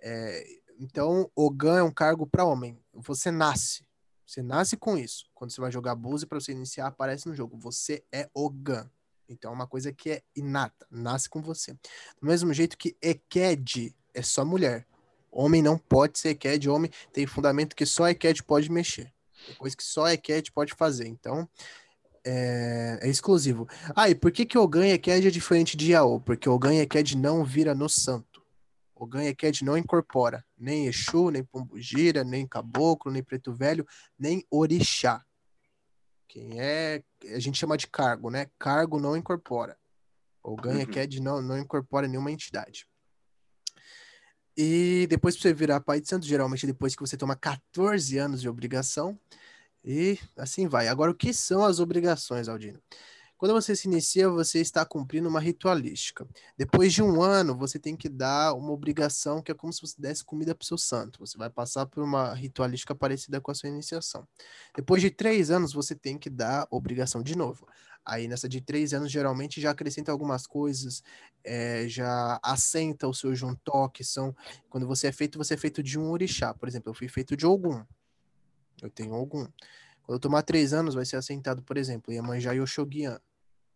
[0.00, 0.44] É,
[0.80, 2.76] então, Ogã é um cargo para homem.
[2.92, 3.86] Você nasce.
[4.26, 5.30] Você nasce com isso.
[5.32, 7.56] Quando você vai jogar Búzio, para você iniciar, aparece no jogo.
[7.56, 8.90] Você é Ogã.
[9.28, 10.84] Então, é uma coisa que é inata.
[10.90, 11.72] Nasce com você.
[12.20, 14.86] Do mesmo jeito que Eked é só mulher.
[15.30, 16.68] Homem não pode ser Eked.
[16.68, 19.12] Homem tem fundamento que só Eked pode mexer.
[19.48, 21.06] Depois que só Eked pode fazer.
[21.06, 21.48] Então,
[22.24, 23.68] é, é exclusivo.
[23.94, 26.20] Ah, e por que que Ogan e Eked é diferente de Yaô?
[26.20, 28.42] Porque Ogan e Eked não vira no santo.
[28.94, 33.86] Ogan e Eked não incorpora nem Exu, nem Pombugira, nem Caboclo, nem Preto Velho,
[34.18, 35.24] nem Orixá.
[36.26, 37.02] Quem é,
[37.34, 38.50] a gente chama de cargo, né?
[38.58, 39.78] Cargo não incorpora.
[40.42, 41.22] Ogan e Uhum.
[41.22, 42.86] Não, não incorpora nenhuma entidade.
[44.60, 48.40] E depois pra você virar pai de santo, geralmente depois que você toma 14 anos
[48.40, 49.16] de obrigação,
[49.84, 50.88] e assim vai.
[50.88, 52.80] Agora, o que são as obrigações, Aldino?
[53.36, 56.26] Quando você se inicia, você está cumprindo uma ritualística.
[56.56, 59.94] Depois de um ano, você tem que dar uma obrigação que é como se você
[59.96, 61.20] desse comida para o seu santo.
[61.20, 64.26] Você vai passar por uma ritualística parecida com a sua iniciação.
[64.74, 67.64] Depois de três anos, você tem que dar obrigação de novo.
[68.08, 71.02] Aí, nessa de três anos, geralmente já acrescenta algumas coisas,
[71.44, 74.34] eh, já assenta o seu juntó, que são.
[74.70, 76.54] Quando você é feito, você é feito de um orixá.
[76.54, 77.84] Por exemplo, eu fui feito de Ogum.
[78.80, 79.46] Eu tenho algum.
[80.02, 83.20] Quando eu tomar três anos, vai ser assentado, por exemplo, Iemanjá e Oxoguian.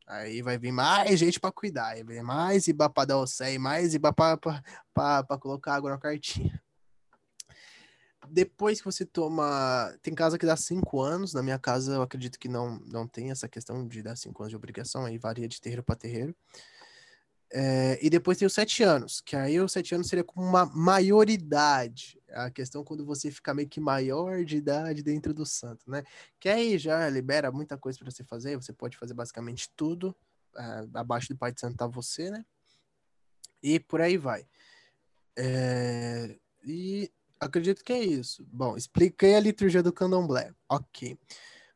[0.06, 3.58] Aí vai vir mais gente para cuidar, aí vem mais Ibá para dar o cé,
[3.58, 6.61] mais Ibá para colocar água na cartinha.
[8.28, 9.94] Depois que você toma.
[10.02, 11.34] Tem casa que dá cinco anos.
[11.34, 14.50] Na minha casa, eu acredito que não, não tem essa questão de dar cinco anos
[14.50, 16.34] de obrigação, aí varia de terreiro para terreiro.
[17.54, 20.64] É, e depois tem os sete anos, que aí os sete anos seria como uma
[20.64, 22.18] maioridade.
[22.30, 26.02] A questão quando você fica meio que maior de idade dentro do santo, né?
[26.40, 30.16] Que aí já libera muita coisa para você fazer, você pode fazer basicamente tudo.
[30.56, 32.42] ah, abaixo do pai de santo tá você, né?
[33.62, 34.46] E por aí vai.
[35.36, 37.10] É, e
[37.42, 38.46] acredito que é isso.
[38.50, 40.52] Bom, expliquei a liturgia do candomblé.
[40.68, 41.18] Ok.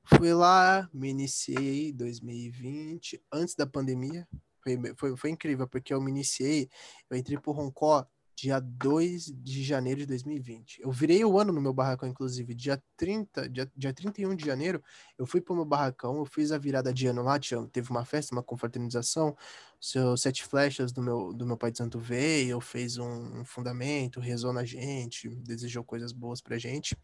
[0.04, 4.26] Fui lá, me iniciei em 2020, antes da pandemia.
[4.62, 6.68] Foi, foi, foi incrível, porque eu me iniciei,
[7.10, 8.06] eu entrei por Roncó
[8.36, 10.82] dia 2 de janeiro de 2020.
[10.82, 14.84] Eu virei o ano no meu barracão, inclusive, dia 30, dia, dia 31 de janeiro,
[15.18, 18.04] eu fui pro meu barracão, eu fiz a virada de ano lá, tinha, teve uma
[18.04, 19.34] festa, uma confraternização,
[19.80, 24.20] seu sete flechas do meu, do meu pai de santo veio, fez um, um fundamento,
[24.20, 26.94] rezou na gente, desejou coisas boas pra gente.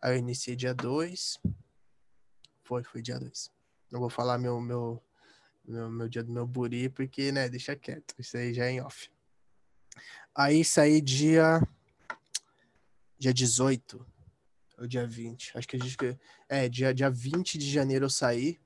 [0.00, 1.38] Aí eu iniciei dia 2,
[2.64, 3.50] foi, foi dia 2.
[3.90, 5.02] Não vou falar meu, meu,
[5.66, 8.80] meu, meu dia do meu buri, porque, né, deixa quieto, isso aí já é em
[8.80, 9.12] off.
[10.34, 11.60] Aí saí dia.
[13.18, 14.04] Dia 18.
[14.78, 15.52] Ou dia 20.
[15.56, 15.96] Acho que a gente.
[16.48, 18.58] É, dia, dia 20 de janeiro eu saí.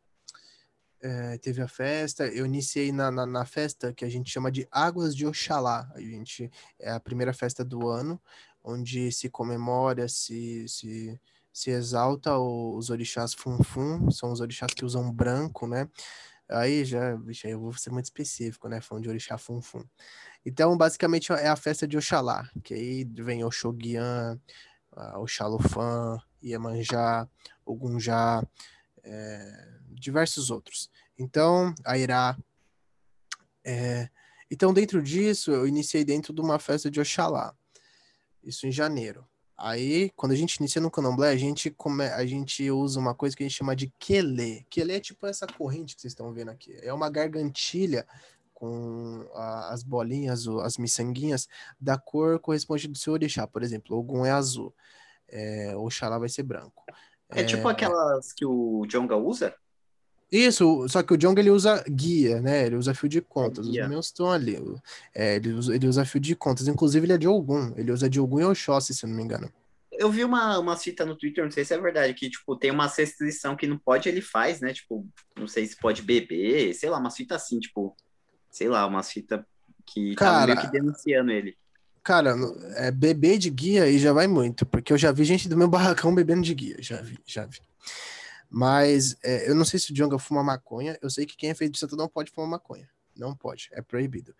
[1.01, 2.27] É, teve a festa.
[2.29, 5.91] Eu iniciei na, na, na festa que a gente chama de Águas de Oxalá.
[5.95, 8.21] A gente, é a primeira festa do ano,
[8.63, 11.21] onde se comemora, se, se,
[11.53, 14.09] se exalta os orixás funfun.
[14.13, 15.89] São os orixás que usam branco, né?
[16.49, 18.81] Aí já, bicho, eu vou ser muito específico, né?
[18.81, 19.85] Falando de orixá funfun.
[20.49, 24.41] Então, basicamente, é a festa de Oxalá, que aí vem Oxoguian,
[25.17, 27.29] Oxalofã, Iemanjá,
[27.65, 28.47] Ogunjá,
[29.03, 30.89] é, diversos outros.
[31.19, 32.39] Então, Airá.
[33.65, 34.09] é,
[34.49, 37.53] então, dentro disso, eu iniciei dentro de uma festa de Oxalá.
[38.41, 39.27] Isso em janeiro.
[39.59, 43.35] Aí, quando a gente inicia no candomblé, a gente, come, a gente usa uma coisa
[43.35, 44.65] que a gente chama de quelê.
[44.71, 46.77] Quelê é tipo essa corrente que vocês estão vendo aqui.
[46.83, 48.07] É uma gargantilha
[48.59, 51.47] com a- as bolinhas, as miçanguinhas,
[51.79, 53.47] da cor correspondente do seu orixá.
[53.47, 54.75] Por exemplo, Ogum é azul,
[55.29, 56.83] é, Oxalá vai ser branco.
[57.29, 59.55] É tipo aquelas que o Jonga usa?
[60.33, 62.67] Isso, só que o Jong ele usa guia, né?
[62.67, 63.67] Ele usa fio de contas.
[63.67, 63.87] Os guia.
[63.89, 64.57] meus estão ali.
[65.15, 66.67] É, ele, usa, ele usa fio de contas.
[66.67, 67.73] Inclusive, ele é de Ogum.
[67.77, 69.53] Ele usa de Ogum e Oxóssi, se eu não me engano.
[69.93, 72.71] Eu vi uma, uma cita no Twitter, não sei se é verdade, que, tipo, tem
[72.71, 74.73] uma restrição que não pode, ele faz, né?
[74.73, 75.07] Tipo,
[75.39, 77.97] não sei se pode beber, sei lá, uma cita assim, tipo,
[78.57, 79.47] sei lá, uma cita
[79.85, 81.59] que Cara, meio que denunciando ele.
[82.03, 82.35] Cara,
[82.77, 85.69] é, beber de guia aí já vai muito, porque eu já vi gente do meu
[85.69, 86.77] barracão bebendo de guia.
[86.81, 87.61] Já vi, já vi.
[88.49, 90.97] Mas é, eu não sei se o Jonga fuma maconha.
[91.03, 92.89] Eu sei que quem é feito de santo não pode fumar maconha.
[93.15, 94.35] Não pode, é proibido.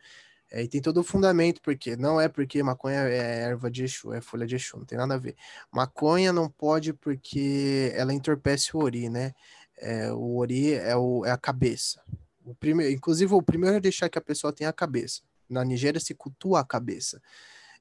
[0.51, 4.15] É, e tem todo o fundamento, porque não é porque maconha é erva de Exu,
[4.15, 5.37] é folha de Exu, não tem nada a ver.
[5.71, 9.35] Maconha não pode porque ela entorpece o ori, né?
[9.77, 12.01] É, o ori é, o, é a cabeça.
[12.47, 15.21] O primeiro, inclusive, o primeiro é deixar que a pessoa tenha a cabeça.
[15.51, 17.21] Na Nigéria se cultua a cabeça.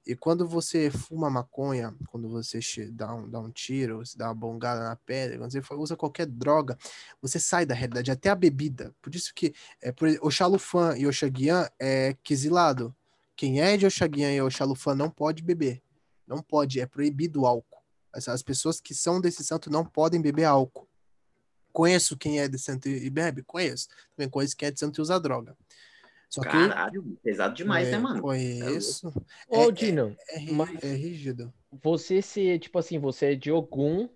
[0.05, 2.59] E quando você fuma maconha, quando você
[2.91, 6.25] dá um, dá um tiro, você dá uma bongada na pedra, quando você usa qualquer
[6.25, 6.77] droga,
[7.21, 8.93] você sai da realidade, até a bebida.
[9.01, 12.95] Por isso que é, por, Oxalufã e Oxaguian é quesilado.
[13.35, 15.81] Quem é de Oxaguian e Oxalufã não pode beber.
[16.27, 17.83] Não pode, é proibido o álcool.
[18.11, 20.87] As, as pessoas que são desse santo não podem beber álcool.
[21.75, 23.43] Conheço quem é de santo e bebe?
[23.43, 23.89] Conheço.
[24.15, 25.57] Também conheço quem é de santo e usa droga.
[26.29, 28.21] Só que Caralho, pesado demais, é, né, mano?
[28.21, 29.13] Conheço.
[29.49, 31.53] Ô, É- Dino, É, Mas- é rígido.
[31.83, 34.07] você se, tipo assim, você é de Ogum,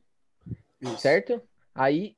[0.80, 1.00] Isso.
[1.00, 1.42] certo?
[1.76, 2.16] Aí,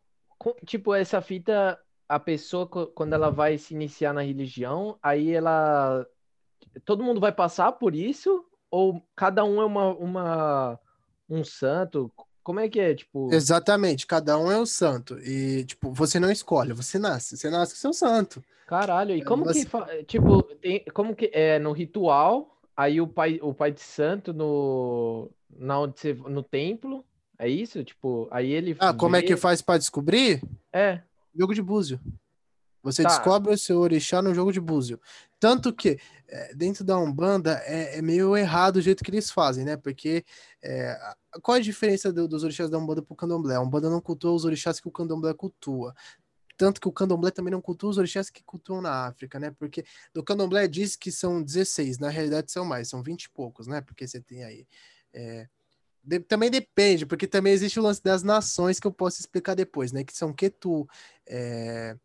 [0.63, 1.75] tipo, essa fita,
[2.07, 6.05] a pessoa, quando ela vai se iniciar na religião, aí ela.
[6.85, 8.45] Todo mundo vai passar por isso?
[8.69, 10.79] Ou cada um é uma, uma,
[11.27, 12.13] um santo?
[12.43, 12.95] Como é que é?
[12.95, 15.17] Tipo, Exatamente, cada um é o santo.
[15.19, 17.37] E, tipo, você não escolhe, você nasce.
[17.37, 18.43] Você nasce com seu santo.
[18.67, 23.37] caralho, e como Você- que, tipo, tem, como que é no ritual, aí o pai,
[23.41, 27.03] o pai de santo no, na onde você, no templo,
[27.37, 27.83] é isso?
[27.83, 30.41] Tipo, aí ele Ah, como é que vê- faz pra descobrir?
[30.71, 31.01] É,
[31.37, 31.99] Jogo de búzio.
[32.83, 33.09] Você Tá.
[33.09, 34.99] descobre o seu orixá no jogo de búzio.
[35.39, 39.63] Tanto que, é, dentro da Umbanda, é, é meio errado o jeito que eles fazem,
[39.65, 39.77] né?
[39.77, 40.23] Porque
[40.63, 40.97] é,
[41.41, 43.55] qual é a diferença do- dos orixás da Umbanda pro Candomblé?
[43.55, 45.93] A Umbanda não cultua os orixás que o Candomblé cultua.
[46.57, 49.51] Tanto que o Candomblé também não cultua os orixás que cultuam na África, né?
[49.57, 49.83] Porque
[50.13, 53.81] do Candomblé diz que são 16, na realidade são mais, são 20 e poucos, né?
[53.81, 54.67] Porque você tem aí.
[55.13, 55.47] é,
[56.03, 59.91] de- também depende, porque também existe o lance das nações que eu posso explicar depois,
[59.91, 60.03] né?
[60.03, 60.87] Que são Ketu,
[61.27, 61.97] é,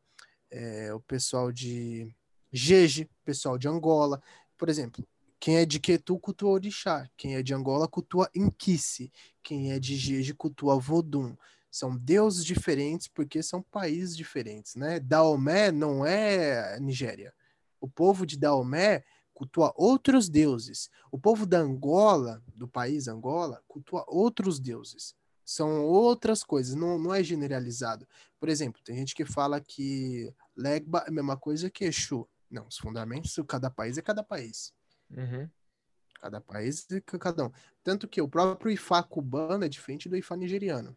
[0.56, 2.08] é, o pessoal de
[2.50, 4.22] Jeje, pessoal de Angola.
[4.56, 5.06] Por exemplo,
[5.38, 9.12] quem é de Ketu cultua Orixá, quem é de Angola cultua Inquice,
[9.42, 11.36] quem é de Jeje cultua Vodum.
[11.70, 14.98] São deuses diferentes porque são países diferentes, né?
[14.98, 17.34] Daomé não é Nigéria.
[17.78, 19.04] O povo de Daomé
[19.34, 20.88] cultua outros deuses.
[21.12, 25.14] O povo da Angola, do país Angola, cultua outros deuses.
[25.44, 28.08] São outras coisas, não, não é generalizado.
[28.40, 32.28] Por exemplo, tem gente que fala que Legba é a mesma coisa que Exu.
[32.50, 34.72] Não, os fundamentos, cada país é cada país.
[35.10, 35.48] uhum.
[36.20, 37.52] Cada país é ca- cada um.
[37.84, 40.94] Tanto que o próprio Ifá cubano é diferente do Ifá nigeriano.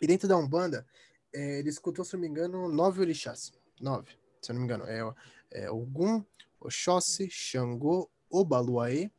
[0.00, 0.86] E dentro da Umbanda,
[1.34, 3.52] é, eles cultuam, se não me engano, nove orixás.
[3.80, 4.08] Nove,
[4.40, 4.84] se eu não me engano.
[4.86, 5.14] É, o-
[5.50, 6.24] é Ogum,
[6.58, 9.10] Oxóssi, Xangô, Obaluaê,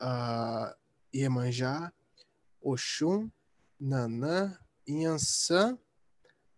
[0.00, 0.76] ah,
[1.14, 1.92] Iemanjá,
[2.60, 3.30] Oxum,
[3.78, 5.78] Nanã, Inhansã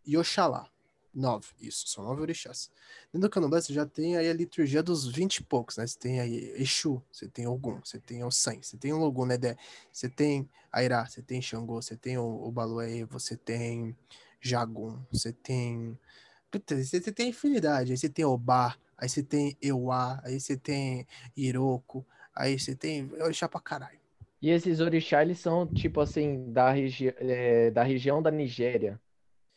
[0.05, 0.71] e Oxalá.
[1.19, 2.71] Nove, isso, são nove orixás.
[3.11, 5.87] Dentro do candomblé você já tem aí a liturgia dos vinte e poucos, né?
[5.87, 9.39] Você tem aí Exu, você tem Ogum, você tem Ossan, você tem o Logun, né?
[9.39, 9.57] Dé?
[9.91, 13.97] Você tem Airá, você tem Xangô, você tem o, o Balué, você tem
[14.43, 15.99] Jagum, você tem...
[16.69, 17.93] Você, tem infinidade.
[17.93, 23.11] Aí você tem Obá, aí você tem Euá, aí você tem Iroko, aí você tem
[23.15, 23.99] orixá pra caralho.
[24.43, 29.01] E esses orixás, eles são, tipo assim, da, regi é, da região da Nigéria.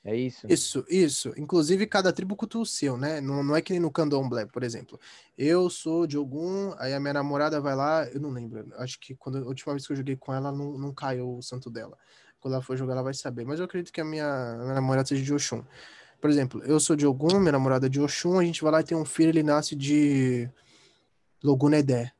[0.03, 0.47] É isso?
[0.49, 1.33] Isso, isso.
[1.37, 3.19] Inclusive, cada tribo cultua o seu, né?
[3.19, 4.99] Não, não é que nem no candomblé, por exemplo.
[5.37, 8.65] Eu sou de Ogum, aí a minha namorada vai lá, eu não lembro.
[8.77, 11.41] Acho que quando a última vez que eu joguei com ela, não, não caiu o
[11.41, 11.97] santo dela.
[12.39, 13.45] Quando ela for jogar, ela vai saber.
[13.45, 15.63] Mas eu acredito que a minha, a minha namorada seja de Oxum.
[16.21, 18.79] Por exemplo, eu sou de Ogum, minha namorada é de Oxum, a gente vai lá
[18.81, 20.49] e tem um filho, ele nasce de
[21.43, 22.11] Logunedé.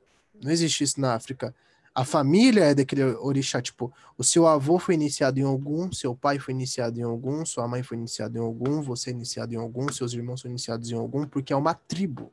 [0.41, 1.56] Não existe isso na África.
[1.94, 6.40] A família é daquele orixá, tipo, o seu avô foi iniciado em Ogum, seu pai
[6.40, 9.91] foi iniciado em Ogum, sua mãe foi iniciada em Ogum, você é iniciado em Ogum,
[9.91, 12.32] seus irmãos são iniciados em Ogum, porque é uma tribo.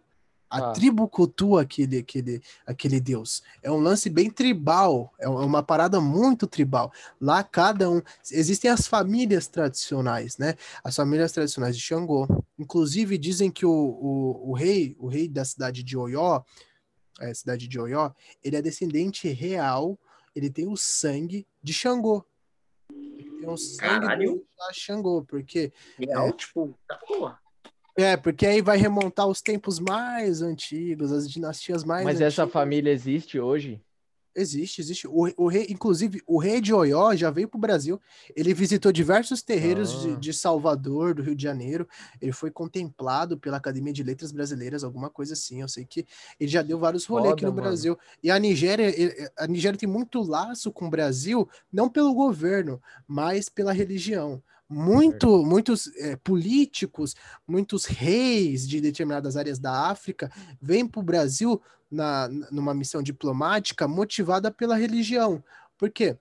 [0.48, 0.72] A Ah.
[0.72, 3.42] tribo cultua aquele, aquele, aquele deus.
[3.60, 6.92] É um lance bem tribal, é uma parada muito tribal.
[7.20, 8.00] Lá cada um.
[8.30, 10.54] Existem as famílias tradicionais, né?
[10.84, 12.28] As famílias tradicionais de Xangô.
[12.56, 16.42] Inclusive, dizem que o, o, o rei, o rei da cidade de Oió,
[17.20, 18.10] é, cidade de Oió,
[18.42, 19.98] ele é descendente real,
[20.34, 22.24] ele tem o sangue de Xangô.
[22.90, 27.38] Ele tem o sangue orixá Xangô, porque Real, tipo, tá porra.
[27.96, 32.52] é, porque aí vai remontar os tempos mais antigos, as dinastias mais Mas essa antigas.
[32.52, 33.82] família existe hoje?
[34.36, 35.08] Existe, existe.
[35.08, 37.98] O, o rei, inclusive, o rei de Oió já veio para o Brasil.
[38.36, 40.16] Ele visitou diversos terreiros de, Ah.
[40.16, 41.88] de Salvador, do Rio de Janeiro.
[42.20, 45.62] Ele foi contemplado pela Academia de Letras Brasileiras, alguma coisa assim.
[45.62, 46.06] Eu sei que
[46.38, 47.62] ele já deu vários rolês aqui no mano.
[47.62, 47.98] Brasil.
[48.22, 48.92] E a Nigéria,
[49.38, 54.42] a Nigéria tem muito laço com o Brasil, não pelo governo, mas pela religião.
[54.68, 57.14] Muito, muitos é, políticos,
[57.46, 60.30] muitos reis de determinadas áreas da África
[60.60, 65.42] vêm para o Brasil na, numa missão diplomática motivada pela religião.
[65.78, 66.18] Por quê?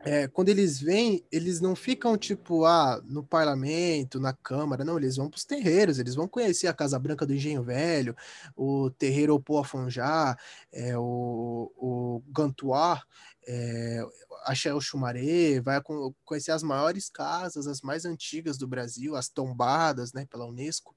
[0.00, 5.16] É, quando eles vêm, eles não ficam tipo ah, no parlamento, na Câmara, não, eles
[5.16, 8.16] vão para os terreiros, eles vão conhecer a Casa Branca do Engenho Velho,
[8.56, 10.36] o terreiro Opô Afonjá,
[10.72, 13.02] é, o, o Gantuá,
[13.46, 14.04] é,
[14.44, 15.80] Axé Xumaré, vai
[16.24, 20.94] conhecer as maiores casas, as mais antigas do Brasil, as tombadas né, pela Unesco.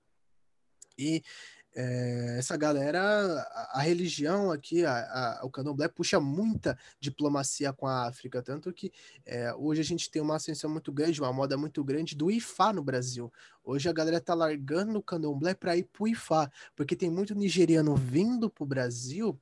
[0.98, 1.24] E
[1.76, 7.88] é, essa galera, a, a religião aqui, a, a, o candomblé puxa muita diplomacia com
[7.88, 8.92] a África, tanto que
[9.26, 12.74] é, hoje a gente tem uma ascensão muito grande, uma moda muito grande do Ifá
[12.74, 13.32] no Brasil.
[13.64, 17.96] Hoje a galera tá largando o candomblé para ir pro Ifá, porque tem muito nigeriano
[17.96, 19.40] vindo pro Brasil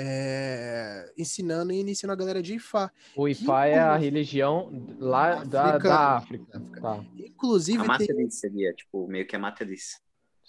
[0.00, 2.90] é, ensinando e iniciando a galera de Ifá.
[3.16, 6.60] O Ifá que, é a religião lá da, da África.
[6.80, 7.04] Tá.
[7.16, 7.82] Inclusive.
[7.82, 8.30] A matriz tem...
[8.30, 10.00] seria, tipo, meio que a matriz.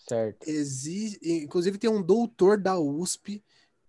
[0.09, 0.49] Certo.
[0.49, 3.43] Existe, inclusive tem um doutor da USP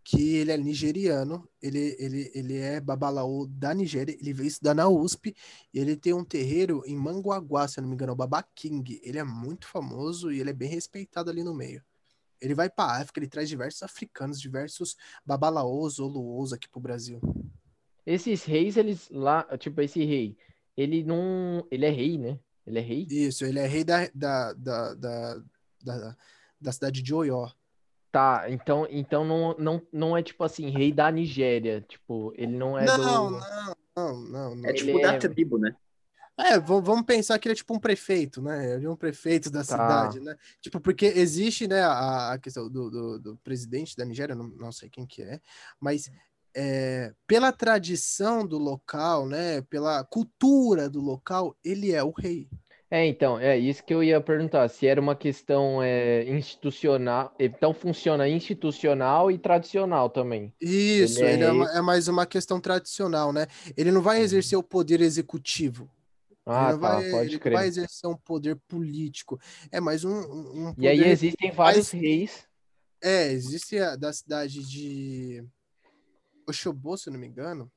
[0.05, 4.86] que ele é nigeriano, ele, ele, ele é babalaô da Nigéria, ele veio estudar na
[4.86, 5.34] USP
[5.72, 9.01] e ele tem um terreiro em Manguaguá, se eu não me engano, o Baba King.
[9.02, 11.82] Ele é muito famoso e ele é bem respeitado ali no meio.
[12.38, 17.20] Ele vai para África, ele traz diversos africanos, diversos babalaôs, oluôs aqui pro Brasil.
[18.05, 20.36] Esses reis, eles lá, tipo, esse rei,
[20.76, 21.66] ele não.
[21.70, 22.38] Ele é rei, né?
[22.66, 23.06] Ele é rei?
[23.10, 25.42] Isso, ele é rei da, da, da, da
[25.82, 26.16] da,
[26.61, 27.48] da cidade de Oió.
[28.12, 31.81] Tá, então, então não, não, não é tipo assim, rei da Nigéria.
[31.82, 33.02] Tipo, ele não é não, do.
[33.02, 33.31] Não,
[33.97, 34.69] não, não, não.
[34.69, 35.19] É tipo ele da é...
[35.19, 35.74] tribo, né?
[36.39, 38.74] É, vamos pensar que ele é tipo um prefeito, né?
[38.74, 39.65] Ele é um prefeito da tá.
[39.65, 40.35] cidade, né?
[40.61, 44.73] Tipo, porque existe, né, a, a questão do, do, do, presidente da Nigéria, não, não
[44.73, 45.39] sei quem que é,
[45.78, 46.11] mas
[46.55, 52.48] é, pela tradição do local, né, pela cultura do local, ele é o rei.
[52.90, 57.72] É, então, é isso que eu ia perguntar, se era uma questão é, institucional, então
[57.72, 60.52] funciona institucional e tradicional também.
[60.60, 63.46] Isso, ele, é, ele é, é, mais uma questão tradicional, né?
[63.76, 64.24] Ele não vai uhum.
[64.24, 65.88] exercer o poder executivo.
[66.44, 67.52] Ah, ele tá, vai, pode ele crer.
[67.52, 69.38] vai exercer um poder político.
[69.70, 72.02] É mais um, um E aí existem vários mais...
[72.02, 72.44] reis.
[73.00, 75.44] É, existe a da cidade de
[76.44, 77.70] Oxobô, se eu não me engano.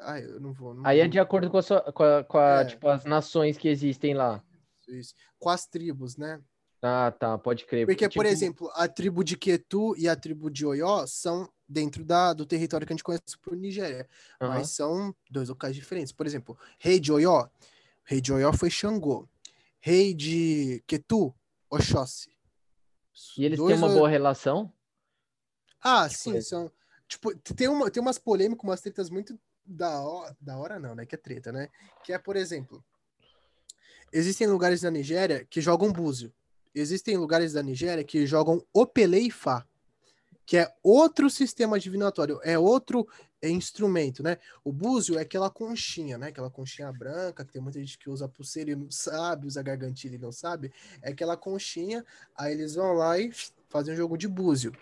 [0.00, 0.74] Ai, eu não vou.
[0.74, 1.04] Não Aí vou.
[1.04, 2.64] é de acordo com, a sua, com, a, com a, é.
[2.64, 4.42] tipo, as nações que existem lá.
[4.88, 5.14] Isso.
[5.38, 6.40] Com as tribos, né?
[6.82, 7.86] Ah, tá, pode crer.
[7.86, 8.14] Porque, tipo...
[8.14, 12.46] por exemplo, a tribo de Quetu e a tribo de Oió são dentro da, do
[12.46, 14.08] território que a gente conhece por Nigéria.
[14.40, 14.48] Uhum.
[14.48, 16.12] Mas são dois locais diferentes.
[16.12, 17.48] Por exemplo, rei de Oió.
[18.04, 19.28] Rei de Oió foi Xangô.
[19.78, 21.34] Rei de Quetu,
[21.70, 22.30] Oxóssi.
[23.36, 24.72] E eles dois têm uma boa relação?
[25.82, 26.72] Ah, tipo, sim, são.
[27.06, 31.06] Tipo, tem, uma, tem umas polêmicas, umas tretas muito da hora, da hora não, né?
[31.06, 31.68] Que é treta, né?
[32.04, 32.84] Que é, por exemplo,
[34.12, 36.32] existem lugares na Nigéria que jogam búzio.
[36.74, 39.66] Existem lugares da Nigéria que jogam opele e fá,
[40.46, 43.08] que é outro sistema divinatório, é outro
[43.42, 44.36] instrumento, né?
[44.62, 46.28] O búzio é aquela conchinha, né?
[46.28, 50.16] Aquela conchinha branca, que tem muita gente que usa pulseira e não sabe, usa gargantilha
[50.16, 50.72] e não sabe.
[51.02, 52.04] É aquela conchinha,
[52.36, 53.32] aí eles vão lá e
[53.68, 54.72] fazem um jogo de búzio.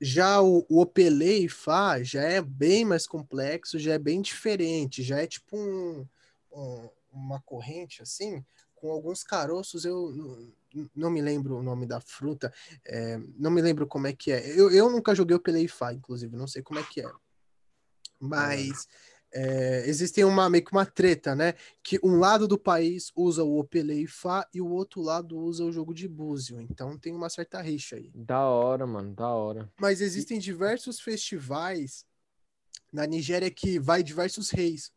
[0.00, 5.20] Já o, o Opelei Fá já é bem mais complexo, já é bem diferente, já
[5.20, 6.06] é tipo um,
[6.52, 8.44] um, uma corrente assim,
[8.74, 10.52] com alguns caroços, eu
[10.94, 12.52] não, me lembro o nome da fruta,
[12.84, 14.58] é, não me lembro como é que é.
[14.58, 17.10] Eu, eu nunca joguei o Opelei Fá, inclusive, não sei como é que é.
[18.20, 19.13] Mas é,
[19.86, 21.54] existem uma meio que uma treta, né?
[21.82, 25.72] Que um lado do país usa o Opele Fá e o outro lado usa o
[25.72, 26.60] jogo de búzio.
[26.60, 28.10] Então tem uma certa rixa aí.
[28.14, 29.68] Da hora, mano, da hora.
[29.80, 32.06] Mas existem diversos festivais
[32.92, 34.92] na Nigéria que vai diversos reis.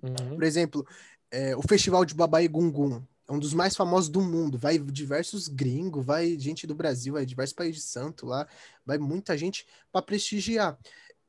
[0.00, 0.36] Uhum.
[0.36, 0.86] Por exemplo,
[1.30, 3.02] é, o Festival de Babai Gungun.
[3.28, 4.58] É um dos mais famosos do mundo.
[4.58, 8.46] Vai diversos gringos, vai gente do Brasil, vai diversos países de santo lá,
[8.84, 10.78] vai muita gente para prestigiar.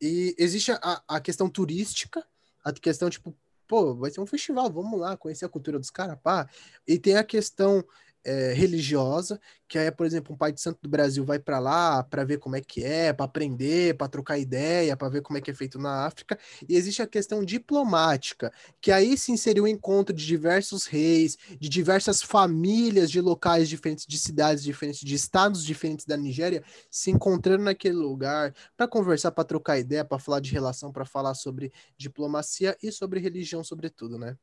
[0.02, 2.26] E existe a, a questão turística,
[2.64, 3.36] a questão, tipo,
[3.68, 6.48] pô, vai ser um festival, vamos lá, conhecer a cultura dos caras, pá.
[6.88, 7.84] E tem a questão
[8.26, 12.04] é, religiosa, que é, por exemplo, um pai de santo do Brasil vai para lá
[12.04, 15.42] para ver como é que é, para aprender, para trocar ideia, para ver como é
[15.42, 16.38] que é feito na África.
[16.68, 18.52] E existe a questão diplomática,
[18.82, 24.06] que aí se inseriu o encontro de diversos reis, de diversas famílias de locais diferentes,
[24.06, 29.44] de cidades diferentes, de estados diferentes da Nigéria, se encontrando naquele lugar para conversar, para
[29.44, 34.38] trocar ideia, para falar de relação, para falar sobre diplomacia e sobre religião, sobretudo, né?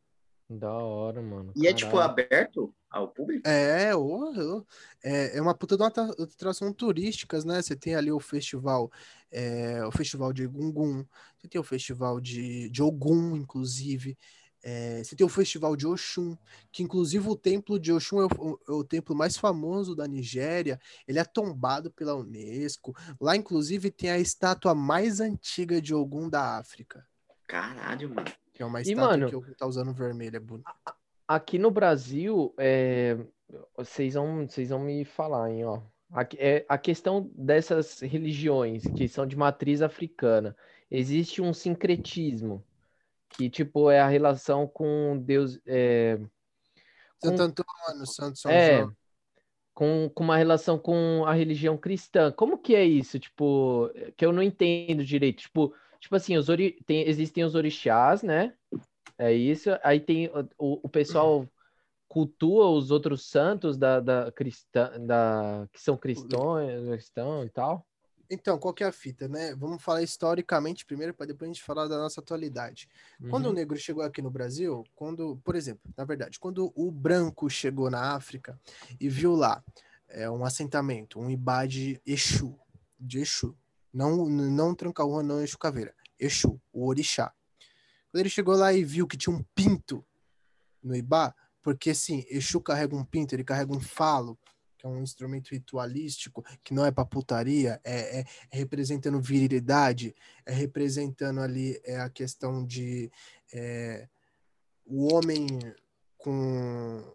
[0.51, 1.53] Da hora, mano.
[1.55, 3.49] E é tipo aberto ao público?
[3.49, 4.65] É, oh,
[5.01, 7.63] é, é uma puta de uma atração turísticas, né?
[7.63, 8.91] Você tem ali o festival,
[9.31, 11.07] é, o festival de Gungun,
[11.39, 14.19] você tem o festival de, de Ogum, inclusive.
[14.63, 16.37] É, você tem o Festival de Oxum,
[16.71, 20.79] que inclusive o templo de Oxum é o, é o templo mais famoso da Nigéria.
[21.09, 22.95] Ele é tombado pela Unesco.
[23.19, 27.07] Lá, inclusive, tem a estátua mais antiga de Ogum da África,
[27.47, 28.31] Caralho, mano.
[28.61, 30.37] Que é uma E, estátua mano, que tá usando vermelho.
[30.37, 30.70] É bonito.
[31.27, 33.16] Aqui no Brasil, é,
[33.74, 35.81] vocês vão, vocês vão me falar, hein, ó.
[36.12, 40.55] Aqui- é, a questão dessas religiões que são de matriz africana,
[40.91, 42.62] existe um sincretismo,
[43.31, 46.20] que tipo é a relação com Deus, é,
[47.24, 48.97] Santo Antônio, Santo São é, João.
[49.73, 52.31] com, com uma relação com a religião cristã.
[52.31, 53.19] Como que é isso?
[53.19, 55.43] Tipo, que eu não entendo direito.
[55.43, 58.55] Tipo, tipo assim, os ori tem, existem os orixás, né?
[59.19, 59.71] É isso.
[59.83, 60.29] Aí tem
[60.59, 61.47] o, o- pessoal
[62.09, 66.61] cultua os outros santos da, da cristã, da, que são cristãos,
[66.91, 67.87] cristão e tal.
[68.29, 69.55] Então, qual que é a fita, né?
[69.57, 72.89] Vamos falar historicamente primeiro, para depois a gente falar da nossa atualidade.
[73.29, 73.55] Quando o Uhum.
[73.55, 78.15] negro chegou aqui no Brasil, quando, por exemplo, na verdade, quando o branco chegou na
[78.15, 78.59] África
[79.01, 79.63] e viu lá
[80.09, 82.57] é, um assentamento, um ibá de Exu,
[82.99, 83.57] de Exu,
[83.93, 87.33] não, não Tranca-Rua, não Exu Caveira, Exu, o orixá.
[88.11, 90.05] Quando ele chegou lá e viu que tinha um pinto
[90.83, 94.39] no ibá, porque assim, Exu carrega um pinto, ele carrega um falo,
[94.79, 100.15] que é um instrumento ritualístico, que não é pra putaria, é, é- é representando virilidade,
[100.47, 103.11] é representando ali é, a questão de
[103.53, 104.09] é,
[104.87, 105.47] o homem
[106.17, 107.15] com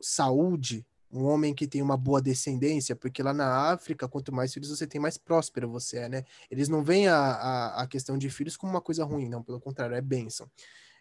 [0.00, 4.68] saúde, um homem que tem uma boa descendência, porque lá na África, quanto mais filhos
[4.68, 6.24] você tem, mais próspero você é, né?
[6.50, 9.60] Eles não veem a, a, a questão de filhos como uma coisa ruim, não, pelo
[9.60, 10.50] contrário, é bênção.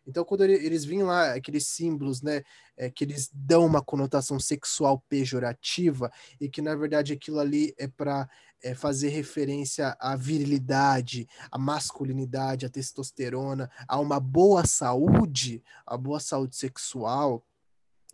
[0.05, 2.43] Então, quando ele- eles vinham lá, aqueles símbolos, né,
[2.77, 7.87] é, que eles dão uma conotação sexual pejorativa, e que na verdade aquilo ali é
[7.87, 8.29] para
[8.77, 16.55] fazer referência à virilidade, à masculinidade, à testosterona, a uma boa saúde, a boa saúde
[16.55, 17.45] sexual,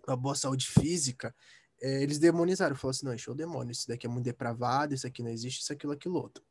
[0.07, 1.35] a boa saúde física,
[1.81, 4.93] é, eles demonizaram, falaram assim, não, isso é o demônio, isso daqui é muito depravado,
[4.93, 6.43] isso aqui não existe, isso, aquilo, aquilo outro.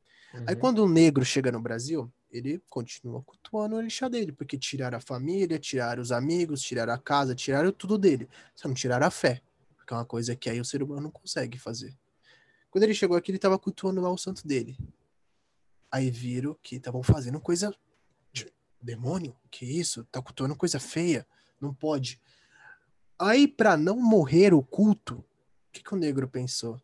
[0.46, 0.60] Aí Uhum.
[0.60, 5.00] quando o negro chega no Brasil, ele continua cultuando o orixá dele, porque tiraram a
[5.00, 8.28] família, tiraram os amigos, tiraram a casa, tiraram tudo dele.
[8.54, 9.40] Só não tiraram a fé,
[9.76, 11.96] porque é uma coisa que aí o ser humano não consegue fazer.
[12.70, 14.76] Quando ele chegou aqui, ele tava cultuando lá o santo dele.
[15.90, 17.74] Aí viram que estavam fazendo coisa
[18.30, 18.52] de
[18.82, 20.04] demônio, que isso?
[20.12, 21.26] Tá cultuando coisa feia,
[21.58, 22.20] não pode.
[23.18, 25.24] Aí, pra não morrer o culto, o
[25.72, 26.80] que, que o negro pensou?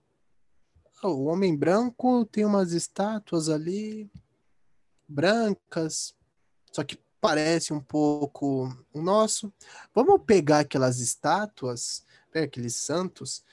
[1.03, 4.11] Ah, O homem branco tem umas estátuas ali,
[5.07, 6.15] brancas,
[6.73, 9.53] só que parece um pouco o nosso.
[9.95, 13.45] Vamos pegar aquelas estátuas, pegar aqueles santos,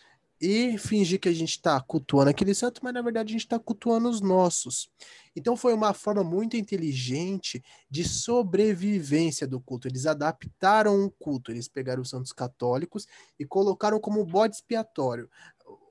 [0.41, 3.59] e fingir que a gente está cultuando aquele santo, mas na verdade a gente está
[3.59, 4.89] cultuando os nossos.
[5.35, 9.87] Então foi uma forma muito inteligente de sobrevivência do culto.
[9.87, 13.05] Eles adaptaram o culto, eles pegaram os santos católicos
[13.39, 15.29] e colocaram como bode expiatório.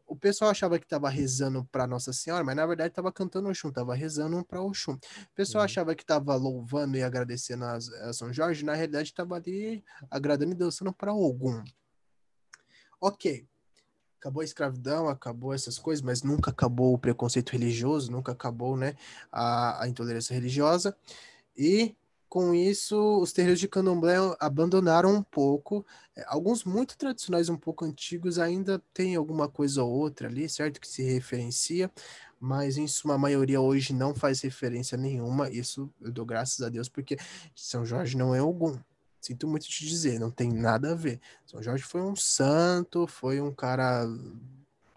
[0.05, 3.69] O pessoal achava que estava rezando para Nossa Senhora, mas na verdade estava cantando Oxum,
[3.69, 4.95] estava rezando para Oxum.
[4.95, 5.67] O pessoal Uhum.
[5.67, 10.51] achava que estava louvando e agradecendo a, a São Jorge, na realidade estava ali agradando
[10.51, 11.63] e dançando para Ogum.
[13.01, 13.47] Ok,
[14.21, 18.95] acabou a escravidão, acabou essas coisas, mas nunca acabou o preconceito religioso, nunca acabou né,
[19.33, 20.95] a, a intolerância religiosa.
[21.57, 21.97] E
[22.29, 25.85] com isso, os terreiros de candomblé abandonaram um pouco.
[26.15, 30.81] É, Alguns muito tradicionais, um pouco antigos, ainda tem alguma coisa ou outra ali, certo?
[30.81, 31.91] Que se referencia,
[32.39, 35.51] mas em suma maioria hoje não faz referência nenhuma.
[35.51, 37.17] Isso eu dou graças a Deus, porque
[37.55, 38.79] São Jorge não é algum.
[39.21, 41.21] Sinto muito te dizer, não tem nada a ver.
[41.45, 44.07] São Jorge foi um santo, foi um cara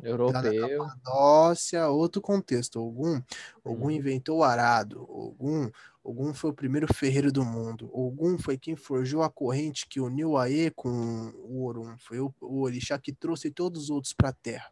[0.02, 0.78] Europeu.
[0.86, 2.80] Capadócia, outro contexto.
[2.82, 3.22] Ogum,
[3.64, 3.92] Ogum Uhum.
[3.92, 5.06] inventou o arado.
[5.10, 5.70] Ogum,
[6.04, 7.90] Ogum foi o primeiro ferreiro do mundo.
[7.94, 10.90] Ogum foi quem forjou a corrente que uniu o Aê com
[11.36, 11.96] o Orum.
[12.00, 14.72] Foi o, o orixá que trouxe todos os outros para a terra.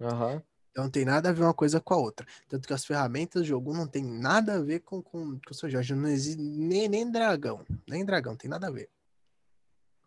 [0.00, 0.42] Aham.
[0.74, 2.26] Então não tem nada a ver uma coisa com a outra.
[2.48, 5.54] Tanto que as ferramentas de Ogum não tem nada a ver com, com, com o
[5.54, 5.94] São Jorge.
[5.94, 7.64] Não existe nem, nem dragão.
[7.88, 8.90] Nem dragão, tem nada a ver.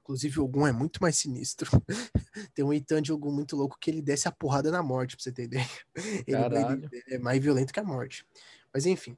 [0.01, 1.71] Inclusive, Ogum é muito mais sinistro.
[2.53, 5.23] tem um Itan de Ogum muito louco que ele desce a porrada na morte, pra
[5.23, 5.69] você ter ideia.
[6.27, 8.25] Ele, ele é mais violento que a morte.
[8.73, 9.17] Mas enfim.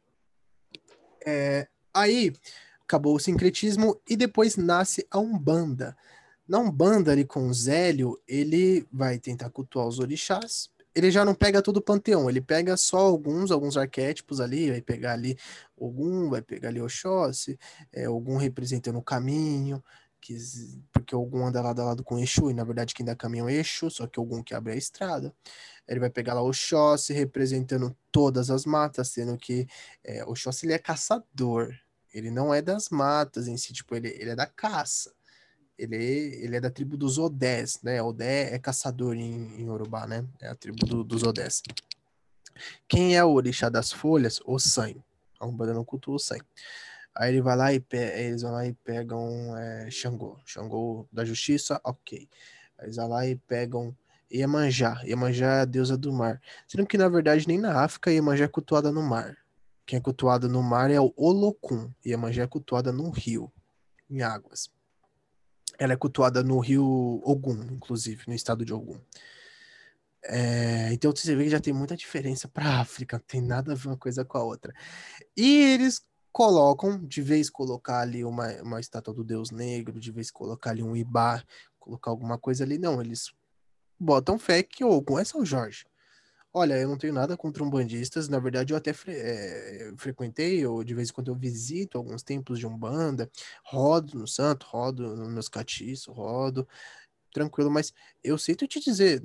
[1.26, 2.32] É, aí
[2.84, 5.98] acabou o sincretismo e depois nasce a Umbanda.
[6.48, 10.70] Na Umbanda, ali com o Zélio, ele vai tentar cultuar os orixás.
[10.96, 14.82] Ele já não pega todo o panteão, ele pega só alguns, alguns arquétipos ali, vai
[14.82, 15.38] pegar ali
[15.78, 17.58] Ogum, vai pegar ali Oxóssi,
[17.94, 19.84] é, Ogum representando o caminho,
[20.20, 20.36] que,
[20.92, 23.54] porque Ogum anda lado a lado com Exu, e na verdade quem dá caminho é
[23.54, 25.34] Exu, só que Ogum que abre a estrada.
[25.88, 29.68] Ele vai pegar lá Oxóssi representando todas as matas, sendo que
[30.04, 31.74] é, Oxóssi ele é caçador.
[32.14, 35.14] Ele não é das matas em si, tipo, ele, ele é da caça.
[35.80, 38.02] Ele, ele é da tribo dos Odés, né?
[38.02, 40.26] Odé é caçador em, em Urubá, né?
[40.42, 41.64] É a tribo do- dos Odés.
[42.88, 44.42] Quem é o orixá das folhas?
[44.46, 44.94] O San.
[45.40, 46.38] A Umbanda não cultua o San.
[47.16, 50.38] Aí ele vai lá e eles vão lá e pegam é, Xangô.
[50.46, 52.28] Xangô da justiça, ok.
[52.78, 53.96] Aí eles vão lá e pegam
[54.32, 55.02] Iemanjá.
[55.06, 56.42] Iemanjá é a deusa do mar.
[56.68, 59.38] Sendo que, na verdade, nem na África Iemanjá é cultuada no mar.
[59.86, 61.90] Quem é cultuada no mar é o Olocum.
[62.06, 63.52] Iemanjá é cultuada no rio,
[64.10, 64.70] em águas.
[65.80, 69.00] Ela é cultuada no rio Ogum, inclusive, no estado de Ogum.
[70.26, 73.76] É, então você vê que já tem muita diferença para África, não tem nada a
[73.76, 74.74] ver uma coisa com a outra.
[75.36, 76.02] E eles
[76.32, 80.84] colocam, de vez colocar ali uma, uma estátua do Deus Negro, de vez colocar ali
[80.84, 81.44] um Ibá,
[81.80, 83.32] colocar alguma coisa ali, não, eles
[84.00, 85.86] botam fé que Ogum é São Jorge.
[86.54, 90.84] Olha, eu não tenho nada contra umbandistas, na verdade eu até fre- é, frequentei, ou
[90.84, 93.30] de vez em quando eu visito alguns templos de Umbanda,
[93.64, 96.68] rodo no santo, rodo nos catiços, rodo,
[97.34, 97.94] tranquilo, mas
[98.24, 99.22] eu sinto te dizer,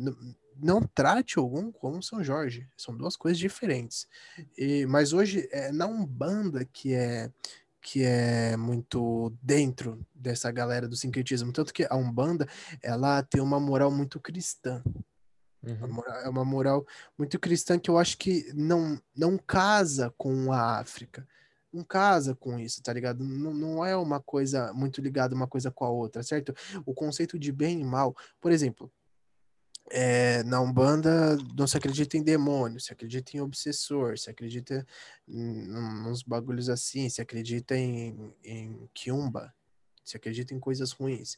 [0.56, 4.06] não trate algum como São Jorge, são duas coisas diferentes.
[4.58, 7.30] E, mas hoje é na Umbanda que é
[7.82, 12.48] que é muito dentro dessa galera do sincretismo, tanto que a Umbanda,
[12.82, 14.82] ela tem uma moral muito cristã.
[15.66, 16.02] Uhum.
[16.24, 16.86] É uma moral
[17.16, 21.26] muito cristã que eu acho que não, não casa com a África.
[21.72, 23.24] Não casa com isso, tá ligado?
[23.24, 26.54] Não, não é uma coisa muito ligada uma coisa com a outra, certo?
[26.86, 28.92] O conceito de bem e mal, por exemplo,
[29.90, 34.86] é, na Umbanda não se acredita em demônio, se acredita em obsessor, se acredita
[35.28, 35.76] em
[36.06, 39.52] uns bagulhos assim, se acredita em, em quiumba,
[40.04, 41.36] se acredita em coisas ruins.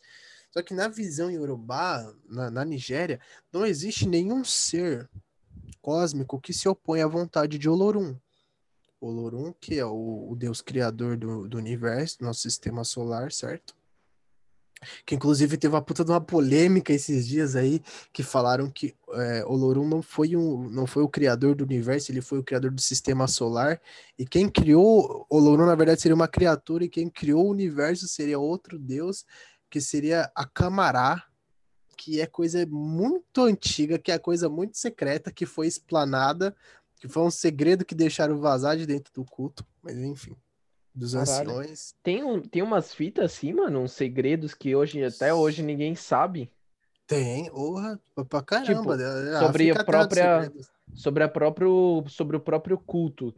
[0.56, 3.20] Só que na visão iorubá, na, na Nigéria,
[3.52, 5.06] não existe nenhum ser
[5.82, 8.16] cósmico que se opõe à vontade de Olorum.
[8.98, 13.76] Olorum, que é o, o deus criador do, do universo, do nosso sistema solar, certo?
[15.04, 19.44] Que inclusive teve uma puta de uma polêmica esses dias aí, que falaram que é,
[19.44, 22.80] Olorum não foi, um, não foi o criador do universo, ele foi o criador do
[22.80, 23.78] sistema solar.
[24.18, 28.38] E quem criou Olorum, na verdade, seria uma criatura, e quem criou o universo seria
[28.38, 29.26] outro deus,
[29.70, 31.24] que seria a Camará,
[31.96, 36.54] que é coisa muito antiga, que é coisa muito secreta, que foi explanada,
[37.00, 40.36] que foi um segredo que deixaram vazar de dentro do culto, mas enfim,
[40.94, 41.50] dos Caralho.
[41.50, 41.94] anciões.
[42.02, 46.50] Tem, um, tem umas fitas assim, mano, uns segredos que hoje, até hoje ninguém sabe
[47.06, 48.96] Tem, orra, pra caramba.
[48.96, 49.38] né?
[49.40, 50.52] sobre África a própria-
[50.94, 53.34] sobre, a próprio, sobre o próprio culto.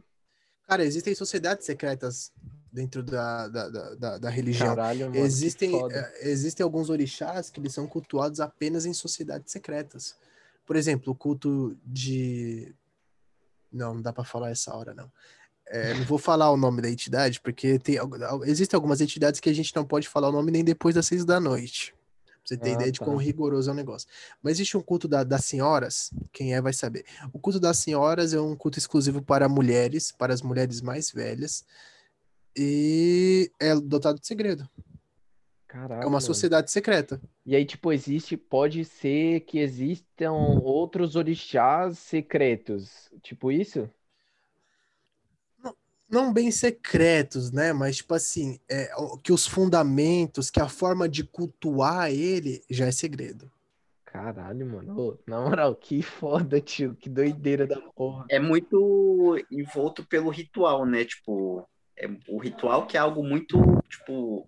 [0.67, 2.31] Cara, existem sociedades secretas
[2.71, 4.75] dentro da, da, da, da- religião.
[4.75, 10.15] Caralho, mano, existem, eh, existem alguns orixás que eles são cultuados apenas em sociedades secretas.
[10.65, 12.73] Por exemplo, o culto de.
[13.71, 15.11] Não, não dá pra falar essa hora, não.
[15.67, 17.97] É, não vou falar o nome da entidade, porque tem,
[18.43, 21.23] existem algumas entidades que a gente não pode falar o nome nem depois das seis
[21.23, 21.93] da noite.
[22.25, 23.05] Pra você ter Ah, ideia de tá.
[23.05, 24.07] quão rigoroso é o negócio.
[24.41, 27.05] Mas existe um culto da- das senhoras, quem é vai saber.
[27.31, 31.63] O culto das senhoras é um culto exclusivo para mulheres, para as mulheres mais velhas,
[32.61, 34.67] e é dotado de segredo.
[35.67, 36.21] Caralho, É uma mano.
[36.21, 37.21] sociedade secreta.
[37.45, 43.89] E aí, tipo, existe, pode ser que existam outros orixás secretos, tipo isso?
[46.09, 47.71] Não bem secretos, né?
[47.71, 52.87] Mas, tipo assim, é, o- que os fundamentos, que a forma de cultuar ele já
[52.87, 53.51] é segredo.
[54.05, 54.99] Caralho, mano.
[54.99, 56.95] Ô, na moral, que foda, tio.
[56.95, 58.25] Que doideira da porra.
[58.27, 61.05] É muito envolto pelo ritual, né?
[61.05, 61.63] Tipo,
[61.99, 63.57] é, o ritual que é algo muito,
[63.89, 64.47] tipo,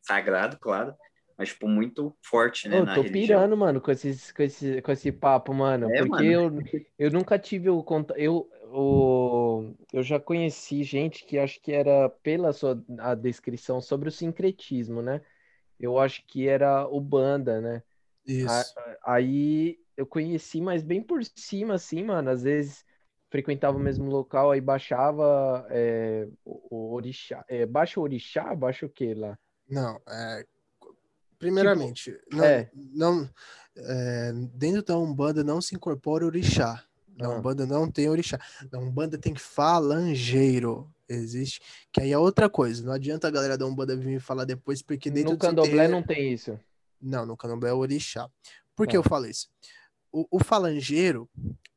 [0.00, 0.94] sagrado, claro,
[1.36, 3.38] mas, tipo, muito forte, né, Eu na tô religião.
[3.40, 5.90] pirando, mano, com esses, com esse, com esse papo, mano.
[5.90, 6.62] É, Porque mano.
[6.72, 8.18] eu, eu nunca tive o contato.
[8.18, 14.10] Eu, o, eu já conheci gente que acho que era, pela sua a descrição, sobre
[14.10, 15.22] o sincretismo, né?
[15.78, 17.82] Eu acho que era o banda, né?
[18.26, 18.74] Isso.
[19.02, 22.28] Aí eu conheci, mas bem por cima, assim, mano.
[22.30, 22.84] Às vezes
[23.30, 27.44] frequentava o mesmo local, aí baixava é, o, orixá.
[27.48, 29.38] É, baixa o orixá, baixa o quê lá?
[29.68, 30.44] Não, é,
[31.38, 32.70] primeiramente, não, é.
[32.74, 33.30] não,
[33.76, 36.84] é, dentro da Umbanda não se incorpora orixá.
[37.16, 37.38] Na Ah.
[37.38, 38.38] Umbanda não tem orixá.
[38.72, 40.90] Na Umbanda tem falangeiro.
[41.08, 41.60] Existe.
[41.92, 42.84] Que aí é outra coisa.
[42.84, 45.92] Não adianta a galera da Umbanda vir me falar depois, porque dentro No candomblé terreiro-
[45.92, 46.58] não tem isso.
[47.02, 48.28] Não, no candomblé é orixá.
[48.76, 48.98] Por que Tá.
[48.98, 49.48] eu falo isso?
[50.12, 51.28] O, o falangeiro,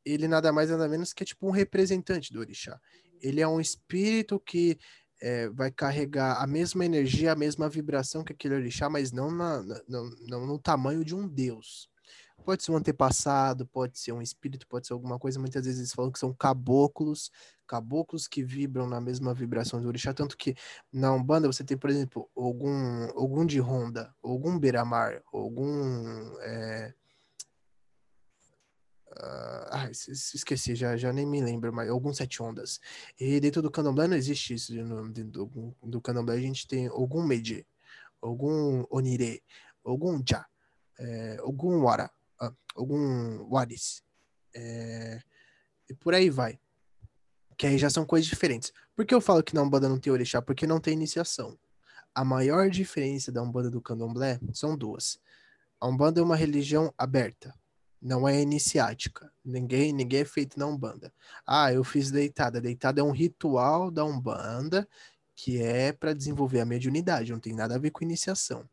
[0.06, 2.80] ele nada mais nada menos que é tipo um representante do orixá.
[3.22, 4.78] Ele é um espírito que
[5.22, 9.64] é, vai carregar a mesma energia, a mesma vibração que aquele orixá, mas não, na,
[9.64, 11.90] na- não, não no tamanho de um deus.
[12.44, 15.40] Pode ser um antepassado, pode ser um espírito, pode ser alguma coisa.
[15.40, 17.32] Muitas vezes eles falam que são caboclos,
[17.66, 20.14] caboclos que vibram na mesma vibração do orixá.
[20.14, 20.54] Tanto que
[20.92, 26.38] na Umbanda você tem, por exemplo, algum, algum de Ronda, algum Beiramar, algum.
[26.42, 26.94] É...
[29.72, 32.80] Ah, es- es- esqueci, já, já nem me lembro, mas alguns sete ondas.
[33.20, 34.74] E dentro do candomblé não existe isso.
[34.74, 37.66] Dentro do, do candomblé a gente tem algum Meiji,
[38.22, 39.44] algum Onire,
[39.84, 40.46] algum Ja,
[41.00, 42.10] é, algum Wara,
[42.40, 44.04] ah, algum Waris.
[44.56, 45.22] é,
[45.90, 46.60] e por aí vai.
[47.58, 48.72] Que aí já são coisas diferentes.
[48.96, 50.42] Por que eu falo que na Umbanda não tem orixá?
[50.42, 51.58] Porque não tem iniciação.
[52.16, 55.20] A maior diferença da Umbanda do Candomblé são duas.
[55.80, 57.54] A Umbanda é uma religião aberta,
[58.04, 59.32] não é iniciática.
[59.44, 61.12] Ninguém, ninguém é feito na Umbanda.
[61.48, 62.60] Ah, eu fiz deitada.
[62.60, 64.88] Deitada é um ritual da Umbanda
[65.36, 68.70] que é para desenvolver a mediunidade, não tem nada a ver com iniciação.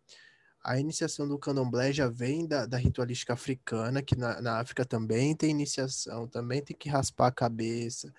[0.62, 5.35] A iniciação do candomblé já vem da, da ritualística africana, que na, na África também
[5.35, 8.12] tem iniciação, também tem que raspar a cabeça.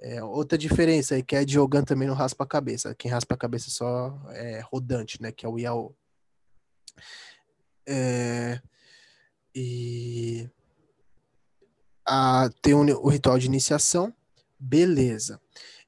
[0.00, 2.94] É, outra diferença é que a de Ogan também não raspa a cabeça.
[2.94, 5.30] Quem raspa a cabeça só é rodante, né?
[5.30, 5.94] Que é o Iaô.
[7.86, 8.60] É,
[9.54, 10.48] e
[12.04, 14.12] a, tem o, o ritual de iniciação,
[14.58, 15.40] beleza.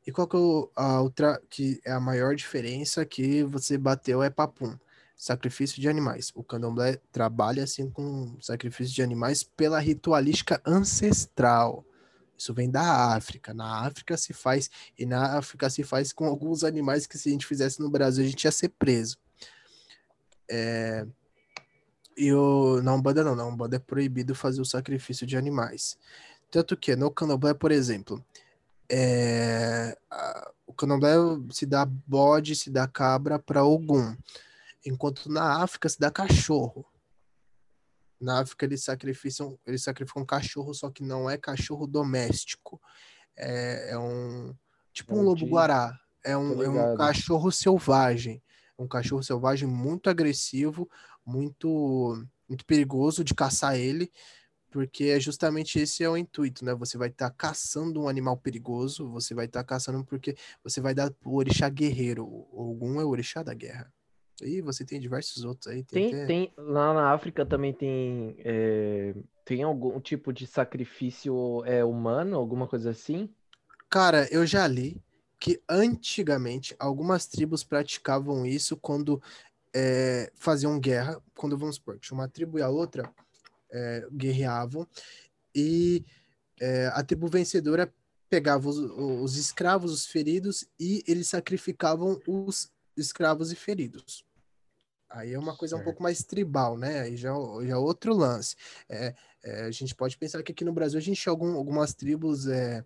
[0.06, 4.22] E qual que é o- a outra, que é a maior diferença que você bateu
[4.22, 4.78] é papum,
[5.16, 6.30] sacrifício de animais.
[6.34, 11.84] O candomblé trabalha assim com sacrifício de animais pela ritualística ancestral.
[12.38, 13.52] Isso vem da África.
[13.54, 17.32] Na África se faz, e na África se faz com alguns animais que se a
[17.32, 19.18] gente fizesse no Brasil a gente ia ser preso.
[20.48, 21.06] É,
[22.16, 25.98] e o, na Umbanda não, na Umbanda é proibido fazer o sacrifício de animais.
[26.50, 28.24] Tanto que no candomblé, por exemplo,
[28.90, 31.14] é, a- o candomblé
[31.50, 34.16] se dá bode, se dá cabra para Ogum,
[34.84, 36.84] enquanto na África se dá cachorro.
[38.20, 42.80] Na África eles sacrificam, eles sacrificam cachorro, só que não é cachorro doméstico.
[43.36, 44.54] É, é um
[44.92, 45.50] tipo um um lobo tigre.
[45.52, 46.00] guará.
[46.24, 48.42] É um, é um cachorro selvagem.
[48.78, 50.88] Um cachorro selvagem muito agressivo,
[51.26, 54.10] muito muito perigoso de caçar ele,
[54.70, 56.74] porque é justamente esse é o intuito, né?
[56.74, 61.12] Você vai estar caçando um animal perigoso, você vai estar caçando porque você vai dar
[61.24, 62.24] o orixá guerreiro.
[62.52, 63.92] Ogum é o orixá da guerra.
[64.40, 65.82] E você tem diversos outros aí.
[65.82, 71.64] Tem, Tem, até- tem, lá na África também tem, é, tem algum tipo de sacrifício
[71.64, 73.28] é, humano, alguma coisa assim?
[73.88, 75.02] Cara, eu já li
[75.38, 79.22] que antigamente algumas tribos praticavam isso quando
[79.76, 81.22] é, faziam guerra.
[81.34, 83.12] Quando, vamos supor, tinha uma tribo e a outra
[83.70, 84.88] é, guerreavam,
[85.54, 86.02] e
[86.58, 87.92] é, a tribo vencedora
[88.30, 94.24] pegava os, os escravos, os feridos, e eles sacrificavam os escravos e feridos.
[95.10, 95.84] Aí é uma coisa um Certo.
[95.84, 97.00] pouco mais tribal, né?
[97.00, 97.32] Aí já,
[97.62, 98.56] já é outro lance.
[98.88, 101.94] É, é, a gente pode pensar que aqui no Brasil a gente tinha algum, algumas
[101.94, 102.84] tribos é,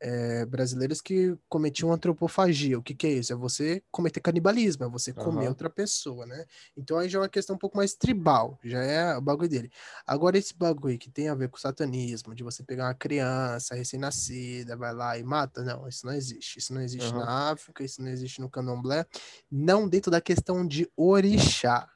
[0.00, 2.78] é, brasileiras que cometiam antropofagia.
[2.78, 3.32] O que, que é isso?
[3.32, 5.48] É você cometer canibalismo, é você comer Aham.
[5.48, 6.44] outra pessoa, né?
[6.76, 9.70] Então aí já é uma questão um pouco mais tribal, já é o bagulho dele.
[10.06, 14.76] Agora, esse bagulho que tem a ver com satanismo, de você pegar uma criança recém-nascida,
[14.76, 16.58] vai lá e mata, não, isso não existe.
[16.58, 17.24] Isso não existe Aham.
[17.24, 19.06] na África, isso não existe no candomblé,
[19.50, 21.88] não dentro da questão de orixá.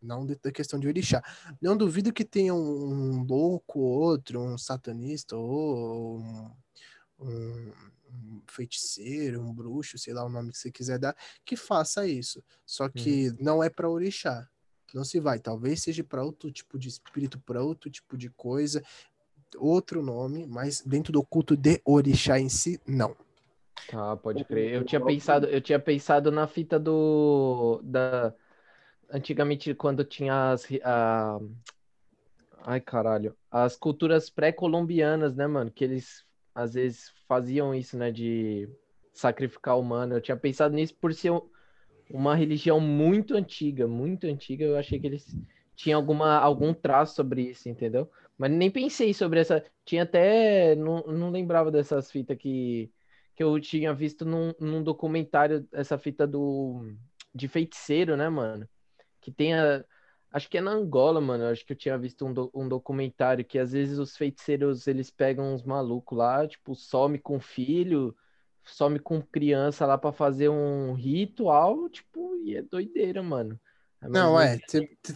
[0.00, 1.22] Não dentro da questão de orixá.
[1.60, 6.50] Não duvido que tenha um, um louco ou outro, um satanista ou um,
[7.18, 7.72] um-
[8.12, 12.42] um feiticeiro, um bruxo, sei lá o nome que você quiser dar, que faça isso.
[12.64, 14.48] Só que não é para orixá.
[14.94, 15.38] Não se vai.
[15.38, 18.82] Talvez seja para outro tipo de espírito, para outro tipo de coisa,
[19.56, 23.16] outro nome, mas dentro do culto de orixá em si, não.
[23.88, 24.72] Tá, pode crer.
[24.72, 28.34] Eu tinha pensado, eu tinha pensado na fita do da
[29.10, 31.38] antigamente quando tinha as a...
[32.68, 36.25] Ai, caralho, as culturas pré-colombianas, né, mano, que eles
[36.56, 38.68] às vezes faziam isso, né, de
[39.14, 40.14] sacrificar humano.
[40.16, 41.48] Eu tinha pensado nisso por ser um-
[42.10, 44.64] uma religião muito antiga, muito antiga.
[44.64, 45.26] Eu achei que eles
[45.76, 48.10] tinham alguma algum traço sobre isso, entendeu?
[48.38, 49.64] Mas nem pensei sobre essa.
[49.84, 50.74] Tinha até.
[50.76, 52.92] Não, não lembrava dessas fitas que,
[53.34, 56.94] que eu tinha visto num, num documentário, essa fita do
[57.34, 58.68] de feiticeiro, né, mano?
[59.20, 59.84] Que tem a.
[60.36, 61.46] Acho que é na Angola, mano.
[61.46, 65.10] Acho que eu tinha visto um, do- um documentário que às vezes os feiticeiros eles
[65.10, 68.14] pegam uns malucos lá, tipo, some com filho,
[68.62, 73.58] some com criança lá pra fazer um ritual, tipo, e é doideira, mano.
[74.02, 74.58] É Não, é.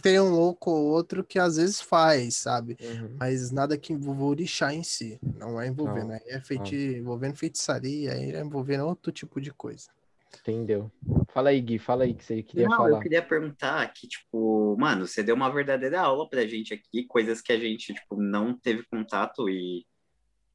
[0.01, 2.75] Tem um louco ou outro que às vezes faz, sabe?
[2.81, 3.17] Uhum.
[3.19, 5.19] Mas nada que envolva orixá em si.
[5.37, 6.07] Não é envolvendo.
[6.07, 6.75] Não, Aí é feiti...
[6.97, 9.87] envolvendo feitiçaria, aí é envolvendo outro tipo de coisa.
[10.39, 10.91] Entendeu?
[11.33, 13.01] Fala aí, Gui, fala aí que você queria Não, eu falar.
[13.01, 17.51] queria perguntar que, tipo, mano, você deu uma verdadeira aula pra gente aqui, coisas que
[17.51, 19.85] a gente, tipo, não teve contato e,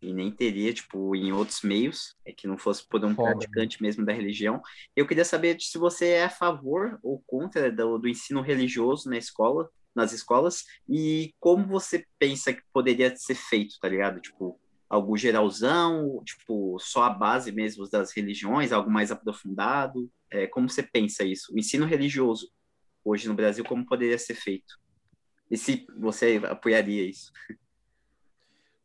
[0.02, 3.32] e nem teria, tipo, em outros meios, é que não fosse por um Foda.
[3.32, 4.60] praticante mesmo da religião.
[4.94, 9.16] Eu queria saber se você é a favor ou contra do, do ensino religioso na
[9.16, 14.20] escola, nas escolas, e como você pensa que poderia ser feito, tá ligado?
[14.20, 20.10] Tipo, algo geralzão, tipo, só a base mesmo das religiões, algo mais aprofundado.
[20.30, 21.52] É, como você pensa isso?
[21.54, 22.50] O ensino religioso
[23.04, 24.78] hoje no Brasil, como poderia ser feito?
[25.50, 27.32] E se você apoiaria isso?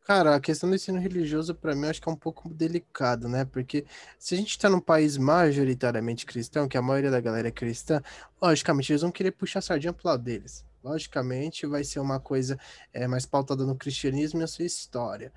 [0.04, 3.46] Cara, a questão do ensino religioso, pra mim, acho que é um pouco delicado, né?
[3.46, 3.86] Porque
[4.18, 8.02] se a gente tá num país majoritariamente cristão, que a maioria da galera é cristã,
[8.42, 10.66] logicamente eles vão querer puxar a sardinha pro lado deles.
[10.84, 12.60] Logicamente vai ser uma coisa
[12.92, 15.32] é, mais pautada no cristianismo e a sua história.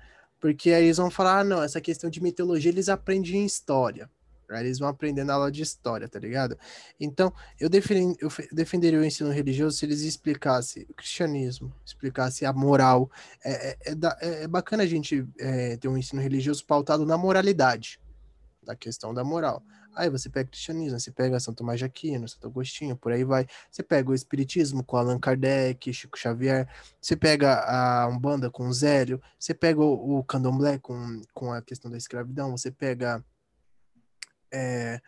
[0.45, 4.07] Porque aí eles vão falar, ah, não, essa questão de mitologia eles aprendem em história.
[4.51, 6.55] Eles vão aprender na aula de história, tá ligado?
[6.99, 12.47] Então, eu, defend, eu fe- defenderia o ensino religioso se eles explicassem o cristianismo, explicassem
[12.47, 13.09] a moral.
[13.43, 17.17] É, é, é é- é bacana a gente é, ter um ensino religioso pautado na
[17.17, 17.99] moralidade,
[18.61, 19.63] da questão da moral.
[19.95, 23.23] Aí você pega o cristianismo, você pega São Tomás de Aquino, Santo Agostinho, por aí
[23.23, 23.47] vai.
[23.71, 26.67] Você pega o espiritismo com Allan Kardec, Chico Xavier.
[26.99, 29.21] Você pega a Umbanda com Zélio.
[29.39, 32.51] Você pega o, o Candomblé com, com a questão da escravidão.
[32.51, 33.23] Você pega
[34.51, 35.01] é,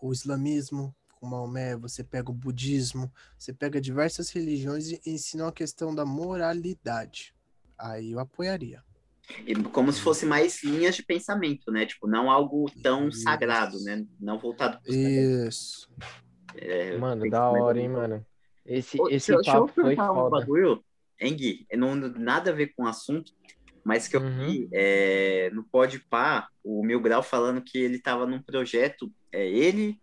[0.00, 1.76] o islamismo com Maomé.
[1.76, 3.12] Você pega o budismo.
[3.38, 7.32] Você pega diversas religiões e ensinam a questão da moralidade.
[7.78, 8.82] Aí eu apoiaria.
[9.46, 11.86] E como se fosse mais linhas de pensamento, né?
[11.86, 13.22] Tipo, não algo tão Isso.
[13.22, 14.04] sagrado, né?
[14.20, 15.88] Não voltado para Isso.
[16.56, 18.26] é, Mano, da hora, hein, mano.
[18.64, 20.30] Esse, Ô, esse deixa, deixa eu papo foi perguntar um foda.
[20.40, 20.84] bagulho,
[21.20, 21.66] hein, Gui?
[21.72, 23.32] Não nada a ver com o assunto,
[23.84, 24.46] mas que eu Uhum.
[24.46, 30.00] vi é, no Podpah, o Mil Grau falando que ele tava num projeto, é ele,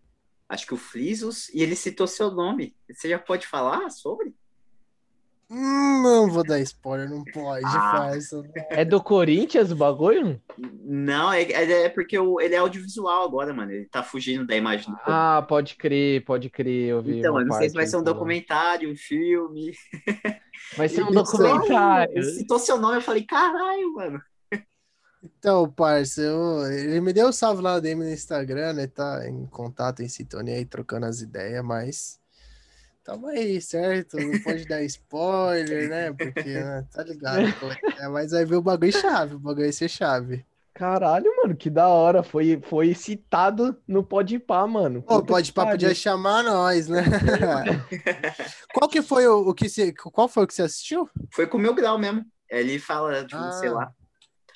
[0.49, 2.75] acho que o Frisos, e ele citou seu nome.
[2.91, 4.33] Você já pode falar sobre?
[5.51, 7.91] Hum, Não vou dar spoiler, não pode, Ah.
[7.91, 8.41] parça.
[8.69, 10.39] É do Corinthians o bagulho?
[10.57, 13.71] Não, é, é é porque o- ele é audiovisual agora, mano.
[13.71, 15.11] Ele tá fugindo da imagem do corpo.
[15.11, 16.89] Ah, pode crer, pode crer.
[16.89, 18.13] Eu vi Então, eu não sei se vai ser um falando.
[18.13, 19.71] documentário, um filme.
[20.77, 22.11] Vai ser um documentário.
[22.13, 24.21] Ele citou seu nome, eu falei, caralho, mano.
[25.23, 28.85] Então, parça, eu- ele me deu um salve lá dele no Instagram, né?
[28.87, 32.18] Tá em contato, em sintonia aí, trocando as ideias, mas
[33.09, 34.17] tamo aí, certo?
[34.17, 36.13] Não pode dar spoiler, né?
[36.13, 37.53] Porque, né, tá ligado?
[37.59, 40.45] qual é, mas aí veio o bagulho chave, o bagulho vai ser chave.
[40.73, 42.23] Caralho, mano, que da hora.
[42.23, 45.01] Foi, foi citado no Podpah, mano.
[45.01, 47.03] Pô, pode pá, podia chamar nós, né?
[48.73, 49.91] qual que foi o, o que você.
[49.91, 51.09] Qual foi o que você assistiu?
[51.33, 52.23] Foi com o meu grau mesmo.
[52.49, 53.51] Ele fala, tipo, Ah.
[53.53, 53.91] sei lá.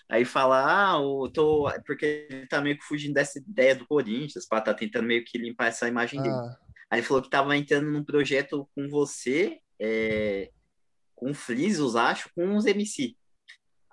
[0.10, 1.70] Aí fala, ah, eu tô.
[1.86, 5.38] Porque ele tá meio que fugindo dessa ideia do Corinthians, pá, tá tentando meio que
[5.38, 6.36] limpar essa imagem dele.
[6.94, 10.52] Aí ele falou que tava entrando num projeto com você, é,
[11.16, 13.16] com o Frisos, acho, com uns MC.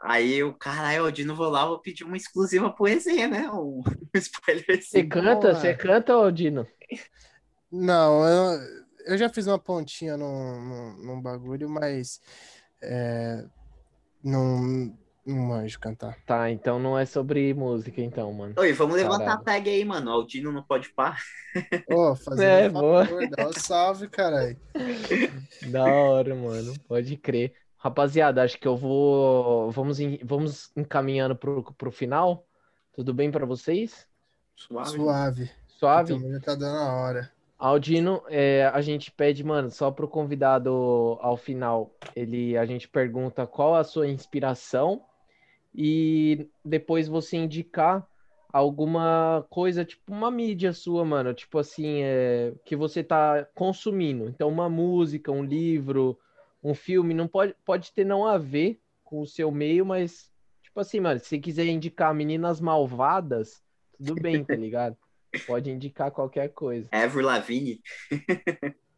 [0.02, 3.50] Aí eu, caralho, o Dino vou lá, vou pedir uma exclusiva poesia, né?
[3.50, 5.08] Um, um spoiler Você assim.
[5.08, 5.54] canta, Porra.
[5.54, 6.66] você canta, Dino?
[7.72, 8.60] não, eu,
[9.06, 12.20] eu já fiz uma pontinha num, num, num bagulho, mas.
[12.82, 13.46] É,
[14.22, 14.94] não,
[15.30, 16.16] não manjo cantar.
[16.26, 18.54] Tá, então não é sobre música, então, mano.
[18.58, 19.40] Oi, vamos levantar Caralho.
[19.40, 20.12] a tag aí, mano.
[20.12, 21.18] O Dino não pode par.
[21.88, 23.04] Ô, fazendo É, um boa.
[23.06, 24.56] favor, dá um salve, caralho.
[25.70, 26.74] Da hora, mano.
[26.88, 27.52] Pode crer.
[27.76, 29.70] Rapaziada, acho que eu vou.
[29.70, 32.44] Vamos, em- vamos encaminhando pro, pro final.
[32.92, 34.06] Tudo bem pra vocês?
[34.54, 34.90] Suave.
[34.90, 35.50] Suave.
[35.68, 36.30] Suave?
[36.32, 37.32] Já tá dando a hora.
[37.58, 43.46] Aldino, é, a gente pede, mano, só pro convidado ao final, ele, a gente pergunta
[43.46, 45.02] qual a sua inspiração
[45.74, 48.06] e depois você indicar
[48.52, 54.28] alguma coisa, tipo uma mídia sua, mano, tipo assim, é, que você tá consumindo.
[54.28, 56.18] Então, uma música, um livro,
[56.62, 60.30] um filme, não pode, pode ter não a ver com o seu meio, mas,
[60.62, 63.62] tipo assim, mano, se você quiser indicar Meninas Malvadas,
[63.96, 64.96] tudo bem, tá ligado?
[65.46, 66.88] Pode indicar qualquer coisa.
[66.90, 67.80] Avril Lavigne.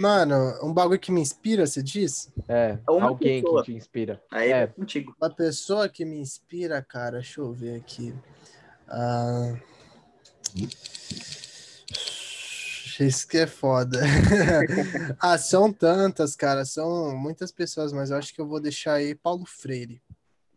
[0.00, 2.30] Mano, um bagulho que me inspira, você diz?
[2.48, 3.62] É, Uma alguém pessoa.
[3.64, 4.22] que te inspira.
[4.30, 4.62] Aí É.
[4.62, 5.14] é contigo.
[5.20, 8.14] Uma pessoa que me inspira, cara, deixa eu ver aqui.
[8.88, 9.54] Ah...
[13.00, 14.00] Isso que é foda.
[15.18, 19.14] ah, são tantas, cara, são muitas pessoas, mas eu acho que eu vou deixar aí
[19.16, 20.00] Paulo Freire.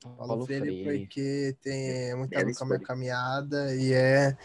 [0.04, 1.00] Paulo, Paulo Freire, Freire.
[1.00, 4.38] porque tem muita a Bela ver com a minha caminhada e é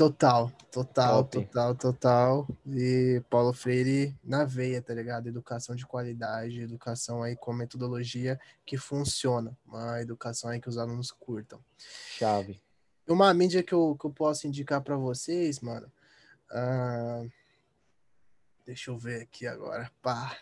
[0.00, 1.44] total, total, Top.
[1.44, 2.48] total, total.
[2.66, 5.28] E Paulo Freire na veia, tá ligado?
[5.28, 11.12] Educação de qualidade, educação aí com metodologia que funciona, uma educação aí que os alunos
[11.12, 11.62] curtam.
[12.16, 12.62] Chave.
[13.06, 15.92] Uma mídia que eu, que eu posso indicar para vocês, mano,
[16.50, 17.22] Ah,
[18.64, 19.92] deixa eu ver aqui agora.
[20.00, 20.34] Pá.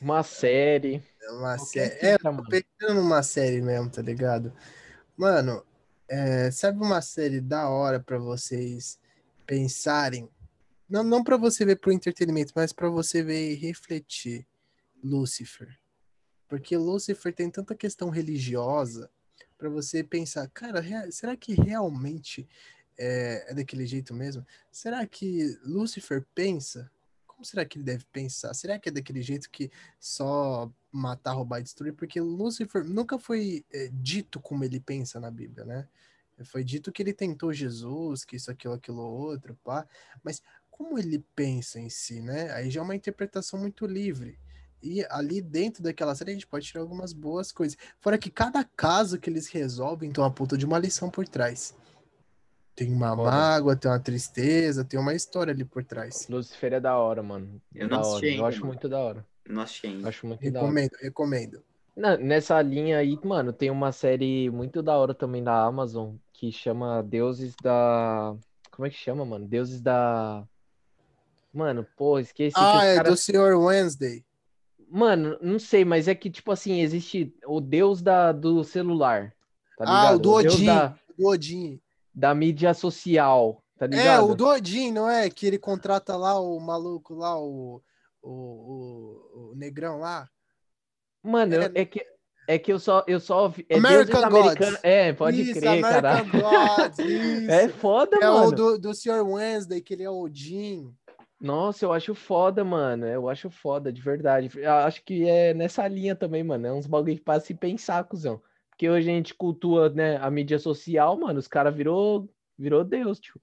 [0.00, 1.04] Uma série.
[1.22, 2.04] É uma série.
[2.04, 2.48] É, tô mano.
[2.48, 4.52] pensando numa série mesmo, tá ligado?
[5.16, 5.64] Mano,
[6.10, 8.98] é, sabe uma série da hora pra vocês
[9.46, 10.28] pensarem?
[10.88, 14.44] Não, não para você ver pro entretenimento, mas pra você ver e refletir.
[15.02, 15.78] Lucifer.
[16.48, 19.08] Porque Lucifer tem tanta questão religiosa
[19.56, 20.82] pra você pensar, cara,
[21.12, 22.48] será que realmente
[22.98, 24.44] é, é daquele jeito mesmo?
[24.70, 26.90] Será que Lucifer pensa?
[27.40, 28.52] Como será que ele deve pensar?
[28.52, 31.94] Será que é daquele jeito que só matar, roubar e destruir?
[31.94, 35.88] Porque Lucifer nunca foi é, dito como ele pensa na Bíblia, né?
[36.44, 39.88] Foi dito que ele tentou Jesus, que isso, aquilo, aquilo, outro, pá.
[40.22, 42.52] Mas como ele pensa em si, né?
[42.52, 44.38] Aí já é uma interpretação muito livre.
[44.82, 47.78] E ali dentro daquela série a gente pode tirar algumas boas coisas.
[48.00, 51.74] Fora que cada caso que eles resolvem tem uma puta de uma lição por trás.
[52.80, 53.30] Tem uma Foda.
[53.30, 56.26] mágoa, tem uma tristeza, tem uma história ali por trás.
[56.30, 57.60] Lucifer é da hora, mano.
[57.74, 58.08] Eu da não hora.
[58.08, 58.66] assisti Eu ainda, acho mano.
[58.72, 59.26] muito da hora.
[59.46, 60.08] Não achei ainda.
[60.08, 60.66] Acho muito da hora.
[60.68, 61.62] Recomendo, recomendo.
[61.94, 66.50] Na- nessa linha aí, mano, tem uma série muito da hora também da Amazon que
[66.50, 68.34] chama Deuses da.
[68.70, 69.46] Como é que chama, mano?
[69.46, 70.42] Deuses da.
[71.52, 73.12] Mano, pô, esqueci que Ah, é caras.
[73.12, 73.56] do Sr.
[73.58, 74.24] Wednesday.
[74.88, 79.34] Mano, não sei, mas é que, tipo assim, existe o Deus da, do celular,
[79.76, 80.64] tá Ah, o do Deus Odin.
[80.64, 81.78] da, Do Odin.
[82.14, 84.28] Da mídia social, tá É, ligado?
[84.30, 85.28] o do Odin, não é?
[85.30, 87.82] Que ele contrata lá o maluco lá, o,
[88.22, 90.28] o, o, o negrão lá.
[91.22, 92.04] Mano, é- é que,
[92.48, 93.64] é que eu só, eu só vi.
[93.68, 94.28] É American.
[94.30, 94.78] Gods.
[94.82, 96.10] É, pode Isso, crer, cara.
[96.20, 97.50] American Gods, isso.
[97.50, 98.52] É foda, É o mano.
[98.52, 99.22] do, do Sr.
[99.22, 100.92] Wednesday, que ele é Odin.
[101.40, 103.06] Nossa, eu acho foda, mano.
[103.06, 104.50] Eu acho foda, de verdade.
[104.58, 106.66] Eu acho que é nessa linha também, mano.
[106.66, 108.42] É uns bagulho pra se pensar, cuzão.
[108.80, 111.38] Porque hoje a gente cultua, né, a mídia social, mano.
[111.38, 113.38] Os caras virou, virou Deus, tio.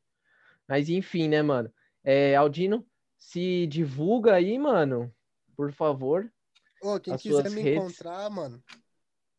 [0.67, 1.71] Mas enfim, né, mano.
[2.03, 2.83] É, Aldino,
[3.19, 5.13] se divulga aí, mano.
[5.55, 6.27] Por favor.
[6.81, 7.83] Ô, quem quiser me redes.
[7.83, 8.63] encontrar, mano,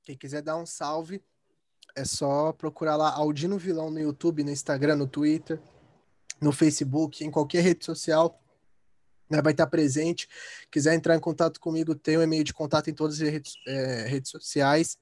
[0.04, 1.20] quem quiser dar um salve,
[1.96, 5.60] é só procurar lá Aldino Vilão no YouTube, no Instagram, no Twitter,
[6.40, 8.40] no Facebook, em qualquer rede social.
[9.28, 10.28] né, vai estar presente.
[10.70, 14.06] Quiser entrar em contato comigo, tem o e-mail de contato em todas as redes, é,
[14.06, 14.96] redes sociais.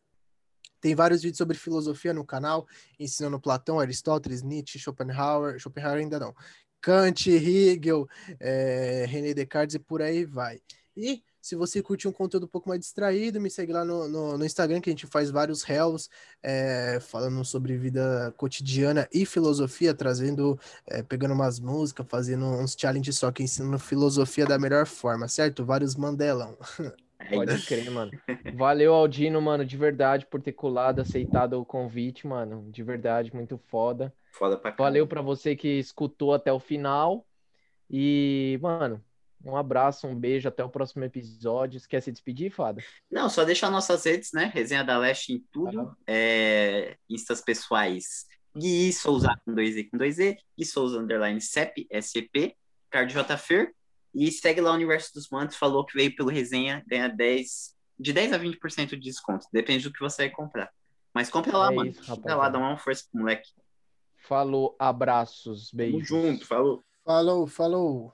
[0.87, 2.65] Tem vários vídeos sobre filosofia no canal,
[2.97, 6.33] ensinando Platão, Aristóteles, Nietzsche, Schopenhauer, Schopenhauer ainda não,
[6.81, 8.07] Kant, Hegel,
[8.39, 10.61] é, René Descartes e por aí vai.
[10.97, 14.39] E se você curte um conteúdo um pouco mais distraído, me segue lá no, no,
[14.39, 16.09] no Instagram, que a gente faz vários réus
[16.41, 20.57] é, falando sobre vida cotidiana e filosofia, trazendo,
[20.87, 25.65] é, pegando umas músicas, fazendo uns challenges só que ensinando filosofia da melhor forma, certo?
[25.65, 26.57] Vários mandelão.
[27.31, 27.67] É Pode isso.
[27.67, 28.11] crer, mano.
[28.57, 32.71] Valeu, Aldino, mano, de verdade, por ter colado, aceitado o convite, mano.
[32.71, 34.13] De verdade, muito foda.
[34.33, 34.71] Foda pra.
[34.73, 37.27] Valeu pra você que escutou até o final.
[37.91, 39.03] E, mano,
[39.45, 41.81] um abraço, um beijo, até o próximo episódio.
[41.89, 42.83] Quer se despedir, Fada?
[43.11, 44.51] Não, só deixar nossas redes, né?
[44.53, 45.97] Resenha da Leste em tudo.
[46.07, 48.27] É, Instas pessoais.
[48.57, 50.37] Gui Souza com 2E com 2E.
[50.59, 52.57] Gui Souza underline CEP, SCP.
[52.87, 53.37] Ricardo J.
[53.37, 53.76] Fer.
[54.17, 55.57] E segue lá o Universo dos Mantos.
[55.57, 56.83] Falou que veio pelo resenha.
[56.89, 59.47] Ganha 10, de 10 a 20% de desconto.
[59.53, 60.71] Depende do que você vai comprar.
[61.15, 61.91] Mas compra lá, É mano.
[61.91, 63.49] isso, compra lá, dá uma força pro moleque.
[64.29, 66.09] Falou, abraços, Tamo beijos.
[66.09, 66.85] junto, falou.
[67.05, 68.13] Falou, falou.